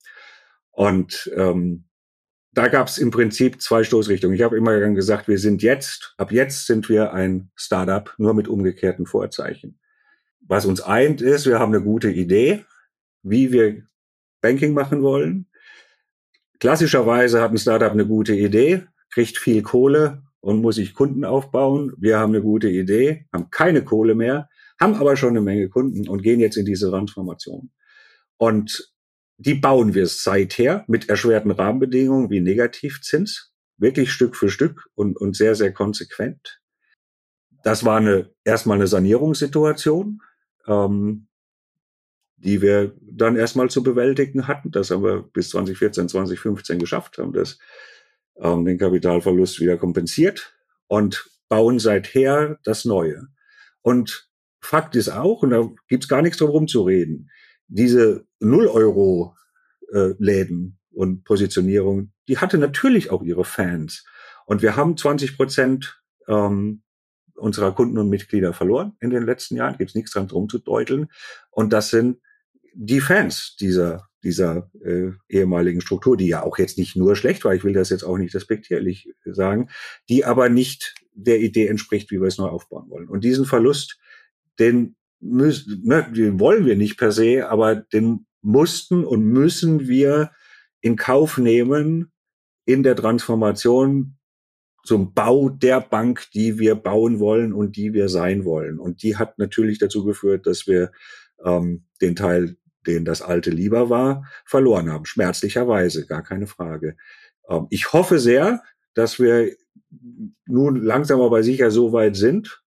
Und 0.72 1.30
ähm, 1.36 1.84
da 2.52 2.68
gab 2.68 2.88
es 2.88 2.98
im 2.98 3.11
Prinzip 3.11 3.61
zwei 3.62 3.84
Stoßrichtungen. 3.84 4.34
Ich 4.34 4.42
habe 4.42 4.56
immer 4.56 4.78
gesagt, 4.90 5.28
wir 5.28 5.38
sind 5.38 5.62
jetzt, 5.62 6.14
ab 6.16 6.32
jetzt 6.32 6.66
sind 6.66 6.88
wir 6.88 7.12
ein 7.12 7.50
Startup, 7.54 8.12
nur 8.18 8.34
mit 8.34 8.48
umgekehrten 8.48 9.06
Vorzeichen. 9.06 9.78
Was 10.40 10.66
uns 10.66 10.80
eint 10.80 11.20
ist, 11.20 11.46
wir 11.46 11.61
haben 11.61 11.72
eine 11.72 11.84
gute 11.84 12.11
Idee, 12.11 12.64
wie 13.22 13.52
wir 13.52 13.84
Banking 14.41 14.74
machen 14.74 15.03
wollen. 15.03 15.47
Klassischerweise 16.59 17.41
hat 17.41 17.53
ein 17.53 17.59
Startup 17.59 17.91
eine 17.93 18.07
gute 18.07 18.34
Idee, 18.34 18.84
kriegt 19.11 19.38
viel 19.38 19.62
Kohle 19.62 20.22
und 20.41 20.61
muss 20.61 20.76
sich 20.76 20.95
Kunden 20.95 21.24
aufbauen. 21.24 21.93
Wir 21.97 22.18
haben 22.18 22.32
eine 22.32 22.43
gute 22.43 22.68
Idee, 22.68 23.26
haben 23.32 23.51
keine 23.51 23.84
Kohle 23.84 24.14
mehr, 24.14 24.49
haben 24.78 24.95
aber 24.95 25.16
schon 25.16 25.30
eine 25.30 25.41
Menge 25.41 25.68
Kunden 25.68 26.09
und 26.09 26.22
gehen 26.22 26.41
jetzt 26.41 26.57
in 26.57 26.66
diese 26.66 26.91
Transformation. 26.91 27.70
Und 28.36 28.93
die 29.38 29.55
bauen 29.55 29.95
wir 29.95 30.07
seither 30.07 30.84
mit 30.86 31.09
erschwerten 31.09 31.51
Rahmenbedingungen 31.51 32.28
wie 32.28 32.41
Negativzins, 32.41 33.55
wirklich 33.78 34.12
Stück 34.12 34.36
für 34.36 34.51
Stück 34.51 34.88
und, 34.95 35.16
und 35.16 35.34
sehr, 35.34 35.55
sehr 35.55 35.72
konsequent. 35.72 36.61
Das 37.62 37.84
war 37.84 37.99
eine, 37.99 38.30
erstmal 38.45 38.76
eine 38.76 38.86
Sanierungssituation, 38.86 40.20
ähm, 40.66 41.28
die 42.43 42.62
wir 42.62 42.95
dann 43.03 43.36
erstmal 43.36 43.68
zu 43.70 43.82
bewältigen 43.82 44.49
hatten. 44.49 44.70
Das 44.70 44.91
haben 44.91 45.05
wir 45.05 45.22
bis 45.22 45.51
2014, 45.51 46.09
2015 46.09 46.78
geschafft, 46.78 47.18
haben 47.18 47.34
das, 47.34 47.59
ähm, 48.38 48.64
den 48.64 48.78
Kapitalverlust 48.78 49.61
wieder 49.61 49.76
kompensiert 49.76 50.55
und 50.88 51.28
bauen 51.49 51.78
seither 51.78 52.59
das 52.64 52.86
Neue. 52.86 53.28
Und 53.82 54.30
Fakt 54.61 54.97
ist 54.97 55.11
auch, 55.11 55.43
und 55.43 55.51
da 55.51 55.68
gibt's 55.88 56.09
gar 56.09 56.22
nichts 56.22 56.38
drum 56.38 56.49
rumzureden, 56.51 57.30
diese 57.68 58.24
Null-Euro-Läden 58.41 60.66
äh, 60.66 60.97
und 60.97 61.24
Positionierung, 61.24 62.12
die 62.28 62.38
hatte 62.38 62.59
natürlich 62.59 63.11
auch 63.11 63.22
ihre 63.22 63.45
Fans. 63.45 64.05
Und 64.47 64.62
wir 64.62 64.76
haben 64.76 64.97
20 64.97 65.36
Prozent 65.36 66.01
ähm, 66.26 66.82
unserer 67.34 67.74
Kunden 67.74 67.99
und 67.99 68.09
Mitglieder 68.09 68.53
verloren 68.53 68.97
in 69.01 69.11
den 69.11 69.24
letzten 69.24 69.57
Jahren. 69.57 69.78
Gibt 69.78 69.91
es 69.91 69.95
nichts 69.95 70.12
dran 70.12 70.28
drum 70.28 70.49
zu 70.49 70.59
deuteln. 70.59 71.09
Und 71.51 71.72
das 71.72 71.91
sind 71.91 72.18
die 72.74 73.00
Fans 73.00 73.56
dieser 73.58 74.10
dieser 74.22 74.70
äh, 74.84 75.12
ehemaligen 75.28 75.80
Struktur, 75.80 76.16
die 76.16 76.26
ja 76.26 76.42
auch 76.42 76.58
jetzt 76.58 76.78
nicht 76.78 76.96
nur 76.96 77.16
schlecht 77.16 77.44
war, 77.44 77.54
ich 77.54 77.64
will 77.64 77.72
das 77.72 77.90
jetzt 77.90 78.02
auch 78.02 78.18
nicht 78.18 78.34
respektierlich 78.34 79.08
sagen, 79.24 79.70
die 80.08 80.24
aber 80.24 80.48
nicht 80.48 80.94
der 81.14 81.40
Idee 81.40 81.66
entspricht, 81.68 82.10
wie 82.10 82.20
wir 82.20 82.28
es 82.28 82.38
neu 82.38 82.48
aufbauen 82.48 82.90
wollen. 82.90 83.08
Und 83.08 83.24
diesen 83.24 83.46
Verlust, 83.46 83.98
den 84.58 84.96
müssen, 85.20 85.82
ne, 85.84 86.10
den 86.14 86.40
wollen 86.40 86.66
wir 86.66 86.76
nicht 86.76 86.98
per 86.98 87.12
se, 87.12 87.48
aber 87.48 87.76
den 87.76 88.26
mussten 88.42 89.04
und 89.04 89.24
müssen 89.24 89.86
wir 89.88 90.32
in 90.80 90.96
Kauf 90.96 91.38
nehmen 91.38 92.12
in 92.64 92.82
der 92.82 92.96
Transformation 92.96 94.16
zum 94.84 95.12
Bau 95.12 95.50
der 95.50 95.80
Bank, 95.80 96.26
die 96.32 96.58
wir 96.58 96.74
bauen 96.74 97.20
wollen 97.20 97.52
und 97.52 97.76
die 97.76 97.92
wir 97.92 98.08
sein 98.08 98.46
wollen. 98.46 98.78
Und 98.78 99.02
die 99.02 99.16
hat 99.16 99.38
natürlich 99.38 99.78
dazu 99.78 100.04
geführt, 100.04 100.46
dass 100.46 100.66
wir 100.66 100.90
ähm, 101.44 101.84
den 102.00 102.16
Teil, 102.16 102.56
den 102.86 103.04
das 103.04 103.22
alte 103.22 103.50
lieber 103.50 103.90
war, 103.90 104.24
verloren 104.44 104.90
haben. 104.90 105.04
Schmerzlicherweise, 105.04 106.06
gar 106.06 106.22
keine 106.22 106.46
Frage. 106.46 106.96
Ähm, 107.48 107.66
ich 107.70 107.92
hoffe 107.92 108.18
sehr, 108.18 108.62
dass 108.94 109.18
wir 109.18 109.54
nun 110.46 110.76
langsam 110.76 111.20
aber 111.20 111.42
sicher 111.42 111.70
so 111.70 111.92
weit 111.92 112.16
sind, 112.16 112.62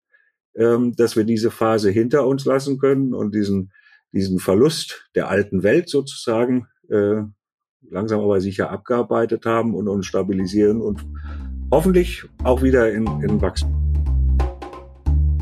ähm, 0.55 0.95
dass 0.95 1.15
wir 1.15 1.23
diese 1.23 1.51
Phase 1.51 1.89
hinter 1.89 2.25
uns 2.25 2.45
lassen 2.45 2.79
können 2.79 3.13
und 3.13 3.35
diesen, 3.35 3.71
diesen 4.11 4.39
Verlust 4.39 5.09
der 5.15 5.29
alten 5.29 5.63
Welt 5.63 5.89
sozusagen 5.89 6.67
äh, 6.89 7.21
langsam 7.89 8.21
aber 8.21 8.41
sicher 8.41 8.69
abgearbeitet 8.69 9.45
haben 9.45 9.75
und 9.75 9.87
uns 9.87 10.05
stabilisieren 10.05 10.81
und 10.81 11.05
hoffentlich 11.71 12.25
auch 12.43 12.61
wieder 12.61 12.91
in, 12.91 13.05
in 13.21 13.41
Wachstum. 13.41 13.88